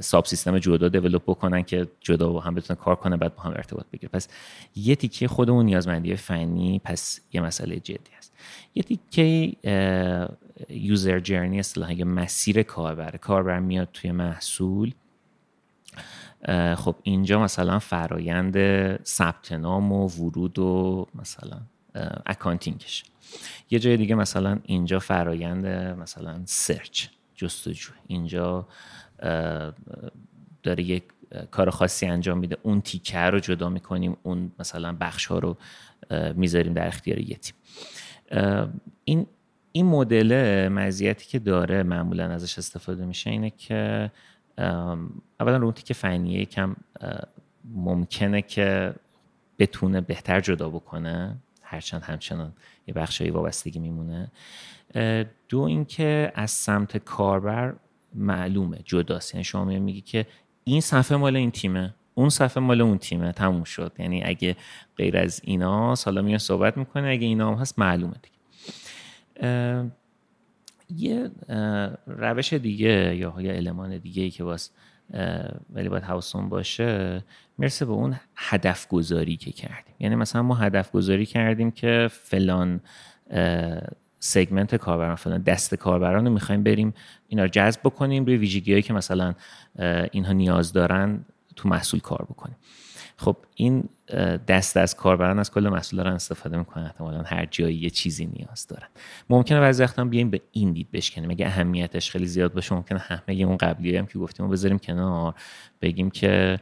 ساب 0.00 0.24
سیستم 0.24 0.58
جدا 0.58 0.88
دیولپ 0.88 1.22
بکنن 1.22 1.62
که 1.62 1.88
جدا 2.00 2.32
با 2.32 2.40
هم 2.40 2.54
بتونن 2.54 2.80
کار 2.80 2.96
کنن 2.96 3.16
بعد 3.16 3.36
با 3.36 3.42
هم 3.42 3.50
ارتباط 3.50 3.86
بگیره 3.92 4.10
پس 4.12 4.28
یه 4.76 4.96
تیکه 4.96 5.28
خودمون 5.28 5.66
نیازمندی 5.66 6.16
فنی 6.16 6.80
پس 6.84 7.20
یه 7.32 7.40
مسئله 7.40 7.80
جدی 7.80 8.10
است. 8.18 8.32
یه 8.74 8.82
تیکه 8.82 9.56
یوزر 10.68 11.20
جرنی 11.20 11.58
اصطلاحا 11.58 11.92
یا 11.92 12.04
مسیر 12.04 12.62
کاربر. 12.62 13.16
کاربر 13.16 13.58
میاد 13.58 13.88
توی 13.92 14.12
محصول. 14.12 14.92
خب 16.76 16.96
اینجا 17.02 17.42
مثلا 17.42 17.78
فرایند 17.78 18.56
ثبت 19.04 19.52
نام 19.52 19.92
و 19.92 20.08
ورود 20.08 20.58
و 20.58 21.06
مثلا 21.14 21.60
accounting 22.26 22.91
ش 22.91 23.04
یه 23.70 23.78
جای 23.78 23.96
دیگه 23.96 24.14
مثلا 24.14 24.58
اینجا 24.64 24.98
فرایند 24.98 25.66
مثلا 26.00 26.42
search 26.44 27.06
جستجو. 27.34 27.92
اینجا 28.06 28.68
داره 30.62 30.82
یک 30.82 31.04
کار 31.50 31.70
خاصی 31.70 32.06
انجام 32.06 32.38
میده. 32.38 32.56
اون 32.62 32.80
تیکه 32.80 33.18
رو 33.18 33.40
جدا 33.40 33.68
می‌کنیم 33.68 34.16
اون 34.22 34.52
مثلا 34.58 34.96
بخش 35.00 35.26
ها 35.26 35.38
رو 35.38 35.56
می‌ذاریم 36.34 36.72
در 36.72 36.86
اختیار 36.86 37.18
یه 37.18 37.36
تیم. 37.36 37.54
این 39.04 39.26
این 39.72 39.86
مدل 39.86 40.68
مزیتی 40.68 41.26
که 41.28 41.38
داره 41.38 41.82
معمولا 41.82 42.24
ازش 42.24 42.58
استفاده 42.58 43.04
میشه 43.04 43.30
اینه 43.30 43.50
که 43.50 44.10
اولا 45.40 45.56
رو 45.56 45.72
که 45.72 45.94
فنیه 45.94 46.44
کم 46.44 46.76
ممکنه 47.64 48.42
که 48.42 48.94
بتونه 49.58 50.00
بهتر 50.00 50.40
جدا 50.40 50.70
بکنه. 50.70 51.36
هرچند 51.62 52.02
همچنان 52.02 52.52
یه 52.86 52.94
بخشایی 52.94 53.30
وابستگی 53.30 53.78
میمونه. 53.78 54.30
دو 55.48 55.60
اینکه 55.60 56.32
از 56.34 56.50
سمت 56.50 56.96
کاربر 56.96 57.74
معلومه 58.14 58.78
جداست. 58.84 59.34
یعنی 59.34 59.44
شما 59.44 59.64
میگی 59.64 60.00
که 60.00 60.26
این 60.64 60.80
صفحه 60.80 61.16
مال 61.16 61.36
این 61.36 61.50
تیمه 61.50 61.94
اون 62.14 62.28
صفحه 62.28 62.62
مال 62.62 62.80
اون 62.80 62.98
تیمه 62.98 63.32
تموم 63.32 63.64
شد. 63.64 63.92
یعنی 63.98 64.22
اگه 64.24 64.56
غیر 64.96 65.16
از 65.16 65.40
اینا 65.44 65.94
حالا 66.04 66.22
میان 66.22 66.38
صحبت 66.38 66.76
می‌کنه 66.76 67.08
اگه 67.08 67.26
اینا 67.26 67.48
هم 67.48 67.58
هست 67.58 67.78
معلومه 67.78 68.14
دیگه. 68.22 68.39
یه 70.96 71.30
روش 72.06 72.52
دیگه 72.52 73.16
یا 73.16 73.34
یه 73.40 73.56
المان 73.56 73.98
دیگه 73.98 74.22
ای 74.22 74.30
که 74.30 74.44
باز 74.44 74.70
ولی 75.70 75.88
باید 75.88 76.02
حواسون 76.02 76.48
باشه 76.48 77.24
می‌رسه 77.58 77.84
به 77.84 77.92
اون 77.92 78.16
هدف 78.36 78.88
گذاری 78.88 79.36
که 79.36 79.52
کردیم. 79.52 79.94
یعنی 79.98 80.14
مثلا 80.14 80.42
ما 80.42 80.54
هدف 80.54 80.92
گذاری 80.92 81.26
کردیم 81.26 81.70
که 81.70 82.08
فلان 82.10 82.80
سگمنت 84.18 84.74
کاربران 84.74 85.14
فلان 85.14 85.42
دست 85.42 85.74
کاربران 85.74 86.24
رو 86.26 86.32
می‌خوایم 86.32 86.62
بریم 86.62 86.94
اینا 87.28 87.42
رو 87.42 87.48
جذب 87.48 87.80
بکنیم 87.84 88.24
روی 88.24 88.36
ویژگی 88.36 88.72
هایی 88.72 88.82
که 88.82 88.92
مثلا 88.92 89.34
اینها 90.12 90.32
نیاز 90.32 90.72
دارن 90.72 91.24
تو 91.56 91.68
محصول 91.68 92.00
کار 92.00 92.26
بکنیم. 92.30 92.56
خب 93.20 93.36
این 93.54 93.88
دست 94.48 94.76
از 94.76 94.96
کاربران 94.96 95.38
از 95.38 95.50
کل 95.50 95.68
محصول 95.68 95.96
دارن 95.96 96.12
استفاده 96.12 96.56
می‌کنن. 96.56 96.84
احتمالا 96.84 97.22
هر 97.22 97.46
جایی 97.50 97.76
یه 97.76 97.90
چیزی 97.90 98.26
نیاز 98.26 98.66
دارن. 98.66 98.88
ممکنه 99.30 99.60
بعضی 99.60 99.82
وقتا 99.82 100.04
بیایم 100.04 100.30
به 100.30 100.40
این 100.52 100.72
دید 100.72 100.90
بشکنیم. 100.90 101.30
اگه 101.30 101.46
اهمیتش 101.46 102.10
خیلی 102.10 102.26
زیاد 102.26 102.52
باشه 102.52 102.74
ممکنه 102.74 102.98
همه 102.98 103.34
اون 103.34 103.56
قبلی 103.56 103.96
هم 103.96 104.06
که 104.06 104.18
گفتیم 104.18 104.48
بذاریم 104.48 104.78
کنار. 104.78 105.34
بگیم 105.82 106.10
که 106.10 106.60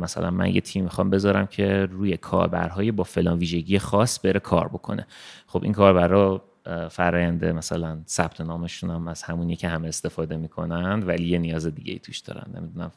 مثلا 0.00 0.30
من 0.30 0.54
یه 0.54 0.60
تیم 0.60 0.84
می‌خوام 0.84 1.10
بذارم 1.10 1.46
که 1.46 1.86
روی 1.90 2.16
کاربرهای 2.16 2.92
با 2.92 3.04
فلان 3.04 3.38
ویژگی 3.38 3.78
خاص 3.78 4.18
بره 4.18 4.40
کار 4.40 4.68
بکنه. 4.68 5.06
خب 5.46 5.64
این 5.64 5.72
کاربرها 5.72 6.44
فراینده 6.90 7.52
مثلا 7.52 7.98
ثبت 8.08 8.40
نامشون 8.40 8.90
هم 8.90 9.08
از 9.08 9.22
همونی 9.22 9.56
که 9.56 9.68
همه 9.68 9.88
استفاده 9.88 10.36
می‌کنن 10.36 11.02
ولی 11.02 11.28
یه 11.28 11.38
نیاز 11.38 11.66
دیگه 11.66 11.92
ای 11.92 11.98
توش 11.98 12.18
دارن. 12.18 12.50
نمی‌دونم 12.54 12.92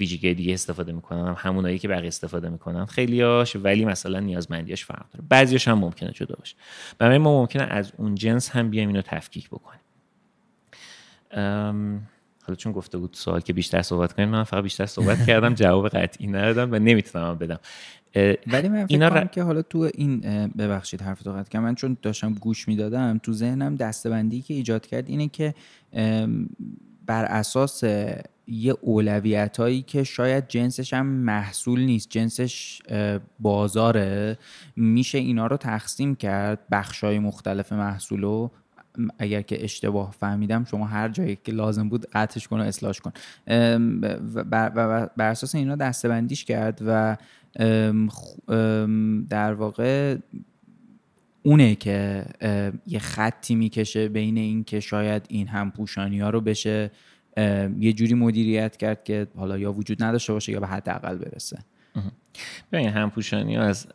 ویژگی 0.00 0.34
دیگه 0.34 0.54
استفاده 0.54 0.92
می‌کنن 0.92 1.26
هم 1.26 1.36
همونایی 1.38 1.78
که 1.78 1.88
بقیه 1.88 2.08
استفاده 2.08 2.48
می‌کنن. 2.48 2.86
خیلیاش 2.86 3.56
ولی 3.56 3.84
مثلا 3.84 4.20
نیازمندیاش 4.20 4.84
فرق 4.84 5.10
داره. 5.12 5.24
بعضیاش 5.28 5.68
هم 5.68 5.78
ممکنه 5.78 6.12
جدا 6.12 6.34
باشه. 6.38 6.56
برای 6.98 7.18
ما 7.18 7.40
ممکنه 7.40 7.62
از 7.62 7.92
اون 7.96 8.14
جنس 8.14 8.50
هم 8.50 8.70
بیایم 8.70 8.88
اینو 8.88 9.02
تفکیک 9.02 9.48
بکنیم. 9.48 9.80
حالا 12.42 12.56
چون 12.56 12.72
گفته 12.72 12.98
بود 12.98 13.14
سوال 13.14 13.40
که 13.40 13.52
بیشتر 13.52 13.82
صحبت 13.82 14.12
کنیم 14.12 14.28
من 14.28 14.44
فقط 14.44 14.62
بیشتر 14.62 14.86
صحبت 14.86 15.26
کردم 15.26 15.54
جواب 15.54 15.88
قطعی 15.88 16.26
ندادم 16.26 16.72
و 16.72 16.78
نمی‌تونم 16.78 17.34
بدم. 17.34 17.58
ولی 18.46 18.68
من 18.68 18.86
فکر 18.86 19.10
کنم 19.10 19.28
که 19.28 19.42
حالا 19.42 19.62
تو 19.62 19.90
این 19.94 20.20
ببخشید 20.58 21.02
حرف 21.02 21.22
تو 21.22 21.32
قطع 21.32 21.58
من 21.58 21.74
چون 21.74 21.96
داشتم 22.02 22.34
گوش 22.34 22.68
می‌دادم 22.68 23.20
تو 23.22 23.32
ذهنم 23.32 23.76
دستبندی 23.76 24.40
که 24.40 24.54
ایجاد 24.54 24.86
کرد 24.86 25.08
اینه 25.08 25.28
که 25.28 25.54
بر 27.06 27.24
اساس 27.24 27.84
یه 28.46 28.74
اولویت 28.80 29.56
هایی 29.56 29.82
که 29.82 30.04
شاید 30.04 30.48
جنسش 30.48 30.94
هم 30.94 31.06
محصول 31.06 31.80
نیست 31.80 32.10
جنسش 32.10 32.82
بازاره. 33.40 34.38
میشه 34.76 35.18
اینا 35.18 35.46
رو 35.46 35.56
تقسیم 35.56 36.14
کرد 36.14 36.58
بخش 36.70 37.04
های 37.04 37.18
مختلف 37.18 37.72
محصول 37.72 38.22
رو. 38.22 38.50
اگر 39.18 39.42
که 39.42 39.64
اشتباه 39.64 40.10
فهمیدم 40.10 40.64
شما 40.64 40.86
هر 40.86 41.08
جایی 41.08 41.38
که 41.44 41.52
لازم 41.52 41.88
بود 41.88 42.06
قطعش 42.12 42.48
کن 42.48 42.60
و 42.60 42.62
اصلاحش 42.62 43.00
کن. 43.00 43.12
بر, 44.50 45.10
اساس 45.18 45.54
اینا 45.54 45.76
دستبندیش 45.76 46.44
کرد 46.44 46.80
و 46.86 47.16
در 49.28 49.54
واقع 49.54 50.16
اونه 51.42 51.74
که 51.74 52.24
یه 52.86 52.98
خطی 52.98 53.54
می‌کشه 53.54 54.08
بین 54.08 54.38
این 54.38 54.64
که 54.64 54.80
شاید 54.80 55.26
این 55.28 55.48
همپوشانی 55.48 56.20
ها 56.20 56.30
رو 56.30 56.40
بشه 56.40 56.90
یه 57.78 57.92
جوری 57.92 58.14
مدیریت 58.14 58.76
کرد 58.76 59.04
که 59.04 59.26
حالا 59.36 59.58
یا 59.58 59.72
وجود 59.72 60.02
نداشته 60.02 60.32
باشه 60.32 60.52
یا 60.52 60.60
به 60.60 60.66
حداقل 60.66 61.16
برسه. 61.16 61.58
ببین 62.72 62.88
همپوشانی 62.88 63.56
ها 63.56 63.62
از 63.62 63.86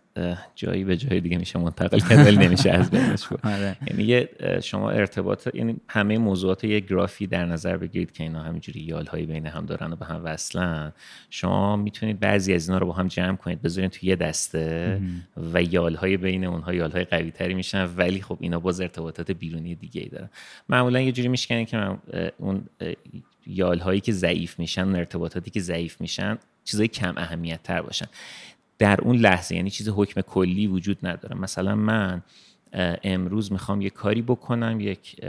جایی 0.56 0.84
به 0.84 0.98
جای 0.98 1.20
دیگه 1.20 1.38
میشه 1.38 1.60
منتقل 1.60 2.00
کرد 2.00 2.18
ولی 2.18 2.38
نمیشه 2.38 2.72
از 2.72 2.92
بینش 2.92 3.28
آره. 3.44 3.78
یعنی 3.88 4.28
شما 4.62 4.90
ارتباط 4.90 5.48
یعنی 5.54 5.76
همه 5.88 6.18
موضوعات 6.18 6.64
یک 6.64 6.88
گرافی 6.88 7.28
در 7.28 7.46
نظر 7.46 7.78
بگیرید 7.78 8.12
که 8.12 8.24
اینا 8.24 8.42
همینجوری 8.42 8.80
یال 8.80 9.06
هایی 9.06 9.26
بین 9.26 9.46
هم 9.46 9.66
دارن 9.66 9.94
و 9.94 9.96
به 9.96 10.06
هم 10.06 10.22
وصلن. 10.24 10.94
شما 11.30 11.76
می‌تونید 11.76 12.20
بعضی 12.20 12.54
از 12.54 12.70
اینا 12.70 12.78
رو 12.78 12.88
با 12.88 12.94
هم 12.94 13.08
جمع 13.08 13.36
کنید 13.36 13.62
بذارید 13.62 13.92
توی 13.92 14.10
یه 14.10 14.16
دسته 14.16 15.02
و 15.54 15.62
یال 15.62 15.96
های 15.96 16.18
بین 16.18 16.46
اونها 16.46 16.74
یال 16.74 16.92
های 16.92 17.04
قوی 17.04 17.32
تری 17.32 17.54
میشن 17.54 17.90
ولی 17.98 18.22
خب 18.22 18.38
اینا 18.40 18.60
باز 18.60 18.82
ارتباطات 18.82 19.32
بیرونی 19.32 19.76
دیگه 19.76 20.02
ای 20.02 20.10
دارن. 20.10 20.30
معمولا 20.70 21.02
یه 21.02 21.12
جوری 21.12 21.28
میشکنه 21.28 21.66
که 21.66 21.98
اون 22.38 22.64
یال 23.48 23.80
هایی 23.80 24.00
که 24.00 24.12
ضعیف 24.12 24.60
میشن 24.60 24.96
ارتباطاتی 24.96 25.52
که 25.52 25.60
ضعیف 25.60 26.02
میشن 26.02 26.38
چیزای 26.64 26.88
کم 26.88 27.14
اهمیت 27.18 27.64
تر 27.64 27.82
باشن. 27.82 28.06
در 28.78 29.02
اون 29.02 29.16
لحظه 29.16 29.56
یعنی 29.56 29.70
چیز 29.70 29.90
حکم 29.90 30.22
کلی 30.22 30.68
وجود 30.68 30.98
نداره. 31.04 31.38
مثلا 31.38 31.76
من 31.76 32.22
امروز 33.04 33.52
می‌خوام 33.52 33.82
یه 33.82 33.90
کاری 33.90 34.22
بکنم 34.22 34.80
یک 34.80 35.22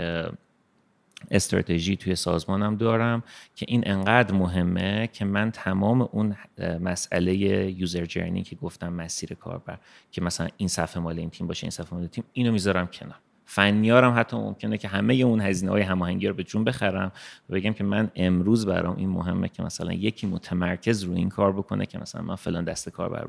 استراتژی 1.30 1.96
توی 1.96 2.14
سازمانم 2.14 2.76
دارم 2.76 3.22
که 3.56 3.66
این 3.68 3.82
انقدر 3.86 4.34
مهمه 4.34 5.08
که 5.12 5.24
من 5.24 5.50
تمام 5.50 6.02
اون 6.02 6.36
مسئله 6.80 7.34
یوزر 7.80 8.04
جرنی 8.06 8.42
که 8.42 8.56
گفتم 8.56 8.92
مسیر 8.92 9.34
کاربر 9.34 9.78
که 10.10 10.20
مثلا 10.20 10.48
این 10.56 10.68
صفحه 10.68 11.02
مال 11.02 11.18
این 11.18 11.30
تیم 11.30 11.46
باشه 11.46 11.64
این 11.64 11.70
صفحه 11.70 11.94
مال 11.94 12.06
تیم 12.06 12.24
اینو 12.32 12.52
می‌ذارم 12.52 12.86
کنار. 12.86 13.18
فنیارم 13.44 14.14
حتی 14.18 14.36
ممکنه 14.36 14.78
که 14.78 14.88
همه 14.88 15.14
اون 15.14 15.40
هزینه 15.40 15.70
های 15.70 15.82
هماهنگی 15.82 16.26
رو 16.28 16.34
به 16.34 16.44
جون 16.44 16.64
بخرم 16.64 17.12
و 17.50 17.54
بگم 17.54 17.72
که 17.72 17.84
من 17.84 18.10
امروز 18.14 18.66
برام 18.66 18.96
این 18.96 19.08
مهمه 19.08 19.48
که 19.48 19.62
مثلا 19.62 19.92
یکی 19.92 20.26
متمرکز 20.26 21.02
روی 21.02 21.16
این 21.16 21.28
کار 21.28 21.52
بکنه 21.52 21.86
که 21.86 21.98
مثلا 21.98 22.22
من 22.22 22.36
فلان 22.36 22.64
دست 22.64 22.88
کار 22.88 23.08
بر 23.08 23.26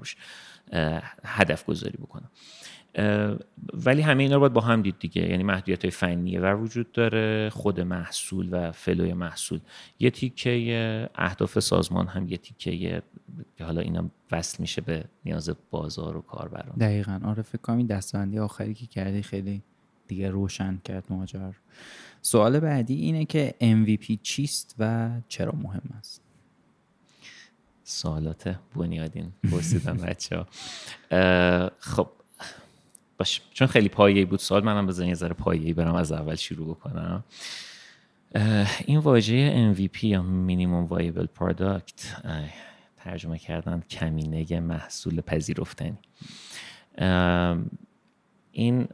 هدف 1.26 1.66
گذاری 1.66 1.97
بکنم. 1.97 2.30
ولی 3.74 4.01
همه 4.01 4.24
اینا 4.24 4.36
رو 4.36 4.39
باید 4.39 4.53
با 4.53 4.61
هم 4.61 4.82
دید 4.82 4.95
دیگه. 4.99 5.22
یعنی 5.30 5.43
محدودیت 5.43 5.86
های 5.86 5.91
فنی 5.91 6.38
و 6.38 6.53
وجود 6.53 6.91
داره 6.91 7.49
خود 7.49 7.82
محصول 7.82 8.49
و 8.51 8.72
فلوی 8.72 9.14
محصول. 9.14 9.59
یه 9.99 10.09
تیکه 10.09 11.09
اهداف 11.16 11.59
سازمان 11.59 12.07
هم 12.07 12.28
یه 12.28 12.38
تیکه 12.38 13.01
که 13.57 13.66
حالا 13.66 13.82
اینا 13.82 14.09
وصل 14.32 14.57
میشه 14.59 14.82
به 14.82 15.05
نیاز 15.26 15.49
بازار 15.72 16.18
و 16.18 16.22
کاربران. 16.22 16.76
دقیقا. 16.80 17.20
آره 17.26 17.41
فکر 17.41 17.61
کنم 17.61 17.78
این 17.78 17.88
دستبندی 17.88 18.39
آخری 18.39 18.74
که 18.74 18.86
کردی 18.86 19.22
خیلی 19.22 19.64
دیگه 20.07 20.29
روشن 20.29 20.81
کرد 20.83 21.05
ماجر 21.09 21.51
سوال 22.21 22.59
بعدی 22.59 22.95
اینه 22.95 23.25
که 23.25 23.55
MVP 23.61 24.17
چیست 24.21 24.75
و 24.79 25.09
چرا 25.27 25.51
مهم 25.51 25.89
است؟ 25.99 26.21
سوالات 27.83 28.55
بنیادین 28.75 29.31
پرسیدن 29.51 29.97
بچه 30.07 30.37
ها 30.37 30.47
خب 31.79 32.09
باش 33.17 33.41
چون 33.51 33.67
خیلی 33.67 33.89
پایه‌ای 33.89 34.25
بود 34.25 34.39
سوال 34.39 34.63
منم 34.63 34.87
بزن 34.87 35.05
یه 35.05 35.13
ذره 35.13 35.33
پایه‌ای 35.33 35.73
برم 35.73 35.95
از 35.95 36.11
اول 36.11 36.35
شروع 36.35 36.75
بکنم. 36.75 37.23
این 38.85 38.97
واژه 38.99 39.73
MVP 39.75 40.03
یا 40.03 40.21
minimum 40.21 40.86
viable 40.86 41.25
product 41.25 42.15
ترجمه 42.97 43.37
کردن 43.37 43.81
کمینه 43.89 44.59
محصول 44.59 45.21
پذیرفتنی. 45.21 45.97
این 48.51 48.87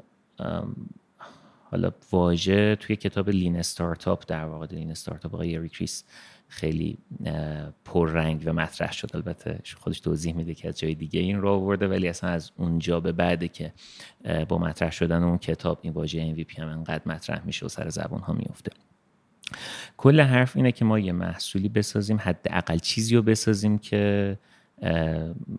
حالا 1.71 1.91
واژه 2.11 2.75
توی 2.75 2.95
کتاب 2.95 3.29
Lean 3.29 3.55
Startup 3.55 4.23
در 4.27 4.45
واقع 4.45 4.65
Lean 4.71 4.91
Startup 4.91 5.33
آقای 5.33 5.59
اریک 5.59 5.84
ریس 5.84 6.03
خیلی 6.47 6.97
پررنگ 7.85 8.43
و 8.45 8.53
مطرح 8.53 8.91
شد. 8.91 9.09
البته 9.13 9.59
خودش 9.77 9.99
توضیح 9.99 10.35
میده 10.35 10.53
که 10.53 10.67
از 10.67 10.79
جای 10.79 10.95
دیگه 10.95 11.19
این 11.19 11.41
رو 11.41 11.49
آورده 11.49 11.87
ولی 11.87 12.07
اصلا 12.07 12.29
از 12.29 12.51
اونجا 12.57 12.99
به 12.99 13.11
بعده 13.11 13.47
که 13.47 13.73
با 14.49 14.57
مطرح 14.57 14.91
شدن 14.91 15.23
اون 15.23 15.37
کتاب 15.37 15.79
این 15.81 15.93
واژه 15.93 16.35
MVP 16.35 16.59
هم 16.59 16.67
انقدر 16.67 17.01
مطرح 17.05 17.45
میشه 17.45 17.65
و 17.65 17.69
سر 17.69 17.89
زبان 17.89 18.21
ها 18.21 18.33
میفته 18.33 18.71
کل 19.97 20.21
حرف 20.21 20.55
اینه 20.55 20.71
که 20.71 20.85
ما 20.85 20.99
یه 20.99 21.11
محصولی 21.11 21.69
بسازیم 21.69 22.17
حداقل 22.21 22.77
چیزی 22.77 23.15
رو 23.15 23.21
بسازیم 23.21 23.77
که 23.77 24.37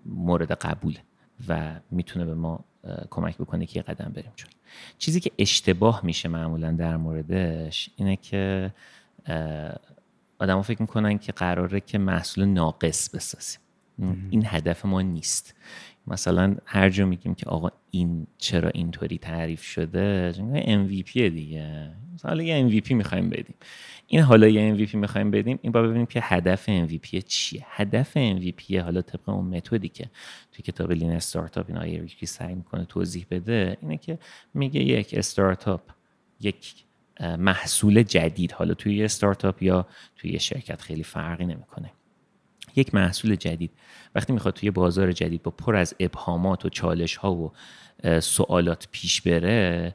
مورد 0.07 0.53
قبوله 0.53 1.01
و 1.49 1.81
می‌تونه 1.91 2.25
به 2.25 2.35
ما 2.35 2.65
کمک 3.11 3.37
بکنه 3.37 3.67
که 3.67 3.79
یه 3.79 3.83
قدم 3.83 4.13
بریم 4.13 4.33
چون 4.37 4.51
چیزی 4.99 5.21
که 5.21 5.31
اشتباه 5.39 6.01
میشه 6.05 6.29
معمولا 6.29 6.73
در 6.73 6.97
موردش 6.97 7.91
اینه 7.97 8.17
که 8.17 8.73
آدما 10.39 10.63
فکر 10.63 10.83
می‌کنن 10.83 11.19
که 11.19 11.33
قراره 11.33 11.81
که 11.81 11.99
محصول 11.99 12.45
ناقص 12.45 13.11
بسازیم. 13.15 13.61
این 14.31 14.43
هدف 14.47 14.85
ما 14.85 15.03
نیست. 15.03 15.55
مثلا 16.11 16.57
هر 16.65 16.91
جا 16.91 17.07
میگیم 17.07 17.35
که 17.35 17.47
آقا 17.47 17.69
این 17.91 18.27
چرا 18.39 18.69
اینطوری 18.69 19.19
تعریف 19.19 19.63
شده 19.63 20.33
MVP 20.87 21.13
دیگه. 21.13 21.91
مثلا 22.15 22.43
یه 22.43 22.69
MVP 22.69 22.91
می‌خوایم 22.91 23.31
بدیم. 23.31 23.55
این 24.07 24.21
حالا 24.21 24.49
یه 24.49 24.77
MVP 24.77 24.95
می‌خوایم 24.95 25.31
بدیم 25.31 25.59
این 25.63 25.73
با 25.73 25.83
ببینیم 25.83 26.07
که 26.07 26.21
هدف 26.23 26.67
MVP 26.67 27.25
چیه. 27.27 27.67
هدف 27.69 28.19
MVP 28.19 28.75
حالا 28.75 29.03
طبق 29.03 29.29
اون 29.29 29.57
متدی 29.57 29.89
که 29.89 30.11
توی 30.53 30.63
کتاب 30.63 30.93
لین 30.93 31.13
استارتاپ 31.13 31.67
این 31.69 31.79
آیه 31.79 32.07
سعی 32.25 32.55
می‌کنه 32.55 32.85
توضیح 32.85 33.27
بده 33.31 33.77
اینه 33.83 33.97
که 33.97 34.19
میگه 34.55 34.81
یک 34.81 35.15
استارتاپ 35.15 35.81
یک 36.41 36.75
محصول 37.21 38.03
جدید 38.03 38.53
حالا 38.53 38.75
توی 38.75 38.97
یه 38.97 39.05
استارتاپ 39.05 39.63
یا 39.63 39.87
توی 40.17 40.31
یه 40.31 40.39
شرکت 40.39 40.81
خیلی 40.81 41.03
فرقی 41.03 41.45
نمی‌کنه. 41.45 41.93
یک 42.77 42.95
محصول 42.95 43.35
جدید. 43.35 43.71
وقتی 44.15 44.33
می‌خواد 44.33 44.55
توی 44.55 44.71
بازار 44.71 45.13
جدید 45.13 45.43
با 45.43 45.51
پر 45.51 45.77
از 45.77 45.95
ابهامات 46.01 46.65
و 46.65 46.69
چالش 46.69 47.17
ها 47.17 47.35
و 47.35 47.53
سوالات 48.21 48.89
پیش 48.93 49.23
بره 49.23 49.95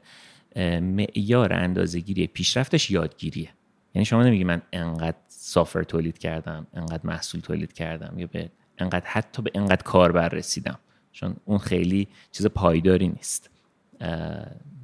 معیار 0.80 1.52
اندازهگیری 1.52 2.26
پیشرفتش 2.26 2.90
یادگیریه. 2.90 3.48
یعنی 3.94 4.04
شما 4.04 4.22
نمیگی 4.22 4.44
من 4.44 4.62
انقدر 4.72 5.16
سافر 5.28 5.82
تولید 5.82 6.18
کردم 6.18 6.66
انقدر 6.74 7.00
محصول 7.04 7.40
تولید 7.40 7.72
کردم 7.72 8.18
یا 8.18 8.26
به 8.26 8.50
انقدر 8.78 9.06
حتی 9.06 9.42
به 9.42 9.50
انقدر 9.54 9.82
کاربر 9.82 10.28
رسیدم 10.28 10.78
چون 11.12 11.36
اون 11.44 11.58
خیلی 11.58 12.08
چیز 12.32 12.46
پایداری 12.46 13.08
نیست. 13.08 13.50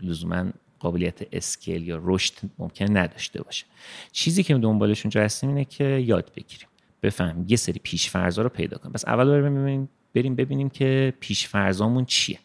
لزوما 0.03 0.45
قابلیت 0.79 1.23
اسکیل 1.33 1.89
یا 1.89 2.01
رشد 2.03 2.35
ممکن 2.59 2.97
نداشته 2.97 3.43
باشه. 3.43 3.67
چیزی 4.13 4.43
که 4.43 4.55
دنبالش 4.55 5.05
اونجا 5.05 5.23
هستیم 5.23 5.49
اینه 5.49 5.65
که 5.65 5.85
یاد 5.85 6.33
بگیریم. 6.37 6.69
بفهم 7.03 7.45
یه 7.49 7.57
سری 7.57 7.81
پیشفرزا 7.83 8.43
رو 8.43 8.49
پیدا 8.49 8.79
کنیم. 8.79 8.93
پس 8.93 9.05
اول 9.05 9.31
بریم 9.31 9.55
ببینیم 9.55 9.89
بریم 10.15 10.37
ببینیم 10.37 10.71
که 10.71 11.15
پیشفرزامون 11.21 12.05
چیه. 12.05 12.39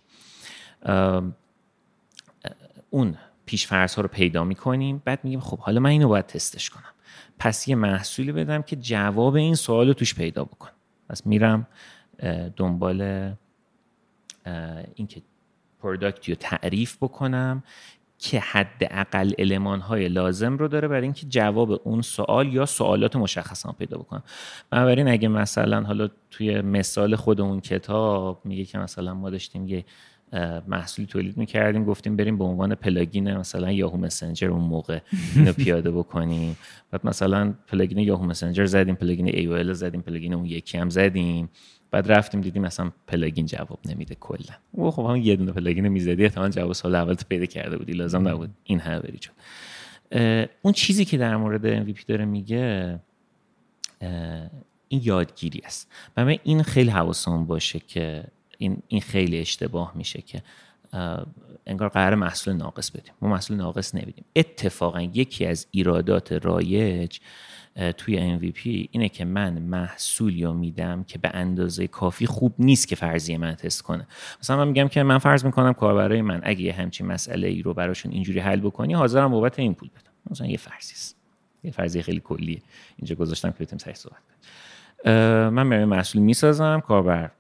اون 2.90 3.18
پیشفرض 3.46 3.96
ها 3.96 4.02
رو 4.02 4.08
پیدا 4.08 4.44
می‌کنیم 4.44 5.02
بعد 5.06 5.20
میگیم 5.24 5.40
خب 5.40 5.60
حالا 5.60 5.80
من 5.80 5.90
اینو 5.90 6.08
باید 6.08 6.26
تستش 6.26 6.70
کنم. 6.70 6.94
پس 7.40 7.68
یه 7.68 7.76
محصولی 7.76 8.32
بدم 8.32 8.62
که 8.62 8.76
جواب 8.76 9.36
این 9.36 9.56
سوال 9.56 9.88
رو 9.88 9.94
توش 9.94 10.16
پیدا 10.16 10.44
بکنم 10.44 10.74
پس 11.10 11.28
میرم 11.28 11.68
دنبال 12.56 13.34
اینکه 14.96 15.22
product 15.82 16.26
ی 16.26 16.32
رو 16.32 16.38
تعریف 16.40 16.98
بکنم. 17.02 17.64
که 18.20 18.40
حداقل 18.40 19.32
المان 19.38 19.80
های 19.80 20.08
لازم 20.08 20.58
رو 20.58 20.68
داره 20.68 20.88
برای 20.88 21.04
اینکه 21.04 21.26
جواب 21.30 21.82
اون 21.84 22.02
سوال 22.02 22.54
یا 22.54 22.66
سوالات 22.66 23.16
مشخصا 23.16 23.72
پیدا 23.72 23.98
بکنم 23.98 24.24
بنابراین 24.70 25.08
اگه 25.08 25.28
مثلا 25.28 25.82
حالا 25.82 26.10
توی 26.32 26.62
مثال 26.62 27.16
خود 27.16 27.42
اون 27.42 27.60
کتاب 27.60 28.42
میگه 28.46 28.66
که 28.66 28.78
مثلا 28.78 29.14
ما 29.14 29.30
داشتیم 29.30 29.68
یه 29.68 29.86
محصولی 30.68 31.08
تولید 31.08 31.38
می‌کردیم 31.38 31.86
گفتیم 31.86 32.16
بریم 32.16 32.38
به 32.38 32.44
عنوان 32.44 32.76
plugin 32.76 33.38
مثلا 33.38 33.72
Yahoo 33.72 33.98
Messenger 33.98 34.50
اون 34.50 34.62
موقع 34.62 35.00
اینو 35.36 35.54
پیاده 35.54 35.92
بکنیم. 35.92 36.58
بعد 36.92 37.06
مثلا 37.06 37.54
plugin 37.68 37.98
Yahoo 37.98 38.26
Messenger 38.26 38.66
زدیم 38.66 38.96
plugin 38.96 39.28
ای 39.28 39.74
زدیم 39.74 40.02
plugin 40.02 40.34
اون 40.34 40.46
یکی 40.46 40.78
هم 40.78 40.90
زدیم. 40.90 41.50
بعد 41.92 42.12
رفتیم 42.12 42.42
دیدیم 42.42 42.62
مثلا 42.62 42.92
plugin 43.08 43.46
جواب 43.46 43.80
نمیده 43.86 44.16
کلا. 44.16 44.56
خب 44.72 45.02
همون 45.02 45.24
یه 45.24 45.36
دونه 45.36 45.52
plugin 45.52 45.88
می‌زدی 45.88 46.24
احتمال 46.24 46.50
جواب 46.50 46.74
سوال 46.74 46.96
اول 46.96 47.16
پیدا 47.30 47.46
کرده 47.46 47.78
بودی 47.78 47.92
لازم 47.94 48.28
نبود 48.28 48.50
این 48.64 48.80
همه 48.80 49.00
بری 49.00 49.18
چون 49.18 49.36
اون 50.62 50.74
چیزی 50.74 51.06
که 51.06 51.18
در 51.18 51.38
مورد 51.38 51.86
MVP 51.86 52.06
داره 52.08 52.26
میگه 52.26 53.00
این 54.88 55.02
یادگیری 55.04 55.62
است. 55.66 55.92
و 56.18 56.36
این 56.44 56.64
خیلی 56.64 56.90
حواسمون 56.90 57.46
باشه 57.46 57.80
که 57.80 58.24
این, 58.58 58.82
این 58.88 59.02
خیلی 59.02 59.40
اشتباه 59.40 59.92
میشه 59.96 60.22
که 60.22 60.44
انگار 61.66 61.90
قرار 61.90 62.16
محصول 62.16 62.54
ناقص 62.54 62.92
بدیم. 62.92 63.14
ما 63.22 63.30
محصول 63.30 63.58
ناقص 63.58 63.96
نمیدیم. 63.96 64.26
اتفاقا 64.36 65.02
یکی 65.02 65.46
از 65.46 65.68
ایرادات 65.72 66.32
رایج 66.32 67.20
توی 67.98 68.40
MVP 68.40 68.88
اینه 68.92 69.10
که 69.10 69.26
من 69.26 69.54
محصولی 69.54 70.44
رو 70.44 70.54
میدم 70.54 71.04
که 71.04 71.18
به 71.18 71.30
اندازه 71.34 71.88
کافی 71.88 72.26
خوب 72.26 72.54
نیست 72.60 72.88
که 72.88 72.96
فرضیه 72.96 73.38
من 73.38 73.56
تست 73.56 73.82
کنه. 73.82 74.08
مثلا 74.40 74.58
من 74.58 74.68
میگم 74.68 74.88
که 74.88 75.04
من 75.04 75.18
فرض 75.18 75.46
می‌کنم 75.46 75.74
کاربرای 75.74 76.22
من 76.22 76.42
اگه 76.44 76.62
یه 76.62 76.74
همچین 76.74 77.08
مسئله 77.08 77.48
ای 77.48 77.62
رو 77.62 77.74
براشون 77.74 78.12
اینجوری 78.12 78.40
حل 78.40 78.60
بکنی 78.60 78.94
حاضرم 78.94 79.32
بابت 79.32 79.60
این 79.60 79.74
پول 79.74 79.90
بدم. 79.90 80.32
مثلا 80.32 80.48
یه 80.48 80.58
فرضی 80.58 80.94
است. 80.94 81.16
یه 81.64 81.72
فرضیه 81.72 82.02
خیلی 82.02 82.20
کلیه. 82.20 82.62
اینجا 82.98 83.16
گذاشتم 83.16 83.52
که 83.52 83.58
بتونیم 83.60 83.96
صحبت 83.96 84.18
کنیم. 84.18 85.50
من 85.50 85.68
میرم 85.68 85.90
محصول 85.90 86.22
می‌سازم 86.22 86.80
کاربر 86.80 87.32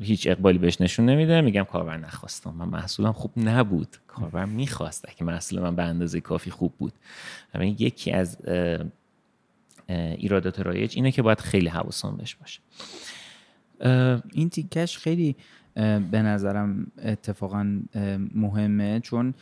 هیچ 0.00 0.26
اقبالی 0.26 0.58
بهش 0.58 0.80
نشون 0.80 1.06
نمیده. 1.06 1.40
میگم 1.40 1.64
کاربر 1.64 1.96
نخواستم. 1.96 2.54
من 2.58 2.68
محصولم 2.68 3.12
خوب 3.12 3.32
نبود. 3.36 3.96
کاربر 4.06 4.44
می‌خواست. 4.44 5.16
که 5.16 5.24
محصول 5.24 5.60
من 5.60 5.76
به 5.76 5.82
اندازه 5.82 6.20
کافی 6.20 6.50
خوب 6.50 6.72
بود. 6.78 6.92
یکی 7.60 8.12
از 8.12 8.38
ایرادات 9.88 10.60
رایج 10.60 10.92
اینه 10.96 11.12
که 11.12 11.22
باید 11.22 11.40
خیلی 11.40 11.68
حواسان 11.68 12.16
بهش 12.16 12.34
باشه. 12.34 12.60
این 14.32 14.48
تیکش 14.48 14.98
خیلی 14.98 15.36
به 16.10 16.22
نظرم 16.22 16.92
اتفاقا 17.02 17.80
مهمه 18.34 19.00
چون 19.00 19.34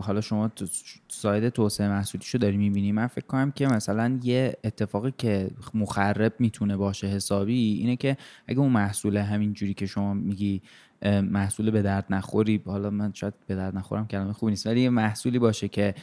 حالا 0.00 0.20
شما 0.20 0.50
ساید 1.08 1.48
توسعه 1.48 1.88
محصولیشو 1.88 2.38
داری 2.38 2.56
می‌بینی؟ 2.56 2.92
من 2.92 3.06
فکر 3.06 3.26
کنم 3.26 3.50
که 3.50 3.66
مثلا 3.66 4.18
یه 4.22 4.56
اتفاقی 4.64 5.12
که 5.18 5.50
مخرب 5.74 6.34
می‌تونه 6.38 6.76
باشه 6.76 7.06
حسابی 7.06 7.72
اینه 7.80 7.96
که 7.96 8.16
اگه 8.46 8.58
اون 8.58 8.72
محصول 8.72 9.16
همین 9.16 9.52
جوری 9.52 9.74
که 9.74 9.86
شما 9.86 10.14
میگی 10.14 10.62
محصول 11.22 11.70
به 11.70 11.82
درد 11.82 12.04
نخوری 12.10 12.62
حالا 12.66 12.90
من 12.90 13.12
شاید 13.12 13.34
به 13.46 13.54
درد 13.54 13.76
نخورم 13.76 14.06
کلمه 14.06 14.32
خوبی 14.32 14.52
نیست 14.52 14.66
ولی 14.66 14.80
یه 14.80 14.90
محصولی 14.90 15.38
باشه 15.38 15.68
که 15.68 15.94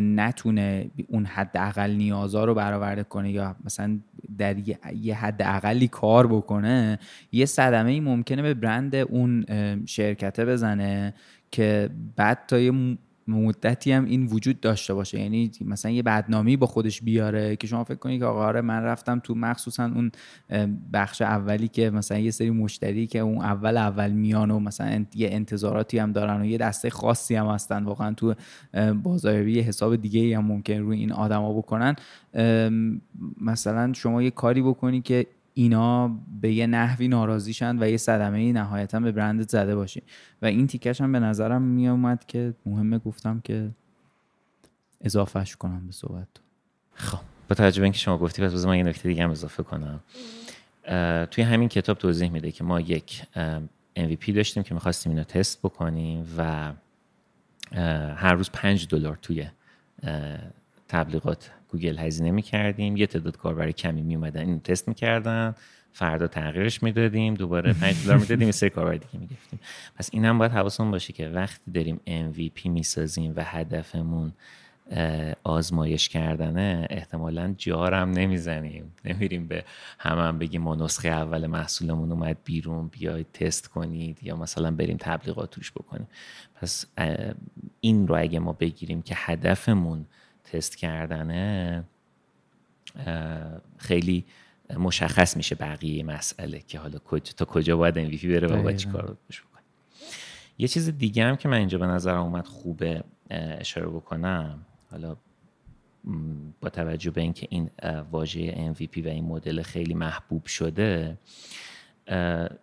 نتونه 0.00 0.90
اون 1.08 1.24
حد 1.24 1.50
اقل 1.54 1.90
نیازا 1.90 2.44
رو 2.44 2.54
برآورده 2.54 3.04
کنه 3.04 3.30
یا 3.32 3.56
مثلا 3.64 3.98
در 4.38 4.56
یه 4.94 5.14
حد 5.14 5.42
اقلی 5.42 5.88
کار 5.88 6.26
بکنه 6.26 6.98
یه 7.32 7.46
صدمه 7.46 7.90
ای 7.90 8.00
ممکنه 8.00 8.42
به 8.42 8.54
برند 8.54 8.94
اون 8.94 9.44
شرکته 9.86 10.44
بزنه 10.44 11.14
که 11.50 11.90
بعد 12.16 12.38
تا 12.48 12.58
یه 12.58 12.98
مدتی 13.28 13.92
هم 13.92 14.04
این 14.04 14.26
وجود 14.26 14.60
داشته 14.60 14.94
باشه. 14.94 15.20
یعنی 15.20 15.50
مثلا 15.64 15.90
یه 15.90 16.02
بدنامی 16.02 16.56
با 16.56 16.66
خودش 16.66 17.02
بیاره 17.02 17.56
که 17.56 17.66
شما 17.66 17.84
فکر 17.84 17.98
کنید 17.98 18.20
که 18.20 18.26
آقا 18.26 18.46
آره 18.46 18.60
من 18.60 18.82
رفتم 18.82 19.18
تو 19.18 19.34
مخصوصا 19.34 19.84
اون 19.84 20.10
بخش 20.92 21.22
اولی 21.22 21.68
که 21.68 21.90
مثلا 21.90 22.18
یه 22.18 22.30
سری 22.30 22.50
مشتری 22.50 23.06
که 23.06 23.18
اون 23.18 23.38
اول 23.38 23.76
اول 23.76 24.10
میان 24.10 24.50
و 24.50 24.58
مثلا 24.58 25.04
یه 25.14 25.28
انتظاراتی 25.32 25.98
هم 25.98 26.12
دارن 26.12 26.40
و 26.40 26.44
یه 26.44 26.58
دسته 26.58 26.90
خاصی 26.90 27.34
هم 27.34 27.46
هستن 27.46 27.84
واقعا 27.84 28.14
تو 28.14 28.34
بازاریابی 29.02 29.60
حساب 29.60 29.96
دیگه 29.96 30.36
هم 30.36 30.44
ممکن 30.44 30.78
روی 30.78 30.98
این 30.98 31.12
آدما 31.12 31.52
بکنن. 31.52 31.96
مثلا 33.40 33.92
شما 33.92 34.22
یه 34.22 34.30
کاری 34.30 34.62
بکنی 34.62 35.00
که 35.00 35.26
اینا 35.54 36.08
به 36.40 36.52
یه 36.52 36.66
نحوی 36.66 37.08
ناراضیشن 37.08 37.82
و 37.82 37.88
یه 37.88 37.96
صدمه 37.96 38.52
نهایتا 38.52 39.00
به 39.00 39.12
برندت 39.12 39.48
زده 39.48 39.74
باشی. 39.74 40.02
و 40.42 40.46
این 40.46 40.66
تیکش 40.66 41.00
هم 41.00 41.12
به 41.12 41.18
نظرم 41.18 41.62
می 41.62 41.88
اومد 41.88 42.26
که 42.26 42.54
مهمه 42.66 42.98
گفتم 42.98 43.40
که 43.40 43.70
اضافهش 45.00 45.56
کنم 45.56 45.86
به 45.86 45.92
صحبت 45.92 46.28
خب 46.94 47.18
با 47.48 47.54
توجه 47.54 47.82
اینکه 47.82 47.98
شما 47.98 48.18
گفتی 48.18 48.42
پس 48.42 48.64
من 48.64 48.76
یه 48.76 48.82
نکته 48.82 49.08
دیگه 49.08 49.24
هم 49.24 49.30
اضافه 49.30 49.62
کنم. 49.62 50.00
توی 51.30 51.44
همین 51.44 51.68
کتاب 51.68 51.98
توضیح 51.98 52.30
میده 52.30 52.52
که 52.52 52.64
ما 52.64 52.80
یک 52.80 53.22
MVP 53.98 54.30
داشتیم 54.34 54.62
که 54.62 54.74
می‌خواستیم 54.74 55.12
اینو 55.12 55.24
تست 55.24 55.58
بکنیم 55.62 56.26
و 56.38 56.72
هر 58.14 58.34
روز 58.34 58.50
پنج 58.50 58.88
دلار 58.88 59.18
توی 59.22 59.46
تبلیغات 60.88 61.50
گوگل 61.72 61.98
هزینه 61.98 62.30
می‌کردیم 62.30 62.96
یه 62.96 63.06
تعداد 63.06 63.36
کاربر 63.36 63.70
کمی 63.70 64.02
میومدن 64.02 64.40
اینو 64.40 64.58
تست 64.58 64.88
می‌کردن 64.88 65.54
فردا 65.92 66.26
تغییرش 66.26 66.82
می‌دادیم 66.82 67.34
دوباره 67.34 67.72
5 67.72 67.96
دلار 68.04 68.18
می‌دادیم 68.18 68.46
یه 68.46 68.52
سری 68.52 68.70
کاربر 68.70 68.92
دیگه 68.92 69.18
می‌گرفتیم. 69.20 69.60
پس 69.96 70.08
این 70.12 70.24
هم 70.24 70.38
باید 70.38 70.52
حواسمون 70.52 70.90
باشه 70.90 71.12
که 71.12 71.28
وقتی 71.28 71.70
داریم 71.70 72.00
MVP 72.06 72.66
می‌سازیم 72.66 73.32
و 73.36 73.44
هدفمون 73.44 74.32
آزمایش 75.44 76.08
کردنه 76.08 76.86
احتمالا 76.90 77.54
جارم 77.58 78.10
نمی‌زنیم. 78.10 78.92
نمیریم 79.04 79.48
به 79.48 79.64
همه 79.98 80.22
هم 80.22 80.38
بگیم 80.38 80.62
ما 80.62 80.74
نسخه 80.74 81.08
اول 81.08 81.46
محصولمون 81.46 82.12
اومد 82.12 82.36
بیرون 82.44 82.88
بیاید 82.88 83.26
تست 83.32 83.68
کنید 83.68 84.18
یا 84.22 84.36
مثلا 84.36 84.70
بریم 84.70 84.96
تبلیغات 85.00 85.50
توش 85.50 85.72
بکنیم. 85.72 86.08
پس 86.54 86.86
این 87.80 88.08
رو 88.08 88.20
اگه 88.20 88.38
ما 88.38 88.52
بگیریم 88.52 89.02
که 89.02 89.14
هدفمون 89.18 90.06
تست 90.44 90.76
کردنه 90.76 91.84
خیلی 93.78 94.24
مشخص 94.76 95.36
میشه 95.36 95.54
بقیه 95.54 96.02
مسئله 96.02 96.58
که 96.58 96.78
حالا 96.78 96.98
تا 97.36 97.44
کجا 97.44 97.76
باید 97.76 98.10
MVP 98.10 98.24
بره 98.24 98.48
و 98.48 98.62
باید 98.62 98.76
چیکار 98.76 99.02
بکنه. 99.02 99.16
یه 100.58 100.68
چیز 100.68 100.88
دیگه 100.88 101.24
هم 101.24 101.36
که 101.36 101.48
من 101.48 101.56
اینجا 101.56 101.78
به 101.78 101.86
نظر 101.86 102.14
اومد 102.14 102.46
خوبه 102.46 103.04
اشاره 103.30 103.86
بکنم 103.86 104.66
حالا 104.90 105.16
با 106.60 106.68
توجه 106.68 107.10
به 107.10 107.20
اینکه 107.20 107.46
این 107.50 107.70
واژه 108.10 108.74
MVP 108.74 109.04
و 109.04 109.08
این 109.08 109.24
مدل 109.24 109.62
خیلی 109.62 109.94
محبوب 109.94 110.46
شده 110.46 111.18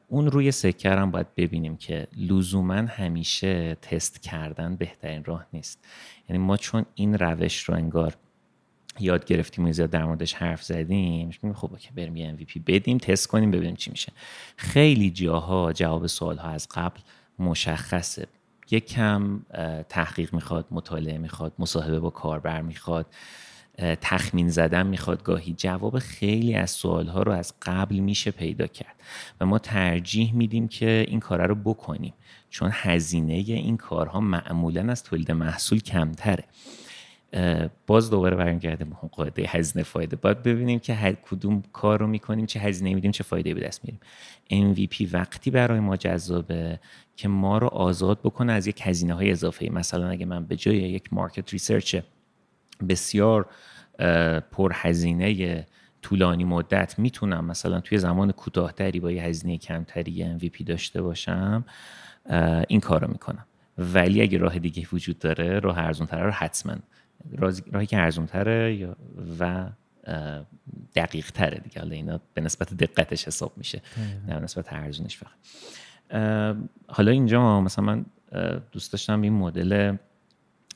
اون 0.08 0.32
روی 0.32 0.52
سکر 0.52 0.98
هم 0.98 1.12
باید 1.12 1.36
ببینیم 1.36 1.78
که 1.78 2.08
لزوما 2.18 2.74
همیشه 2.74 3.78
تست 3.82 4.22
کردن 4.22 4.76
بهترین 4.76 5.24
راه 5.24 5.46
نیست. 5.54 5.86
یعنی 6.30 6.44
ما 6.44 6.58
چون 6.58 6.86
این 6.96 7.18
روش 7.18 7.64
رو 7.64 7.76
انگار 7.76 8.16
یاد 9.00 9.26
گرفتیم 9.26 9.66
و 9.66 9.72
زیاد 9.72 9.90
در 9.90 10.06
موردش 10.06 10.34
حرف 10.34 10.64
زدیم 10.64 11.32
خب 11.56 11.78
که 11.78 11.90
بریم 11.96 12.16
یه 12.16 12.38
MVP 12.38 12.60
بدیم 12.68 12.98
تست 12.98 13.28
کنیم 13.28 13.52
ببینیم 13.52 13.76
چی 13.76 13.92
میشه. 13.92 14.12
خیلی 14.56 15.10
جاها 15.10 15.74
جواب 15.74 16.08
سوال 16.08 16.38
ها 16.38 16.50
از 16.50 16.68
قبل 16.72 17.00
مشخصه. 17.40 18.28
یک 18.72 18.86
کم 18.86 19.42
تحقیق 19.90 20.34
می‌خواد 20.34 20.66
مطالعه 20.72 21.18
می‌خواد 21.18 21.54
مصاحبه 21.60 22.00
با 22.00 22.10
کاربر 22.10 22.62
می‌خواد. 22.62 23.06
تخمین 24.02 24.50
زدن 24.50 24.88
می‌خواد 24.88 25.24
گاهی 25.24 25.54
جواب 25.54 26.00
خیلی 26.00 26.56
از 26.56 26.72
سوالها 26.72 27.24
رو 27.24 27.32
از 27.32 27.54
قبل 27.62 28.00
میشه 28.00 28.32
پیدا 28.32 28.68
کرد. 28.68 28.96
و 29.42 29.46
ما 29.46 29.60
ترجیح 29.60 30.34
میدیم 30.34 30.68
که 30.68 31.06
این 31.08 31.20
کار 31.20 31.48
رو 31.48 31.56
بکنیم 31.56 32.14
چون 32.50 32.70
هزینه 32.74 33.34
این 33.34 33.78
کارها 33.78 34.20
معمولا 34.20 34.92
از 34.92 35.04
تولید 35.04 35.32
محصول 35.32 35.80
کمتره. 35.80 36.44
باز 37.88 38.10
دوباره 38.10 38.36
برمیگرده 38.36 38.86
به 38.86 38.96
قاعده 39.12 39.46
هزینه 39.48 39.84
فایده. 39.84 40.16
باید 40.16 40.44
ببینیم 40.44 40.80
که 40.80 40.94
هر 40.94 41.14
کدوم 41.14 41.64
کار 41.74 42.00
رو 42.00 42.08
می‌کنیم 42.08 42.46
چه 42.46 42.60
هزینه 42.60 42.94
میدیم 42.94 43.12
چه 43.12 43.24
فایده 43.24 43.54
به 43.54 43.62
دست 43.62 43.82
میریم. 43.86 44.00
MVP 44.52 45.14
وقتی 45.14 45.52
برای 45.52 45.80
ما 45.80 45.98
جذابه 45.98 46.80
که 47.16 47.28
ما 47.28 47.58
رو 47.58 47.68
آزاد 47.68 48.20
بکنه 48.20 48.54
از 48.54 48.68
یک 48.68 48.82
هزینه 48.84 49.14
های 49.14 49.32
اضافه 49.32 49.70
مثلا 49.72 50.10
اگه 50.10 50.26
من 50.26 50.46
به 50.46 50.56
جای 50.56 50.78
یک 50.78 51.14
market 51.14 51.54
research 51.54 51.96
بسیار 52.90 53.50
پرهزینه 54.52 55.66
طولانی 56.02 56.44
مدت 56.44 57.00
می‌تونم 57.00 57.46
مثلا 57.46 57.80
توی 57.80 57.98
زمان 57.98 58.32
کوتاهتری 58.32 59.00
با 59.00 59.12
یه 59.12 59.24
هزینه 59.24 59.58
کمتری 59.58 60.12
یه 60.12 60.38
MVP 60.40 60.64
داشته 60.64 61.02
باشم 61.02 61.66
این 62.68 62.80
کار 62.80 63.02
رو 63.02 63.08
می‌کنم. 63.12 63.46
ولی 63.78 64.22
اگه 64.22 64.38
راه 64.38 64.60
دیگه 64.60 64.88
وجود 64.94 65.20
داره 65.20 65.60
راه 65.60 65.80
ارزون 65.80 66.08
تره 66.08 66.24
رو 66.24 66.32
حتما. 66.32 66.76
راهی 67.72 67.86
که 67.86 67.98
ارزون 67.98 68.26
تره 68.26 68.90
و 69.40 69.70
دقیق 70.96 71.32
تره 71.32 71.60
دیگه. 71.60 71.80
حالا 71.80 71.96
اینا 71.96 72.20
به 72.34 72.42
نسبت 72.42 72.74
دقتش 72.74 73.28
حساب 73.28 73.54
میشه. 73.58 73.82
نه 74.28 74.34
به 74.36 74.40
نسبت 74.40 74.74
ارزونش 74.74 75.18
فقط. 75.18 75.32
حالا 76.88 77.12
اینجا 77.12 77.62
مثلا 77.62 77.86
من 77.86 78.06
دوست 78.72 78.92
داشتم 78.92 79.22
این 79.22 79.34
مدل 79.34 79.96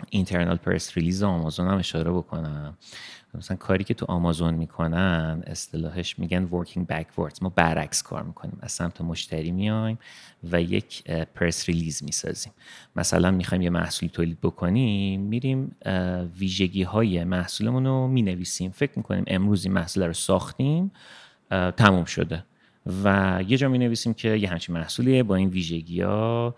internal 0.09 0.57
press 0.57 0.97
release 0.97 1.23
آمازون 1.23 1.67
هم 1.67 1.77
اشاره 1.77 2.11
بکنم. 2.11 2.77
مثلا 3.33 3.57
کاری 3.57 3.83
که 3.83 3.93
تو 3.93 4.05
آمازون 4.09 4.53
می‌کنن 4.53 5.43
اصطلاحش 5.47 6.19
میگن 6.19 6.49
working 6.51 6.93
backwards. 6.93 7.41
ما 7.41 7.49
برعکس 7.49 8.03
کار 8.03 8.23
می‌کنیم. 8.23 8.57
از 8.61 8.71
سمت 8.71 9.01
مشتری 9.01 9.51
میایم 9.51 9.99
و 10.51 10.61
یک 10.61 11.11
press 11.11 11.69
release 11.69 12.03
می‌سازیم. 12.03 12.53
مثلا 12.95 13.31
می‌خوایم 13.31 13.61
یه 13.61 13.69
محصول 13.69 14.09
تولید 14.09 14.41
بکنیم 14.41 15.21
میریم 15.21 15.75
ویژگی 16.39 16.83
های 16.83 17.23
محصولمون 17.23 17.85
رو 17.85 18.07
می‌نویسیم. 18.07 18.71
فکر 18.71 18.91
می‌کنیم 18.95 19.23
امروز 19.27 19.65
این 19.65 19.73
محصول 19.73 20.03
رو 20.03 20.13
ساختیم 20.13 20.91
تموم 21.77 22.05
شده. 22.05 22.43
و 23.03 23.39
یه 23.47 23.57
جا 23.57 23.69
می 23.69 23.77
نویسیم 23.77 24.13
که 24.13 24.29
یه 24.29 24.49
همچین 24.49 24.75
محصولیه 24.75 25.23
با 25.23 25.35
این 25.35 25.49
ویژگی 25.49 26.01
ها 26.01 26.55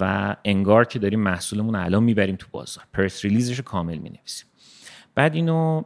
و 0.00 0.36
انگار 0.44 0.84
که 0.84 0.98
داریم 0.98 1.20
محصولمون 1.20 1.74
الان 1.74 2.02
می‌بریم 2.02 2.36
تو 2.36 2.46
بازار. 2.50 2.84
پرس 2.92 3.24
ریلیزش 3.24 3.56
رو 3.56 3.64
کامل 3.64 3.98
می 3.98 4.10
نویسیم 4.10 4.46
بعد 5.14 5.34
اینو 5.34 5.82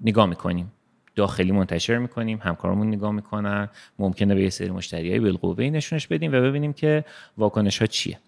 نگاه 0.00 0.26
می‌کنیم. 0.26 0.72
داخلی 1.16 1.52
منتشر 1.52 1.98
می‌کنیم 1.98 2.38
همکارمون 2.42 2.88
نگاه 2.88 3.12
می‌کنن. 3.12 3.68
ممکنه 3.98 4.34
به 4.34 4.42
یه 4.42 4.50
سری 4.50 4.70
مشتری 4.70 5.10
های 5.10 5.20
بالقوه 5.20 5.64
نشونش 5.64 6.06
بدیم 6.06 6.32
و 6.32 6.40
ببینیم 6.40 6.72
که 6.72 7.04
واکنش 7.38 7.78
ها 7.78 7.86
چیه. 7.86 8.18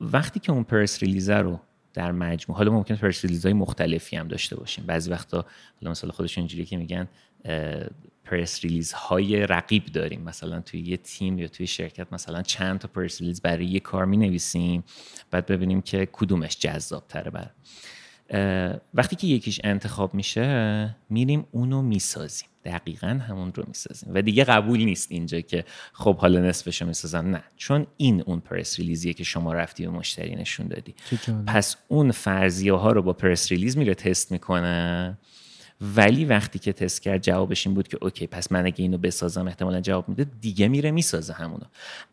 وقتی 0.00 0.40
که 0.40 0.52
اون 0.52 0.64
press 0.64 1.02
release 1.02 1.42
رو 1.42 1.60
در 1.94 2.12
مجموع 2.12 2.58
حالا 2.58 2.72
ممکن 2.72 2.96
press 2.96 3.24
release 3.24 3.44
های 3.44 3.52
مختلفی 3.52 4.16
هم 4.16 4.28
داشته 4.28 4.56
باشیم. 4.56 4.84
بعضی 4.86 5.10
وقتا 5.10 5.44
حالا 5.80 5.90
مثلا 5.90 6.10
خودشون 6.10 6.42
اینجوری 6.42 6.64
که 6.64 6.76
میگن 6.76 7.08
press 8.24 8.64
release 8.64 8.92
های 8.92 9.46
رقیب 9.46 9.86
داریم. 9.86 10.22
مثلا 10.22 10.60
توی 10.60 10.80
یه 10.80 10.96
تیم 10.96 11.38
یا 11.38 11.48
توی 11.48 11.66
شرکت 11.66 12.12
مثلا 12.12 12.42
چند 12.42 12.78
تا 12.78 12.88
press 12.88 13.20
release 13.20 13.42
برای 13.42 13.66
یه 13.66 13.80
کار 13.80 14.04
می 14.04 14.16
نویسیم 14.16 14.84
بعد 15.30 15.46
ببینیم 15.46 15.82
که 15.82 16.08
کدومش 16.12 16.58
جذاب 16.58 17.04
تره 17.08 17.30
بر 17.30 17.50
وقتی 18.94 19.16
که 19.16 19.26
یکیش 19.26 19.60
انتخاب 19.64 20.14
میشه 20.14 20.96
میریم 21.10 21.46
اونو 21.50 21.82
می‌سازیم. 21.82 22.48
دقیقا 22.64 23.06
همون 23.06 23.52
رو 23.54 23.64
می‌سازیم. 23.66 24.10
و 24.14 24.22
دیگه 24.22 24.44
قبول 24.44 24.84
نیست 24.84 25.12
اینجا 25.12 25.40
که 25.40 25.64
خب 25.92 26.16
حالا 26.16 26.40
نصفش 26.40 26.82
رو 26.82 26.88
می‌سازم. 26.88 27.26
نه. 27.26 27.44
چون 27.56 27.86
این 27.96 28.22
اون 28.22 28.40
press 28.40 28.78
release 28.78 29.04
یه 29.04 29.12
که 29.12 29.24
شما 29.24 29.52
رفتی 29.52 29.86
به 29.86 29.90
مشتری 29.90 30.36
نشون 30.36 30.68
دادی. 30.68 30.94
پس 31.46 31.76
اون 31.88 32.10
فرضیه 32.10 32.72
ها 32.72 32.92
رو 32.92 33.02
با 33.02 33.12
press 33.12 33.52
release 33.52 33.76
میره 33.76 33.94
تست 33.94 34.32
می‌کنه. 34.32 35.18
ولی 35.96 36.24
وقتی 36.24 36.58
که 36.58 36.72
تست 36.72 37.02
کرد 37.02 37.22
جوابش 37.22 37.66
این 37.66 37.74
بود 37.74 37.88
که 37.88 37.98
okay 38.00 38.26
پس 38.26 38.52
من 38.52 38.66
اگه 38.66 38.82
اینو 38.82 38.98
بسازم 38.98 39.46
احتمالا 39.46 39.80
جواب 39.80 40.08
میده 40.08 40.26
دیگه 40.40 40.68
میره 40.68 40.90
می‌سازه 40.90 41.32
همونو. 41.32 41.64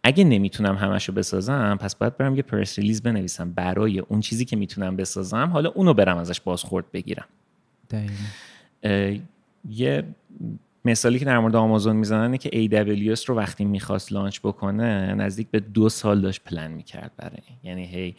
اگه 0.03 0.23
نمی‌تونم 0.23 0.75
همشو 0.75 1.13
بسازم 1.13 1.77
پس 1.81 1.95
باید 1.95 2.17
برم 2.17 2.35
یه 2.35 2.41
press 2.41 2.79
release 2.79 3.01
بنویسم 3.01 3.51
برای 3.51 3.99
اون 3.99 4.19
چیزی 4.19 4.45
که 4.45 4.55
می‌تونم 4.55 4.95
بسازم 4.95 5.49
حالا 5.53 5.69
اونو 5.69 5.93
برم 5.93 6.17
ازش 6.17 6.41
بازخورد 6.41 6.91
بگیرم. 6.91 7.25
یه 9.69 10.03
مثالی 10.85 11.19
که 11.19 11.25
در 11.25 11.39
مورد 11.39 11.55
آمازون 11.55 11.95
می‌زنن 11.95 12.37
که 12.37 12.49
AWS 12.49 13.25
رو 13.25 13.35
وقتی 13.35 13.65
می‌خواست 13.65 14.11
launch 14.11 14.39
بکنه 14.39 15.13
نزدیک 15.13 15.47
به 15.51 15.59
دو 15.59 15.89
سال 15.89 16.21
داشت 16.21 16.43
پلن 16.43 16.71
می‌کرد 16.71 17.11
برای 17.17 17.37
یعنی 17.63 17.85
هی 17.85 18.15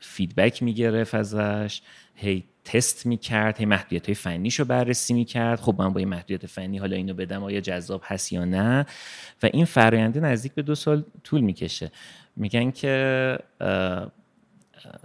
feedback 0.00 0.62
می‌گرفت 0.62 1.14
ازش 1.14 1.82
هی 2.14 2.44
تست 2.64 3.06
می‌کرد 3.06 3.58
هی 3.58 3.66
محدودیت 3.66 4.06
های 4.06 4.14
فنیش 4.14 4.58
رو 4.58 4.64
بررسی 4.64 5.14
می‌کرد. 5.14 5.60
خب 5.60 5.74
من 5.78 5.92
با 5.92 5.98
این 5.98 6.08
محدودیت 6.08 6.46
فنی 6.46 6.78
حالا 6.78 6.96
اینو 6.96 7.14
بدم 7.14 7.42
آیا 7.44 7.60
جذاب 7.60 8.02
هست 8.04 8.32
یا 8.32 8.44
نه؟ 8.44 8.86
و 9.42 9.50
این 9.52 9.64
فراینده 9.64 10.20
نزدیک 10.20 10.52
به 10.52 10.62
دو 10.62 10.74
سال 10.74 11.04
طول 11.24 11.40
می‌کشه. 11.40 11.90
میگن 12.36 12.70
که 12.70 13.38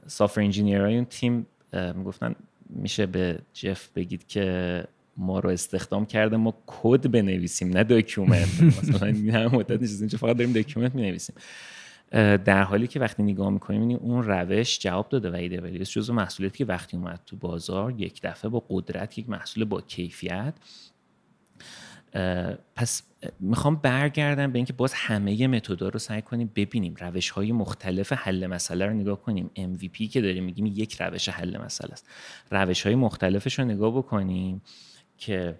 software 0.07 0.41
engineer 0.41 0.81
اون 0.81 1.05
تیم 1.05 1.47
می‌گفتن 1.95 2.35
میشه 2.69 3.05
به 3.05 3.39
جف 3.53 3.89
بگید 3.95 4.27
که 4.27 4.83
ما 5.17 5.39
رو 5.39 5.49
استخدام 5.49 6.05
کرده 6.05 6.37
ما 6.37 6.53
کد 6.67 7.11
بنویسیم 7.11 7.77
نه 7.77 7.83
document 7.83 8.61
مثلا 8.81 9.07
این 9.07 9.29
همه 9.29 9.51
مدت 9.55 9.81
نشستیم 9.81 10.07
فقط 10.07 10.37
داریم 10.37 10.53
document 10.53 10.95
می‌نویسیم. 10.95 11.35
در 12.11 12.63
حالی 12.63 12.87
که 12.87 12.99
وقتی 12.99 13.23
نگاه 13.23 13.49
می‌کنیم 13.49 13.97
اون 13.97 14.23
روش 14.23 14.79
جواب 14.79 15.09
داده 15.09 15.31
و 15.31 15.35
AWS 15.35 15.89
جزو 15.89 16.13
محصولاتی 16.13 16.57
که 16.57 16.65
وقتی 16.65 16.97
اومد 16.97 17.19
تو 17.25 17.35
بازار 17.35 17.91
یک 17.97 18.21
دفعه 18.21 18.49
با 18.49 18.65
قدرت 18.69 19.17
یک 19.17 19.29
محصول 19.29 19.65
با 19.65 19.81
کیفیت. 19.81 20.53
پس 22.75 23.03
می‌خوام 23.39 23.75
برگردم 23.75 24.51
به 24.51 24.59
اینکه 24.59 24.73
باز 24.73 24.93
همه 24.93 25.47
method 25.47 25.83
ا 25.83 25.89
رو 25.89 25.99
سعی 25.99 26.21
کنیم 26.21 26.51
ببینیم 26.55 26.95
روش 26.99 27.29
های 27.29 27.51
مختلف 27.51 28.13
حل 28.13 28.47
مسئله 28.47 28.85
رو 28.85 28.93
نگاه 28.93 29.21
کنیم. 29.21 29.51
MVP 29.57 30.09
که 30.09 30.21
داریم 30.21 30.43
میگیم 30.43 30.65
یک 30.65 31.01
روش 31.01 31.29
حل 31.29 31.57
مسئله 31.57 31.91
است. 31.91 32.09
روش 32.51 32.85
های 32.85 32.95
مختلفش 32.95 33.59
رو 33.59 33.65
نگاه 33.65 33.97
بکنیم 33.97 34.61
که 35.17 35.59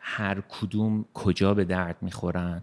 هر 0.00 0.40
کدوم 0.40 1.04
کجا 1.14 1.54
به 1.54 1.64
درد 1.64 1.96
می‌خورن 2.00 2.62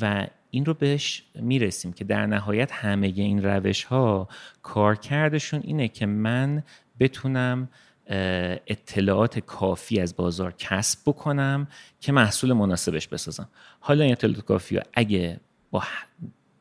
و 0.00 0.26
این 0.54 0.64
رو 0.64 0.74
بهش 0.74 1.24
می‌رسیم 1.34 1.92
که 1.92 2.04
در 2.04 2.26
نهایت 2.26 2.72
همه 2.72 3.06
این 3.06 3.42
روش 3.42 3.84
ها 3.84 4.28
کارکردشون 4.62 5.60
اینه 5.64 5.88
که 5.88 6.06
من 6.06 6.62
بتونم 7.00 7.68
اطلاعات 8.66 9.38
کافی 9.38 10.00
از 10.00 10.16
بازار 10.16 10.54
کسب 10.58 10.98
بکنم 11.06 11.68
که 12.00 12.12
محصول 12.12 12.52
مناسبش 12.52 13.08
بسازم. 13.08 13.48
حالا 13.80 14.04
این 14.04 14.12
اطلاعات 14.12 14.40
کافی 14.40 14.80
اگه 14.94 15.40
با 15.70 15.82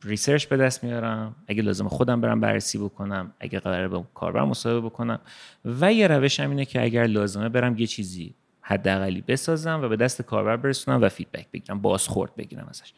research 0.04 0.46
به 0.46 0.58
دست 0.58 0.84
میارم 0.84 1.36
اگه 1.48 1.62
لازم 1.62 1.88
خودم 1.88 2.22
برم 2.22 2.40
بررسی 2.40 2.78
بکنم 2.78 3.34
اگه 3.40 3.60
قراره 3.60 3.88
با 3.88 4.08
کاربر 4.14 4.44
مصاحبه 4.44 4.82
بکنم 4.82 5.20
و 5.66 5.94
یه 5.94 6.08
روش 6.08 6.40
هم 6.40 6.50
اینه 6.50 6.66
که 6.66 6.84
اگر 6.84 7.04
لازمه 7.04 7.50
برم 7.50 7.78
یه 7.78 7.88
چیزی 7.88 8.36
حداقلی 8.72 9.22
بسازم 9.22 9.80
و 9.84 9.90
به 9.90 9.96
دست 9.96 10.22
کاربر 10.22 10.58
برسونم 10.58 11.02
و 11.02 11.10
فیدبک 11.10 11.48
بگیرم 11.54 11.82
بازخورد 11.82 12.36
بگیرم 12.36 12.68
ازش. 12.70 12.94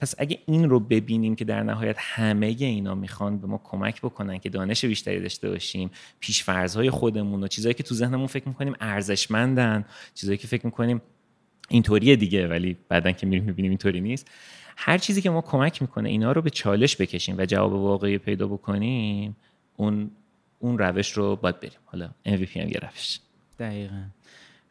پس 0.00 0.14
اگه 0.18 0.38
این 0.46 0.70
رو 0.70 0.80
ببینیم 0.80 1.36
که 1.36 1.44
در 1.44 1.62
نهایت 1.62 1.96
همه 1.98 2.46
اینا 2.46 2.94
می‌خوان 2.94 3.38
به 3.38 3.46
ما 3.46 3.60
کمک 3.64 4.00
بکنن 4.00 4.38
که 4.38 4.48
دانش 4.48 4.84
بیشتری 4.84 5.20
داشته 5.20 5.50
باشیم 5.50 5.90
پیشفرزهای 6.20 6.90
خودمون 6.90 7.42
و 7.42 7.46
چیزهایی 7.46 7.74
که 7.74 7.82
تو 7.82 7.94
ذهنمون 7.94 8.26
فکر 8.26 8.48
می‌کنیم 8.48 8.74
ارزشمندن 8.80 9.84
چیزهایی 10.14 10.38
که 10.38 10.46
فکر 10.46 10.66
می‌کنیم 10.66 11.02
اینطوریه 11.68 12.16
دیگه 12.16 12.48
ولی 12.48 12.76
بعدا 12.88 13.12
که 13.12 13.26
میریم 13.26 13.44
می‌بینیم 13.44 13.70
اینطوری 13.70 14.00
نیست 14.00 14.30
هر 14.76 14.98
چیزی 14.98 15.22
که 15.22 15.30
ما 15.30 15.40
کمک 15.40 15.82
می‌کنه 15.82 16.08
اینا 16.08 16.32
رو 16.32 16.42
به 16.42 16.50
چالش 16.50 16.96
بکشیم 16.96 17.38
و 17.38 17.46
جواب 17.46 17.72
واقعی 17.72 18.18
پیدا 18.18 18.46
بکنیم 18.46 19.36
اون 19.76 20.10
اون 20.58 20.78
روش 20.78 21.12
رو 21.12 21.36
باید 21.36 21.60
بریم. 21.60 21.78
حالا 21.84 22.10
MVP 22.26 22.56
هم 22.56 22.68
یه 22.68 22.80
روش. 22.82 23.20
دقیقا. 23.58 24.02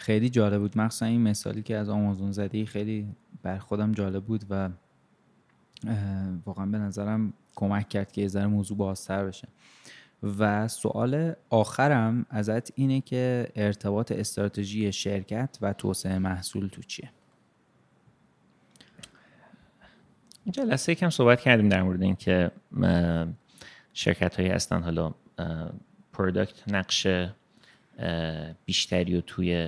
خیلی 0.01 0.29
جالب 0.29 0.61
بود. 0.61 0.77
مخصوصا 0.77 1.05
این 1.05 1.21
مثالی 1.21 1.61
که 1.61 1.77
از 1.77 1.89
آمازون 1.89 2.31
زدی 2.31 2.65
خیلی 2.65 3.07
بر 3.43 3.57
خودم 3.57 3.91
جالب 3.91 4.23
بود 4.23 4.45
و 4.49 4.69
واقعا 6.45 6.65
به 6.65 6.77
نظرم 6.77 7.33
کمک 7.55 7.89
کرد 7.89 8.11
که 8.11 8.21
یه 8.21 8.27
ذره 8.27 8.47
موضوع 8.47 8.77
بازتر 8.77 9.25
بشه. 9.25 9.47
و 10.39 10.67
سوال 10.67 11.33
آخرم 11.49 12.25
ازت 12.29 12.79
اینه 12.79 13.01
که 13.01 13.51
ارتباط 13.55 14.11
استراتژی 14.11 14.91
شرکت 14.91 15.57
و 15.61 15.73
توسعه 15.73 16.19
محصول 16.19 16.67
تو 16.67 16.81
چیه؟ 16.81 17.11
جلسه 20.51 20.91
یکم 20.91 21.09
صحبت 21.09 21.41
کردیم 21.41 21.69
در 21.69 21.83
مورد 21.83 22.01
اینکه 22.01 22.51
شرکت 23.93 24.35
هایی 24.35 24.49
هستن. 24.49 24.83
حالا 24.83 25.13
product 26.13 26.73
نقش 26.73 27.07
بیشتری 28.65 29.15
رو 29.15 29.21
توی 29.21 29.67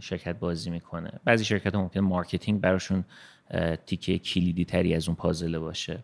شرکت 0.00 0.38
بازی 0.38 0.70
می‌کنه. 0.70 1.10
بعضی 1.24 1.44
شرکت 1.44 1.74
ها 1.74 1.82
ممکن 1.82 2.00
marketing 2.00 2.60
براشون 2.60 3.04
تیکه 3.86 4.18
کلیدی 4.18 4.64
تری 4.64 4.94
از 4.94 5.08
اون 5.08 5.16
پازله 5.16 5.58
باشه. 5.58 5.98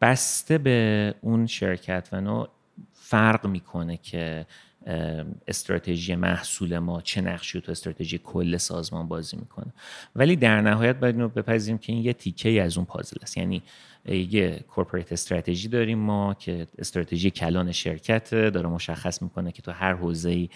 بسته 0.00 0.58
به 0.58 1.14
اون 1.20 1.46
شرکت 1.46 2.08
و 2.12 2.20
نوع 2.20 2.48
فرق 2.92 3.46
می‌کنه 3.46 3.96
که 3.96 4.46
استراتژی 5.48 6.14
محصول 6.14 6.78
ما 6.78 7.00
چه 7.00 7.20
نقشی 7.20 7.60
تو 7.60 7.72
استراتژی 7.72 8.18
کل 8.24 8.56
سازمان 8.56 9.08
بازی 9.08 9.36
می‌کنه. 9.36 9.72
ولی 10.16 10.36
در 10.36 10.60
نهایت 10.60 10.96
باید 10.96 11.14
اینو 11.14 11.28
بپذیریم 11.28 11.78
که 11.78 11.92
این 11.92 12.04
یه 12.04 12.12
تیکه 12.12 12.62
از 12.62 12.76
اون 12.76 12.86
پازل 12.86 13.16
است. 13.22 13.36
یعنی 13.36 13.62
یه 14.08 14.64
کورپوریت 14.68 15.12
استراتژی 15.12 15.68
داریم 15.68 15.98
ما 15.98 16.34
که 16.34 16.66
استراتژی 16.78 17.30
کلان 17.30 17.72
شرکت 17.72 18.30
داره 18.30 18.68
مشخص 18.68 19.22
می‌کنه 19.22 19.52
که 19.52 19.62
تو 19.62 19.72
هر 19.72 19.94
حوزه 19.94 20.30
ای 20.30 20.48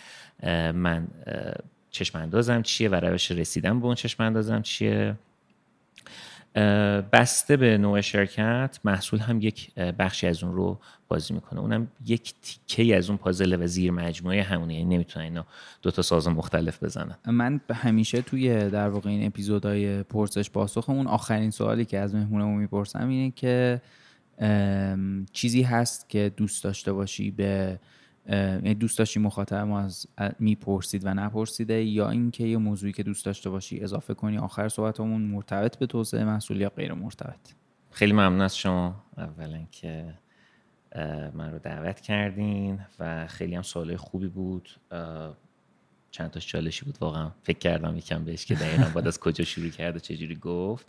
من 0.73 1.09
چشم 1.91 2.19
اندازم 2.19 2.63
چیه 2.63 2.89
و 2.89 2.95
روش 2.95 3.31
رسیدن 3.31 3.81
به 3.81 3.87
اون 3.87 3.95
چشم 3.95 4.23
اندازم 4.23 4.63
چیه. 4.63 5.15
بسته 7.13 7.57
به 7.57 7.79
نوع 7.79 8.01
شرکت 8.01 8.79
محصول 8.85 9.19
هم 9.19 9.41
یک 9.41 9.75
بخشی 9.75 10.27
از 10.27 10.45
اون 10.45 10.55
رو 10.55 10.79
بازی 11.09 11.35
می‌کنه. 11.35 11.61
اونم 11.61 11.89
یک 12.07 12.35
تیکه 12.43 12.97
از 12.97 13.09
اون 13.09 13.19
پازل 13.19 13.63
و 13.63 13.67
زیر 13.67 13.91
مجموعه 13.91 14.43
همونه. 14.43 14.75
یعنی 14.75 14.95
نمی‌تونن 14.95 15.25
اینا 15.25 15.47
دو 15.83 15.91
تا 15.91 16.03
ساز 16.03 16.29
مختلف 16.29 16.83
بزنن. 16.83 17.15
من 17.27 17.61
همیشه 17.73 18.23
توی 18.23 18.71
در 18.71 18.89
واقع 18.89 19.11
این 19.11 19.27
اپیزودهای 19.27 20.03
پرسش 20.03 20.51
پاسخ 20.51 20.91
اون 20.91 21.07
آخرین 21.07 21.51
سوالی 21.51 21.85
که 21.85 21.99
از 21.99 22.15
مهمونمون 22.15 22.59
می‌پرسم 22.59 23.09
اینه 23.09 23.31
که 23.31 23.81
چیزی 25.33 25.63
هست 25.63 26.09
که 26.09 26.33
دوست 26.37 26.65
داشته 26.65 26.93
باشی 26.93 27.31
به 27.31 27.79
دوست 28.81 28.99
داشتی 28.99 29.21
مخاطب 29.21 29.57
ما 29.57 29.81
از 29.81 30.07
می‌پرسید 30.39 31.07
و 31.07 31.15
نپرسیده 31.15 31.85
یا 31.85 32.11
اینکه 32.11 32.45
یه 32.45 32.57
موضوعی 32.57 32.93
که 32.93 33.03
دوست 33.03 33.25
داشته 33.25 33.51
باشی 33.51 33.81
اضافه 33.81 34.15
کنی 34.15 34.39
آخر 34.39 34.69
صحبتمون 34.69 35.23
مرتبط 35.23 35.77
به 35.77 35.87
توسعه 35.87 36.25
محصول 36.25 36.61
یا 36.61 36.69
غیر 36.69 36.93
مرتبط؟ 36.93 37.55
خیلی 37.91 38.13
ممنون 38.13 38.41
از 38.41 38.57
شما. 38.57 39.05
اولا 39.19 39.65
که 39.71 40.15
من 41.35 41.53
رو 41.53 41.59
دعوت 41.59 42.01
کردین 42.01 42.81
و 43.01 43.27
خیلی 43.27 43.55
هم 43.55 43.63
سوال 43.63 43.97
خوبی 43.97 44.29
بود. 44.29 44.69
چند 46.11 46.31
تاش 46.31 46.47
چالشی 46.47 46.85
بود؟ 46.85 46.99
واقعا 47.01 47.31
فکر 47.43 47.59
کردم 47.59 47.97
یکم 47.97 48.25
بهش 48.25 48.47
که 48.47 48.55
دقیقا 48.55 48.91
باید 48.95 49.07
از 49.07 49.21
کجا 49.21 49.45
شروع 49.45 49.69
کرد 49.69 49.97
و 49.97 49.99
چجوری 49.99 50.37
گفت. 50.37 50.87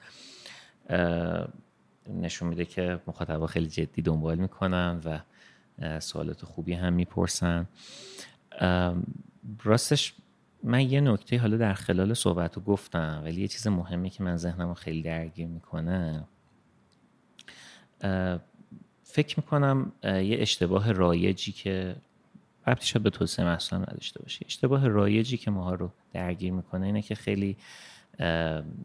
نشون 2.09 2.47
میده 2.47 2.65
که 2.65 2.99
مخاطبا 3.07 3.47
خیلی 3.47 3.67
جدی 3.67 4.01
دنبال 4.01 4.37
می‌کنن 4.37 5.01
و 5.05 5.19
سوالات 5.99 6.45
خوبی 6.45 6.73
هم 6.73 6.93
می‌پرسن. 6.93 7.67
راستش 9.63 10.13
من 10.63 10.91
یه 10.91 11.01
نکته 11.01 11.37
حالا 11.37 11.57
در 11.57 11.73
خلال 11.73 12.13
صحبت 12.13 12.55
رو 12.55 12.61
گفتم 12.61 13.21
ولی 13.23 13.41
یه 13.41 13.47
چیز 13.47 13.67
مهمی 13.67 14.09
که 14.09 14.23
من 14.23 14.37
ذهنم 14.37 14.67
رو 14.67 14.73
خیلی 14.73 15.01
درگیر 15.01 15.47
می‌کنه. 15.47 16.23
فکر 19.03 19.39
می‌کنم 19.39 19.91
یه 20.03 20.37
اشتباه 20.39 20.91
رایجی 20.91 21.51
که 21.51 21.95
ربطی 22.67 22.87
شد 22.87 23.01
به 23.01 23.09
توسعه 23.09 23.45
محصول 23.45 23.79
نداشته 23.79 24.21
باشه. 24.21 24.45
اشتباه 24.45 24.87
رایجی 24.87 25.37
که 25.37 25.51
ماها 25.51 25.73
رو 25.75 25.91
درگیر 26.13 26.53
می‌کنه 26.53 26.85
اینه 26.85 27.01
که 27.01 27.15
خیلی 27.15 27.57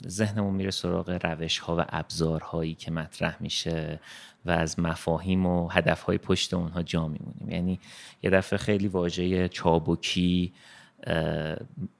ذهنمون 0.08 0.54
میره 0.54 0.70
سراغ 0.70 1.18
روش 1.22 1.58
ها 1.58 1.76
و 1.76 1.84
ابزارهایی 1.88 2.74
که 2.74 2.90
مطرح 2.90 3.36
میشه 3.40 4.00
و 4.44 4.50
از 4.50 4.80
مفاهیم 4.80 5.46
و 5.46 5.68
هدف 5.68 6.02
های 6.02 6.18
پشت 6.18 6.54
اونها 6.54 6.82
جا 6.82 7.08
میمونیم. 7.08 7.48
یعنی 7.48 7.80
یه 8.22 8.30
دفعه 8.30 8.58
خیلی 8.58 8.88
واژه 8.88 9.48
چابکی 9.48 10.52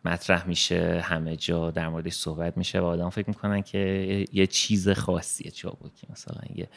مطرح 0.04 0.46
میشه 0.46 1.00
همه 1.04 1.36
جا 1.36 1.70
در 1.70 1.88
موردش 1.88 2.12
صحبت 2.12 2.56
میشه 2.56 2.80
و 2.80 2.84
آدم 2.84 3.10
فکر 3.10 3.28
می‌کنن 3.28 3.62
که 3.62 4.24
یه 4.32 4.46
چیز 4.46 4.88
خاصیه 4.88 5.50
چابکی 5.50 6.06
مثلا 6.10 6.40
یه 6.54 6.68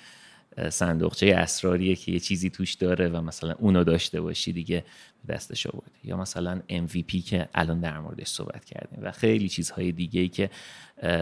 صندوقچه 0.69 1.35
اسراریه 1.35 1.95
که 1.95 2.11
یه 2.11 2.19
چیزی 2.19 2.49
توش 2.49 2.73
داره 2.73 3.09
و 3.09 3.21
مثلا 3.21 3.55
اونو 3.59 3.83
داشته 3.83 4.21
باشی 4.21 4.53
دیگه 4.53 4.83
به 5.25 5.33
دستش 5.33 5.67
یا 6.03 6.17
مثلا 6.17 6.61
MVP 6.69 7.23
که 7.23 7.49
الان 7.53 7.79
در 7.79 7.99
موردش 7.99 8.27
صحبت 8.27 8.65
کردیم 8.65 8.99
و 9.01 9.11
خیلی 9.11 9.49
چیزهای 9.49 9.91
دیگه 9.91 10.21
ای 10.21 10.29
که 10.29 10.49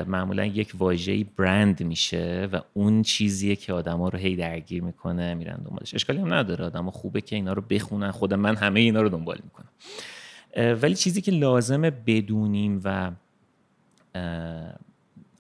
معمولا 0.08 0.46
یک 0.46 0.72
واژه 0.78 1.24
برند 1.24 1.84
میشه 1.84 2.50
و 2.52 2.62
اون 2.74 3.02
چیزیه 3.02 3.56
که 3.56 3.74
آدما 3.74 4.10
رو 4.10 4.20
هی 4.20 4.36
درگیر 4.36 4.84
می‌کنه 4.84 5.34
میرن 5.34 5.56
دنبالش. 5.56 5.96
اشکالی 5.96 6.20
هم 6.20 6.34
نداره. 6.34 6.66
آدما 6.66 6.92
خوبه 6.92 7.22
که 7.22 7.36
اینا 7.36 7.54
رو 7.54 7.62
بخونن. 7.62 8.12
خود 8.12 8.34
من 8.34 8.56
همه 8.56 8.80
اینا 8.80 9.02
رو 9.02 9.10
دنبال 9.10 9.40
می‌کنم. 9.44 9.70
ولی 10.82 10.96
چیزی 10.96 11.22
که 11.22 11.32
لازمه 11.32 11.92
بدونیم 11.92 12.82
و 12.84 13.12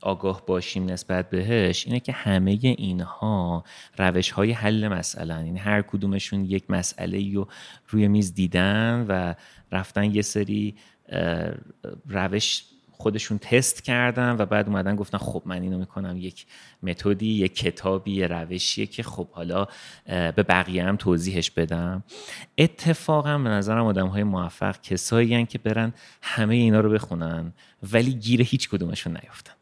آگاه 0.01 0.45
باشیم 0.45 0.85
نسبت 0.85 1.29
بهش 1.29 1.85
اینه 1.85 1.99
که 1.99 2.11
همه 2.11 2.59
اینها 2.61 3.63
روش 3.97 4.31
های 4.31 4.51
حل 4.51 4.87
مسئله 4.87 5.33
یعنی 5.45 5.59
هر 5.59 5.81
کدومشون 5.81 6.45
یک 6.45 6.63
مسئله 6.71 7.33
رو 7.33 7.47
روی 7.87 8.07
میز 8.07 8.33
دیدن 8.33 9.05
و 9.09 9.33
رفتن 9.71 10.15
یه 10.15 10.21
سری 10.21 10.75
روش 12.07 12.63
خودشون 12.91 13.37
تست 13.37 13.83
کردن 13.83 14.35
و 14.39 14.45
بعد 14.45 14.67
اومدن 14.67 14.95
گفتن 14.95 15.17
خب 15.17 15.41
من 15.45 15.61
اینو 15.61 15.77
می‌کنم 15.77 16.17
یک 16.17 16.45
متدی 16.83 17.25
یک 17.25 17.55
کتابی 17.55 18.11
یه 18.11 18.27
روشیه 18.27 18.85
که 18.85 19.03
خب 19.03 19.27
حالا 19.31 19.67
به 20.05 20.43
بقیه 20.43 20.83
هم 20.83 20.95
توضیحش 20.95 21.51
بدم. 21.51 22.03
اتفاقا 22.57 23.37
به 23.37 23.49
نظرم 23.49 23.85
آدم 23.85 24.07
های 24.07 24.23
موفق 24.23 24.81
کسایی 24.81 25.45
که 25.45 25.57
برن 25.57 25.93
همه 26.21 26.55
اینا 26.55 26.79
رو 26.79 26.89
بخونن 26.89 27.53
ولی 27.93 28.13
گیر 28.13 28.41
هیچ 28.41 28.69
کدومشون 28.69 29.13
نیفتن. 29.13 29.53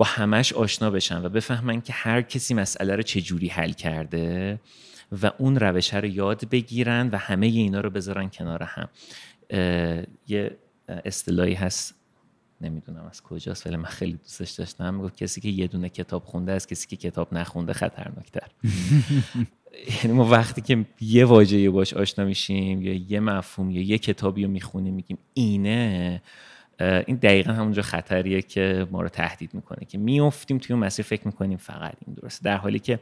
با 0.00 0.06
همش 0.06 0.52
آشنا 0.52 0.90
بشن 0.90 1.24
و 1.24 1.28
بفهمن 1.28 1.80
که 1.80 1.92
هر 1.92 2.22
کسی 2.22 2.54
مسئله 2.54 2.96
رو 2.96 3.02
چجوری 3.02 3.48
حل 3.48 3.72
کرده 3.72 4.60
و 5.22 5.30
اون 5.38 5.56
روشه 5.56 5.96
رو 5.96 6.06
یاد 6.06 6.48
بگیرن 6.48 7.08
و 7.12 7.16
همه 7.16 7.46
اینا 7.46 7.80
رو 7.80 7.90
بذارن 7.90 8.28
کنار 8.28 8.62
هم. 8.62 8.88
یه 10.28 10.56
اصطلاحی 10.88 11.54
هست 11.54 11.94
نمی‌دونم 12.60 13.06
از 13.10 13.22
کجاست 13.22 13.66
ولی 13.66 13.76
من 13.76 13.84
خیلی 13.84 14.12
دوستش 14.12 14.50
داشتم. 14.50 14.94
می‌گفت 14.94 15.16
کسی 15.16 15.40
که 15.40 15.48
یه 15.48 15.66
دونه 15.66 15.88
کتاب 15.88 16.24
خونده 16.24 16.52
از 16.52 16.66
کسی 16.66 16.86
که 16.86 16.96
کتاب 16.96 17.34
نخونده 17.34 17.72
خطرناکتر. 17.72 18.48
یعنی 20.02 20.16
ما 20.16 20.24
وقتی 20.24 20.60
که 20.60 20.86
یه 21.00 21.24
واژه 21.24 21.70
باش 21.70 21.94
آشنا 21.94 22.24
میشیم 22.24 22.82
یا 22.82 22.94
یه 22.94 23.20
مفهوم 23.20 23.70
یا 23.70 23.82
یه 23.82 23.98
کتابی 23.98 24.44
رو 24.44 24.50
می‌خونیم 24.50 24.94
میگیم 24.94 25.18
اینه 25.34 26.22
این 26.80 27.16
دقیقا 27.16 27.52
همونجا 27.52 27.82
خطریه 27.82 28.42
که 28.42 28.86
ما 28.90 29.02
رو 29.02 29.08
تهدید 29.08 29.54
می‌کنه 29.54 29.84
که 29.88 29.98
میافتیم 29.98 30.58
توی 30.58 30.74
اون 30.74 30.84
مسیر 30.84 31.04
فکر 31.04 31.26
می‌کنیم 31.26 31.58
فقط 31.58 31.94
این 32.06 32.14
درسته. 32.14 32.44
در 32.44 32.56
حالی 32.56 32.78
که 32.78 32.98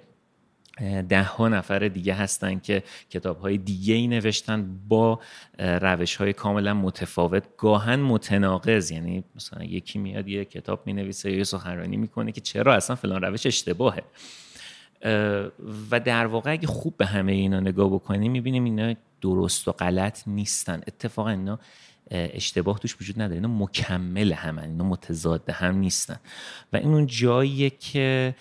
ده 1.09 1.22
ها 1.22 1.49
نفر 1.49 1.79
دیگه 1.79 2.14
هستن 2.14 2.59
که 2.59 2.83
کتاب 3.11 3.41
های 3.41 3.59
دیگه 3.59 3.95
ای 3.95 4.07
نوشتن 4.07 4.79
با 4.89 5.20
روش 5.59 6.16
های 6.16 6.33
کاملا 6.33 6.74
متفاوت 6.74 7.45
گاهن 7.57 8.01
متناقض. 8.01 8.91
یعنی 8.91 9.24
مثلا 9.37 9.64
یکی 9.64 9.99
میاد 9.99 10.29
یه 10.29 10.45
کتاب 10.45 10.83
می 10.87 10.93
نویسه 10.93 11.33
یا 11.33 11.45
سخنرانی 11.45 11.97
می‌کنه 11.97 12.33
که 12.33 12.41
چرا 12.41 12.74
اصلا 12.74 12.97
فلان 12.97 13.22
روش 13.22 13.47
اشتباهه. 13.47 14.03
و 15.91 16.01
در 16.05 16.26
واقع 16.26 16.53
اگه 16.53 16.66
خوب 16.66 16.97
به 16.97 17.07
همه 17.07 17.33
اینا 17.33 17.61
نگاه 17.61 17.91
بکنیم 17.91 18.33
می‌بینیم 18.33 18.64
اینا 18.64 18.95
درست 19.20 19.68
و 19.68 19.72
غلط 19.72 20.22
نیستن. 20.29 20.81
اتفاقا 20.87 21.31
اینا 21.31 21.59
اشتباه 22.11 22.78
توش 22.78 22.96
وجود 23.00 23.16
نداره. 23.22 23.34
اینا 23.34 23.48
مکمل 23.48 24.32
هم 24.32 24.59
اینا 24.59 24.84
متضاد 24.84 25.50
هم 25.50 25.76
نیستن. 25.76 26.20
و 26.72 26.76
این 26.76 26.88
اون 26.88 27.06
جاییه 27.06 27.70
که 27.70 28.34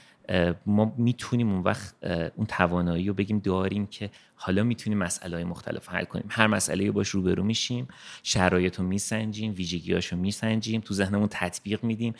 ما 0.65 0.93
می‌تونیم 0.97 1.51
اون 1.51 1.63
وقت 1.63 1.95
اون 2.35 2.45
توانایی 2.45 3.07
رو 3.07 3.13
بگیم 3.13 3.39
داریم 3.39 3.87
که 3.87 4.09
حالا 4.35 4.63
می‌تونیم 4.63 4.97
مسئله 4.97 5.35
های 5.35 5.43
مختلف 5.43 5.89
حل 5.89 6.03
کنیم. 6.03 6.25
هر 6.29 6.47
مسئله 6.47 6.91
باش 6.91 7.09
روبرو 7.09 7.43
میشیم 7.43 7.87
شرایط 8.23 8.79
رو 8.79 8.85
میسنجیم 8.85 9.53
ویژگیاش 9.57 10.07
رو 10.07 10.17
میسنجیم 10.17 10.81
تو 10.81 10.93
ذهنمون 10.93 11.27
تطبیق 11.31 11.83
میدیم. 11.83 12.13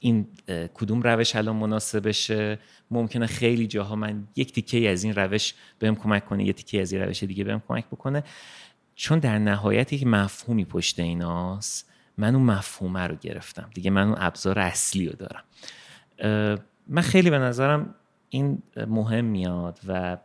این 0.00 0.26
کدوم 0.74 1.02
روش 1.02 1.36
الان 1.36 1.56
مناسبشه؟ 1.56 2.58
ممکنه 2.90 3.26
خیلی 3.26 3.66
جاها 3.66 3.96
من 3.96 4.28
یک 4.36 4.52
تیکه 4.52 4.90
از 4.90 5.04
این 5.04 5.14
روش 5.14 5.54
بهم 5.78 5.96
کمک 5.96 6.26
کنه 6.26 6.44
یه 6.44 6.52
تیکه 6.52 6.80
از 6.80 6.92
این 6.92 7.02
روش 7.02 7.22
دیگه 7.22 7.44
بهم 7.44 7.62
کمک 7.68 7.86
بکنه. 7.86 8.24
چون 9.00 9.18
در 9.18 9.38
نهایت 9.38 9.92
یک 9.92 10.06
مفهومی 10.06 10.64
پشت 10.64 11.00
ایناست 11.00 11.90
من 12.18 12.34
اون 12.34 12.44
مفهومه 12.44 13.00
رو 13.06 13.16
گرفتم. 13.16 13.70
دیگه 13.74 13.90
من 13.90 14.08
اون 14.08 14.16
ابزار 14.18 14.58
اصلی 14.58 15.08
رو 15.08 15.12
دارم. 15.12 15.44
من 16.86 17.02
خیلی 17.02 17.30
به 17.30 17.38
نظرم 17.38 17.94
این 18.28 18.62
مهم 18.86 19.24
میاد 19.24 19.80
و 19.88 20.18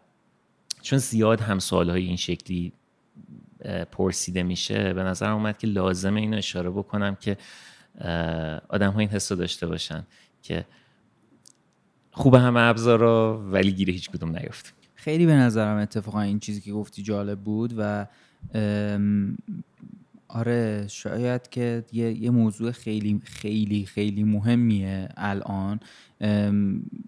چون 0.82 1.00
زیاد 1.00 1.42
هم 1.42 1.60
سوالهای 1.60 2.06
این 2.06 2.16
شکلی 2.16 2.74
پرسیده 3.92 4.44
میشه 4.44 4.94
به 4.94 5.04
نظرم 5.04 5.36
اومد 5.36 5.58
که 5.58 5.68
لازمه 5.68 6.22
اینو 6.22 6.38
اشاره 6.38 6.70
بکنم 6.70 7.16
که 7.16 7.38
آدم 8.70 8.92
ها 8.92 9.00
این 9.00 9.10
حس 9.10 9.32
داشته 9.32 9.68
باشن 9.68 10.08
که 10.42 10.66
خوب 12.12 12.36
همه 12.36 12.60
ابزارا 12.60 13.38
ولی 13.38 13.72
گیره 13.72 13.94
هیچ 13.94 14.10
کدوم 14.10 14.38
نیفت 14.38 14.74
خیلی 14.96 15.26
به 15.26 15.34
نظرم 15.34 15.78
اتفاقا 15.78 16.22
این 16.22 16.40
چیزی 16.40 16.62
که 16.62 16.72
گفتی 16.72 17.04
جالب 17.04 17.40
بود 17.40 17.74
و 17.78 18.08
آره 20.28 20.88
شاید 20.88 21.50
که 21.50 21.84
یه, 21.94 22.12
یه 22.12 22.30
موضوع 22.30 22.72
خیلی 22.72 23.22
خیلی 23.24 23.86
خیلی 23.86 24.24
مهمیه 24.24 25.10
الان. 25.18 25.80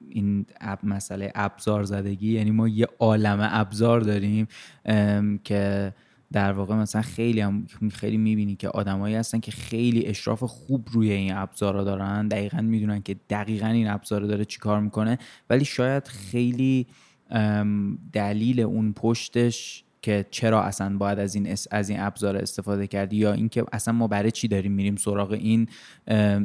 این 0.09 0.45
اب 0.61 0.79
مسئله 0.85 1.31
ابزار 1.35 1.83
زدگی 1.83 2.33
یعنی 2.33 2.51
ما 2.51 2.67
یه 2.67 2.87
عالم 2.99 3.49
ابزار 3.51 4.01
داریم 4.01 4.47
که 5.43 5.93
در 6.31 6.51
واقع 6.51 6.75
مثلا 6.75 7.01
خیلی 7.01 7.39
هم 7.39 7.67
خیلی 7.93 8.17
می‌بینی 8.17 8.55
که 8.55 8.69
آدمایی 8.69 9.15
هستن 9.15 9.39
که 9.39 9.51
خیلی 9.51 10.05
اشراف 10.05 10.43
خوب 10.43 10.87
روی 10.91 11.11
این 11.11 11.33
ابزارا 11.33 11.83
دارن. 11.83 12.27
دقیقا 12.27 12.61
می‌دونن 12.61 13.01
که 13.01 13.15
دقیقا 13.29 13.67
این 13.67 13.87
ابزار 13.87 14.21
داره 14.21 14.45
چیکار 14.45 14.81
می‌کنه. 14.81 15.17
ولی 15.49 15.65
شاید 15.65 16.07
خیلی 16.07 16.87
دلیل 18.13 18.59
اون 18.59 18.93
پشتش 18.93 19.83
که 20.01 20.25
چرا 20.31 20.63
اصلا 20.63 20.97
باید 20.97 21.19
از 21.19 21.35
این 21.35 21.55
از 21.71 21.89
این 21.89 21.99
ابزار 21.99 22.37
استفاده 22.37 22.87
کرد 22.87 23.13
یا 23.13 23.33
اینکه 23.33 23.63
اصلا 23.71 23.93
ما 23.93 24.07
برای 24.07 24.31
چی 24.31 24.47
داریم 24.47 24.71
میریم 24.71 24.95
سراغ 24.95 25.31
این 25.31 25.67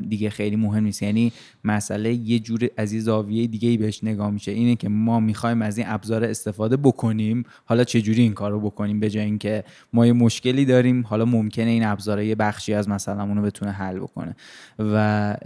دیگه 0.08 0.30
خیلی 0.30 0.56
مهم 0.56 0.84
نیست. 0.84 1.02
یعنی 1.02 1.32
مسئله 1.64 2.12
یه 2.12 2.38
جور 2.38 2.68
از 2.76 2.92
یه 2.92 3.00
زاویه 3.00 3.46
دیگه 3.46 3.68
ای 3.68 3.76
بهش 3.76 4.04
نگاه 4.04 4.30
میشه. 4.30 4.52
اینه 4.52 4.76
که 4.76 4.88
ما 4.88 5.20
می‌خوایم 5.20 5.62
از 5.62 5.78
این 5.78 5.86
ابزار 5.88 6.24
استفاده 6.24 6.76
بکنیم. 6.76 7.44
حالا 7.64 7.84
چه 7.84 8.02
جوری 8.02 8.22
این 8.22 8.34
کارو 8.34 8.60
بکنیم؟ 8.60 9.00
به 9.00 9.10
جای 9.10 9.24
اینکه 9.24 9.64
ما 9.92 10.06
یه 10.06 10.12
مشکلی 10.12 10.64
داریم 10.64 11.06
حالا 11.06 11.24
ممکنه 11.24 11.70
این 11.70 11.84
ابزار 11.84 12.22
یه 12.22 12.34
بخشی 12.34 12.74
از 12.74 12.88
مثلا 12.88 13.22
اونو 13.22 13.42
بتونه 13.42 13.70
حل 13.70 13.98
بکنه. 13.98 14.36
و 14.78 15.36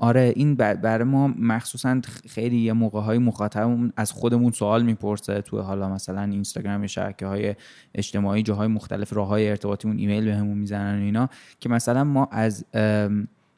آره 0.00 0.32
این 0.36 0.54
برای 0.54 1.04
ما 1.04 1.28
مخصوصا 1.38 2.00
خیلی 2.28 2.56
یه 2.56 2.72
موقع 2.72 3.00
های 3.00 3.18
مخاطبمون 3.18 3.92
از 3.96 4.12
خودمون 4.12 4.52
سوال 4.52 4.82
می‌پرسه 4.82 5.40
تو 5.40 5.60
حالا 5.60 5.88
مثلا 5.88 6.22
اینستاگرام 6.22 6.86
شبکه 6.90 7.26
های 7.26 7.54
اجتماعی 7.94 8.42
جاهای 8.42 8.68
مختلف 8.68 9.12
راه 9.12 9.28
های 9.28 9.48
ارتباطیمون 9.48 9.98
ایمیل 9.98 10.24
بهمون 10.24 10.58
می‌زنن 10.58 11.00
و 11.00 11.04
اینا 11.04 11.28
که 11.60 11.68
مثلا 11.68 12.04
ما 12.04 12.28
از 12.32 12.64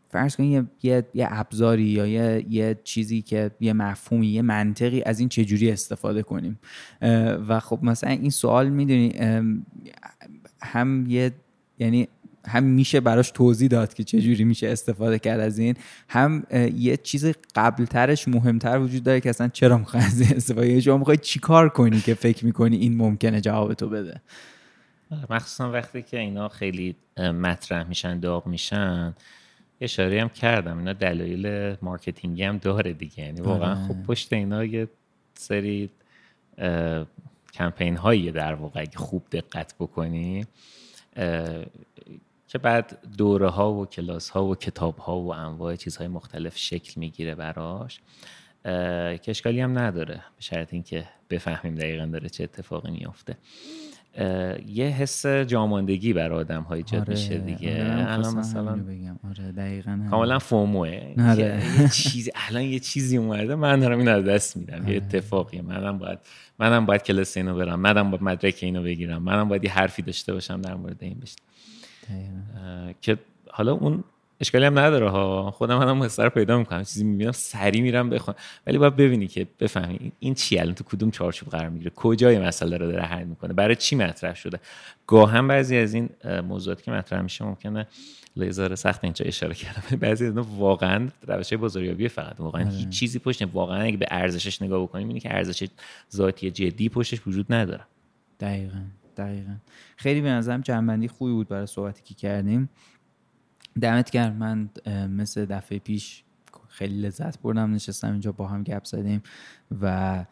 فرض 0.08 0.36
کنید 0.36 0.52
یه،, 0.52 0.64
یه،, 0.82 1.06
یه 1.14 1.26
ابزاری 1.30 1.82
یا 1.82 2.06
یه،, 2.06 2.46
یه 2.50 2.78
چیزی 2.84 3.22
که 3.22 3.50
یه 3.60 3.72
مفهومی 3.72 4.26
یه 4.26 4.42
منطقی 4.42 5.02
از 5.02 5.20
این 5.20 5.28
چجوری 5.28 5.70
استفاده 5.70 6.22
کنیم. 6.22 6.58
و 7.48 7.60
خب 7.60 7.78
مثلا 7.82 8.10
این 8.10 8.30
سوال 8.30 8.68
می‌دونی 8.68 9.12
هم 10.62 11.06
یه 11.08 11.32
یعنی 11.78 12.08
هم 12.46 12.64
میشه 12.64 13.00
براش 13.00 13.30
توضیح 13.30 13.68
داد 13.68 13.94
که 13.94 14.04
چجوری 14.04 14.44
میشه 14.44 14.68
استفاده 14.68 15.18
کرد 15.18 15.40
از 15.40 15.58
این 15.58 15.76
هم 16.08 16.46
یه 16.76 16.96
چیز 16.96 17.26
قبلترش 17.54 18.28
مهمتر 18.28 18.78
وجود 18.78 19.02
داره 19.02 19.20
که 19.20 19.30
اصلا 19.30 19.48
چرا 19.48 19.78
می‌خوای 19.78 20.02
از 20.02 20.20
این 20.20 20.36
استفاده؟ 20.36 20.68
یعنی 20.68 20.82
شما 20.82 20.98
می‌خوای 20.98 21.16
چیکار 21.16 21.68
کنی 21.68 22.00
که 22.00 22.14
فکر 22.14 22.44
می‌کنی 22.46 22.76
این 22.76 22.96
ممکنه 22.96 23.40
جواب 23.40 23.74
تو 23.74 23.88
بده؟ 23.88 24.20
مخصوصا 25.30 25.72
وقتی 25.72 26.02
که 26.02 26.18
اینا 26.18 26.48
خیلی 26.48 26.96
مطرح 27.18 27.88
میشن 27.88 28.20
داغ 28.20 28.46
میشن 28.46 29.14
اشاره 29.80 30.22
هم 30.22 30.28
کردم 30.28 30.78
اینا 30.78 30.92
دلایل 30.92 31.76
مارکتینگی 31.82 32.42
هم 32.42 32.58
داره 32.58 32.92
دیگه. 32.92 33.24
یعنی 33.24 33.40
واقعا 33.40 33.74
آره. 33.74 33.88
خب 33.88 34.02
پشت 34.02 34.32
اینا 34.32 34.64
یه 34.64 34.88
سری 35.34 35.90
کمپین 37.52 37.96
هایی 37.96 38.30
در 38.30 38.54
واقع 38.54 38.80
اگه 38.80 38.96
خوب 38.96 39.22
دقت 39.32 39.74
بکنی 39.80 40.46
که 42.52 42.58
بعد 42.58 42.98
دوره 43.18 43.48
ها 43.48 43.72
و 43.72 43.86
کلاس 43.86 44.30
ها 44.30 44.44
و 44.44 44.54
کتاب 44.54 44.98
ها 44.98 45.20
و 45.20 45.34
انواع 45.34 45.76
چیزهای 45.76 46.08
مختلف 46.08 46.58
شکل 46.58 46.92
می‌گیره 47.00 47.34
براش 47.34 48.00
که 49.18 49.22
اشکالی 49.26 49.60
هم 49.60 49.78
نداره. 49.78 50.14
به 50.14 50.42
شرط 50.42 50.72
اینکه 50.72 51.08
بفهمیم 51.30 51.74
دقیقا 51.74 52.06
داره 52.06 52.28
چه 52.28 52.44
اتفاقی 52.44 52.90
میافته. 52.90 53.36
یه 54.66 54.86
حس 54.86 55.26
جاماندگی 55.26 56.12
بر 56.12 56.32
آدم 56.32 56.62
های 56.62 56.78
ایجاد 56.78 57.00
آره، 57.00 57.10
میشه 57.10 57.38
دیگه. 57.38 57.84
آره 57.84 58.12
الان 58.12 58.34
مثلا 58.34 58.76
بگم. 58.76 59.18
آره 59.30 59.52
دقیقا 59.52 60.06
کاملا 60.10 60.38
فوموه. 60.38 61.14
آره. 61.18 61.62
یه 61.80 61.88
چیزی 62.02 62.30
الان 62.48 62.62
یه 62.62 62.78
چیزی 62.78 63.16
اومده 63.16 63.54
من 63.54 63.80
دارم 63.80 63.98
این 63.98 64.08
رو 64.08 64.22
دست 64.22 64.56
میدم. 64.56 64.82
آره. 64.82 64.90
یه 64.90 64.96
اتفاقی 64.96 65.60
منم 65.60 65.98
باید 65.98 66.18
منم 66.58 66.86
باید 66.86 67.02
کلاس 67.02 67.36
اینو 67.36 67.54
برم. 67.54 67.80
منم 67.80 68.10
باید 68.10 68.22
مدرک 68.22 68.58
اینو 68.62 68.82
بگیرم. 68.82 69.22
منم 69.22 69.48
باید 69.48 69.64
یه 69.64 69.72
حرفی 69.72 70.02
داشته 70.02 70.32
باشم 70.32 70.60
در 70.60 70.74
مورد 70.74 70.96
این 71.00 71.20
بشه 71.20 71.36
که 73.00 73.18
حالا 73.50 73.72
اون 73.72 74.04
اشکالی 74.40 74.64
هم 74.64 74.78
نداره 74.78 75.10
ها. 75.10 75.50
خودم 75.50 75.82
هم 75.82 76.02
حس 76.02 76.20
رو 76.20 76.30
پیدا 76.30 76.58
می‌کنم. 76.58 76.82
چیزی 76.82 77.04
می‌بینم 77.04 77.32
سری 77.32 77.80
میرم 77.80 78.10
بخوام. 78.10 78.36
ولی 78.66 78.78
باید 78.78 78.96
ببینی 78.96 79.26
که 79.26 79.46
بفهمی 79.60 80.12
این 80.20 80.34
چی 80.34 80.58
الان 80.58 80.74
تو 80.74 80.84
کدوم 80.84 81.10
چارچوب 81.10 81.48
قرار 81.48 81.68
می‌گیره؟ 81.68 81.90
کجای 81.96 82.38
مسئله 82.38 82.76
رو 82.76 82.86
داره 82.86 83.02
حل 83.02 83.24
می‌کنه؟ 83.24 83.52
برای 83.52 83.76
چی 83.76 83.96
مطرح 83.96 84.34
شده؟ 84.34 84.60
گاهم 85.06 85.48
بعضی 85.48 85.76
از 85.76 85.94
این 85.94 86.08
موضوعات 86.48 86.82
که 86.82 86.90
مطرح 86.90 87.20
میشه 87.20 87.44
ممکنه 87.44 87.86
لیزر 88.36 88.74
سخت 88.74 89.04
اینجا 89.04 89.24
اشاره 89.24 89.54
کردم. 89.54 89.96
بعضی 90.06 90.26
از 90.26 90.32
واقعا 90.36 91.08
روش 91.26 91.52
بازاریابی 91.52 92.08
فقط. 92.08 92.40
واقعا 92.40 92.64
هیچ 92.64 92.80
آره. 92.80 92.90
چیزی 92.90 93.18
پشت 93.18 93.42
واقعا 93.52 93.82
اگه 93.82 93.96
به 93.96 94.06
ارزشش 94.10 94.62
نگاه 94.62 94.82
بکنیم 94.82 95.08
اینه 95.08 95.20
که 95.20 95.34
ارزش 95.34 95.68
ذاتی 96.12 96.50
جدی 96.50 96.88
پشتش 96.88 97.26
وجود 97.26 97.52
نداره. 97.52 97.84
دقیقاً. 98.40 98.78
دقیقا. 99.14 99.54
خیلی 99.96 100.20
به 100.20 100.30
نظرم 100.30 100.60
جنبندی 100.60 101.08
خوبی 101.08 101.32
بود 101.32 101.48
برای 101.48 101.66
صحبتی 101.66 102.02
که 102.02 102.14
کردیم. 102.14 102.68
دمت 103.80 104.10
گرم. 104.10 104.32
من 104.36 104.70
مثل 105.08 105.46
دفعه 105.46 105.78
پیش 105.78 106.24
خیلی 106.68 107.00
لذت 107.00 107.42
بردم. 107.42 107.74
نشستم 107.74 108.12
اینجا 108.12 108.32
با 108.32 108.46
هم 108.46 108.62
گپ 108.62 108.84
زدیم 108.84 109.22
و 109.80 110.24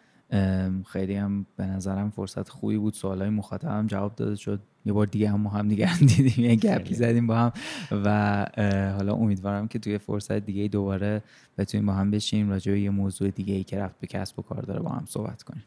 خیلی 0.87 1.15
هم 1.15 1.47
به 1.57 1.67
نظرم 1.67 2.11
فرصت 2.11 2.49
خوبی 2.49 2.79
بود. 2.79 2.95
سوالای 2.95 3.31
مخاطبم 3.31 3.87
جواب 3.87 4.15
داده 4.15 4.37
شد. 4.37 4.61
یه 4.85 4.93
بار 4.93 5.07
دیگه 5.07 5.31
هم 5.31 5.47
هم 5.47 5.69
دیگه 5.69 5.87
هم 5.87 6.07
دیدیم. 6.07 6.45
یه 6.45 6.57
گپی 6.57 6.95
زدیم 6.95 7.27
با 7.27 7.37
هم 7.37 7.53
و 7.91 8.47
حالا 8.97 9.15
امیدوارم 9.15 9.69
که 9.69 9.79
توی 9.79 9.99
فرصت 9.99 10.39
دیگه 10.39 10.69
دوباره 10.69 11.23
بتونیم 11.59 11.87
با 11.87 11.93
هم 11.93 12.11
بشیم. 12.11 12.51
راجع 12.51 12.73
به 12.73 12.81
یه 12.81 12.91
موضوع 12.91 13.31
دیگه 13.31 13.55
ای 13.55 13.65
که 13.65 13.79
رفت 13.79 14.01
به 14.01 14.07
کسب 14.07 14.39
و 14.39 14.43
کار 14.43 14.63
داره 14.63 14.81
با 14.81 14.91
هم 14.91 15.05
صحبت 15.07 15.43
کنیم. 15.43 15.65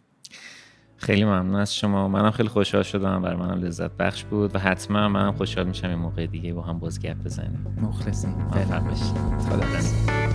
خیلی 1.04 1.24
ممنون 1.24 1.56
از 1.56 1.76
شما. 1.76 2.08
منم 2.08 2.32
خیلی 2.32 2.50
خوشحال 2.50 2.84
شدم. 2.84 3.22
برای 3.22 3.38
منم 3.38 3.62
لذت 3.62 3.92
بخش 3.98 4.24
بود 4.24 4.56
و 4.56 4.60
حتما 4.60 5.08
منم 5.08 5.32
خوشحال 5.32 5.68
میشم 5.68 5.88
این 5.88 5.98
موقع 5.98 6.26
دیگه 6.26 6.54
با 6.54 6.62
هم 6.62 6.80
باز 6.80 7.02
گپ 7.02 7.18
بزنیم. 7.24 7.66
مخلصیم. 7.82 8.50
خدا 8.50 10.33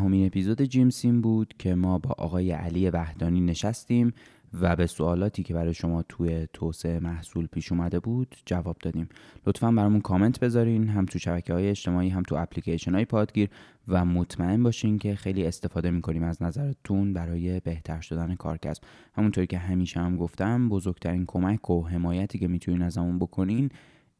این 0.00 0.08
16 0.08 0.16
همین 0.16 0.26
اپیزود 0.26 0.62
جیمسین 0.62 1.20
بود 1.20 1.54
که 1.58 1.74
ما 1.74 1.98
با 1.98 2.14
آقای 2.18 2.52
علی 2.52 2.90
وحدانی 2.90 3.40
نشستیم 3.40 4.12
و 4.60 4.76
به 4.76 4.86
سوالاتی 4.86 5.42
که 5.42 5.54
برای 5.54 5.74
شما 5.74 6.02
توی 6.02 6.46
توسعه 6.52 7.00
محصول 7.00 7.46
پیش 7.46 7.72
اومده 7.72 8.00
بود 8.00 8.36
جواب 8.46 8.76
دادیم. 8.82 9.08
لطفا 9.46 9.72
برامون 9.72 10.00
کامنت 10.00 10.40
بذارین 10.40 10.88
هم 10.88 11.06
تو 11.06 11.18
شبکه 11.18 11.54
های 11.54 11.68
اجتماعی 11.68 12.08
هم 12.08 12.22
تو 12.22 12.34
اپلیکیشن 12.34 12.94
های 12.94 13.04
پادگیر 13.04 13.48
و 13.88 14.04
مطمئن 14.04 14.62
باشین 14.62 14.98
که 14.98 15.14
خیلی 15.14 15.46
استفاده 15.46 15.90
می‌کنیم 15.90 16.22
از 16.22 16.42
نظرتون 16.42 17.12
برای 17.12 17.60
بهتر 17.60 18.00
شدن 18.00 18.34
کارکسب. 18.34 18.82
همونطوری 19.14 19.46
که 19.46 19.58
همیشه 19.58 20.00
هم 20.00 20.16
گفتم 20.16 20.68
بزرگترین 20.68 21.24
کمک 21.26 21.70
و 21.70 21.88
حمایتی 21.88 22.38
که 22.38 22.48
می‌تونین 22.48 22.82
ازمون 22.82 23.18
بکنین 23.18 23.70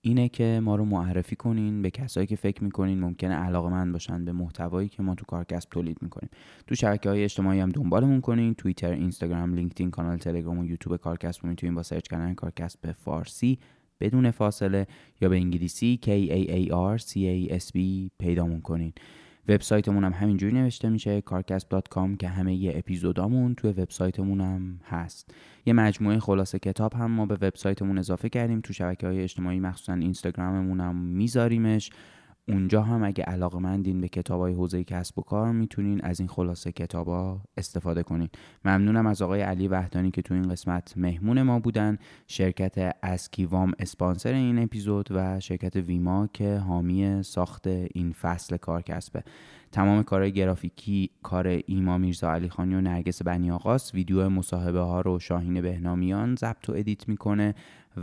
اینه 0.03 0.29
که 0.29 0.61
ما 0.63 0.77
رو 0.77 0.85
معرفی 0.85 1.37
کنین 1.37 1.83
به 1.83 1.91
کسایی 1.91 2.27
که 2.27 2.37
فکر 2.37 2.65
می‌کنین 2.65 3.01
ممکنه 3.01 3.35
علاقه 3.35 3.69
من 3.69 3.93
باشن 3.93 4.25
به 4.25 4.33
محتوایی 4.33 4.89
که 4.89 5.03
ما 5.03 5.15
تو 5.15 5.25
کارکسب 5.25 5.71
تولید 5.71 6.03
می‌کنیم. 6.03 6.31
تو 6.67 6.75
شبکه 6.75 7.09
های 7.09 7.25
اجتماعی 7.25 7.61
هم 7.61 7.69
دنبالمون 7.69 8.21
کنین 8.21 8.55
توییتر 8.55 8.93
اینستاگرام 8.93 9.55
لینکدین 9.55 9.91
کانال 9.91 10.17
تلگرام 10.17 10.59
و 10.59 10.65
یوتیوب 10.65 10.97
کارکسب 10.97 11.45
می‌تونین 11.45 11.75
با 11.75 11.83
سرچ 11.83 12.07
کردن 12.09 12.35
کارکسب 12.35 12.81
به 12.81 12.93
فارسی 12.93 13.59
بدون 14.01 14.31
فاصله 14.31 14.87
یا 15.21 15.29
به 15.29 15.37
انگلیسی 15.37 16.01
K 16.03 16.09
A 16.09 16.51
A 16.51 16.73
R 16.99 17.03
C 17.03 17.13
A 17.13 17.61
S 17.63 17.71
B 17.71 17.79
پیدامون 18.19 18.61
کنین. 18.61 18.93
وبسایتمون 19.51 20.05
هم 20.05 20.13
همینجوری 20.13 20.55
نوشته 20.55 20.89
میشه 20.89 21.23
carcasp.com 21.31 22.17
که 22.19 22.29
همه 22.29 22.55
یه 22.55 22.73
اپیزودامون 22.77 23.55
توی 23.55 23.71
وبسایتمون 23.71 24.41
هم 24.41 24.81
هست. 24.85 25.35
یه 25.67 25.73
مجموعه 25.73 26.19
خلاصه 26.19 26.59
کتاب 26.59 26.95
هم 26.95 27.11
ما 27.11 27.27
به 27.27 27.35
وبسایتمون 27.35 27.99
اضافه 27.99 28.29
کردیم. 28.29 28.61
تو 28.61 28.73
شبکه 28.73 29.07
های 29.07 29.23
اجتماعی 29.23 29.61
مخصوصا 29.61 29.93
اینستاگراممون 29.93 30.81
هم 30.81 30.97
میذاریمش. 30.97 31.91
اونجا 32.53 32.83
هم 32.83 33.05
اگه 33.05 33.25
علاقه 33.25 33.59
مندین 33.59 34.01
به 34.01 34.09
کتاب 34.09 34.41
های 34.41 34.53
حوزه 34.53 34.85
کسب 34.85 35.19
و 35.19 35.23
کار 35.23 35.53
می‌تونین 35.53 36.01
از 36.01 36.21
این 36.21 36.29
خلاصه 36.29 36.73
کتابا 36.73 37.41
استفاده 37.57 38.03
کنین. 38.03 38.29
ممنونم 38.65 39.07
از 39.07 39.23
آقای 39.23 39.41
علی 39.41 39.69
وحدانی 39.69 40.11
که 40.11 40.23
تو 40.23 40.35
این 40.35 40.49
قسمت 40.49 40.95
مهمون 40.97 41.43
ما 41.43 41.59
بودن 41.59 41.99
شرکت 42.27 42.97
اسکیوام 43.03 43.73
اسپانسر 43.79 44.33
این 44.33 44.59
اپیزود 44.59 45.09
و 45.11 45.41
شرکت 45.41 45.77
ویما 45.77 46.27
که 46.33 46.57
حامی 46.57 47.23
ساخت 47.23 47.67
این 47.67 48.13
فصل 48.13 48.57
کارکسته 48.57 49.23
تمام 49.73 50.03
کارهای 50.03 50.33
گرافیکی 50.33 51.11
کار 51.23 51.47
ایما 51.47 51.99
میرزا 51.99 52.33
علی 52.33 52.49
خانی 52.49 52.75
و 52.75 52.81
نرگس 52.81 53.23
بنی 53.23 53.51
آقاست 53.51 53.95
ویدیو 53.95 54.29
مصاحبه 54.29 54.81
ها 54.81 55.01
رو 55.01 55.19
شاهین 55.19 55.61
بهنامیان 55.61 56.37
ضبط 56.37 56.69
و 56.69 56.73
ادیت 56.73 57.09
می‌کنه. 57.09 57.55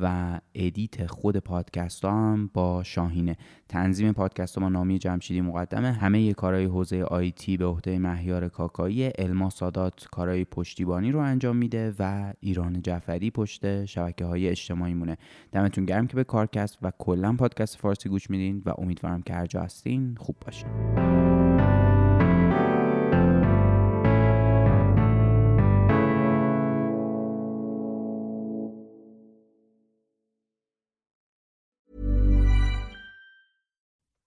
و 0.02 0.40
ادیت 0.56 1.08
خود 1.08 1.38
پادکست 1.38 2.06
هم 2.06 2.50
با 2.54 2.84
شاهینه. 2.84 3.38
تنظیم 3.70 4.12
پادکست 4.12 4.58
با 4.58 4.70
نامی 4.70 5.00
جمشیدی 5.00 5.42
مقدمه. 5.42 5.92
همه 5.92 6.34
کارهای 6.34 6.66
حوزه 6.66 7.04
IT 7.04 7.58
به 7.58 7.66
عهده 7.66 8.00
مهیار 8.00 8.50
کاکایی. 8.50 9.12
الما 9.18 9.50
سادات 9.50 10.08
کارهای 10.12 10.46
پشتیبانی 10.46 11.12
رو 11.12 11.20
انجام 11.20 11.56
میده 11.58 11.94
و 12.00 12.34
ایران 12.40 12.82
جعفری 12.82 13.32
پشت 13.32 13.86
شبکه 13.86 14.26
های 14.26 14.50
اجتماعی 14.50 14.94
مونه. 14.94 15.18
دمتون 15.52 15.86
گرم 15.86 16.08
که 16.08 16.16
به 16.16 16.24
کارکست 16.24 16.78
و 16.82 16.92
کلا 16.98 17.34
پادکست 17.34 17.78
فارسی 17.78 18.10
گوش 18.10 18.30
میدین 18.30 18.62
و 18.66 18.74
امیدوارم 18.78 19.22
که 19.22 19.34
هر 19.34 19.46
جا 19.46 19.62
هستین 19.62 20.16
خوب 20.20 20.36
باشین. 20.46 21.87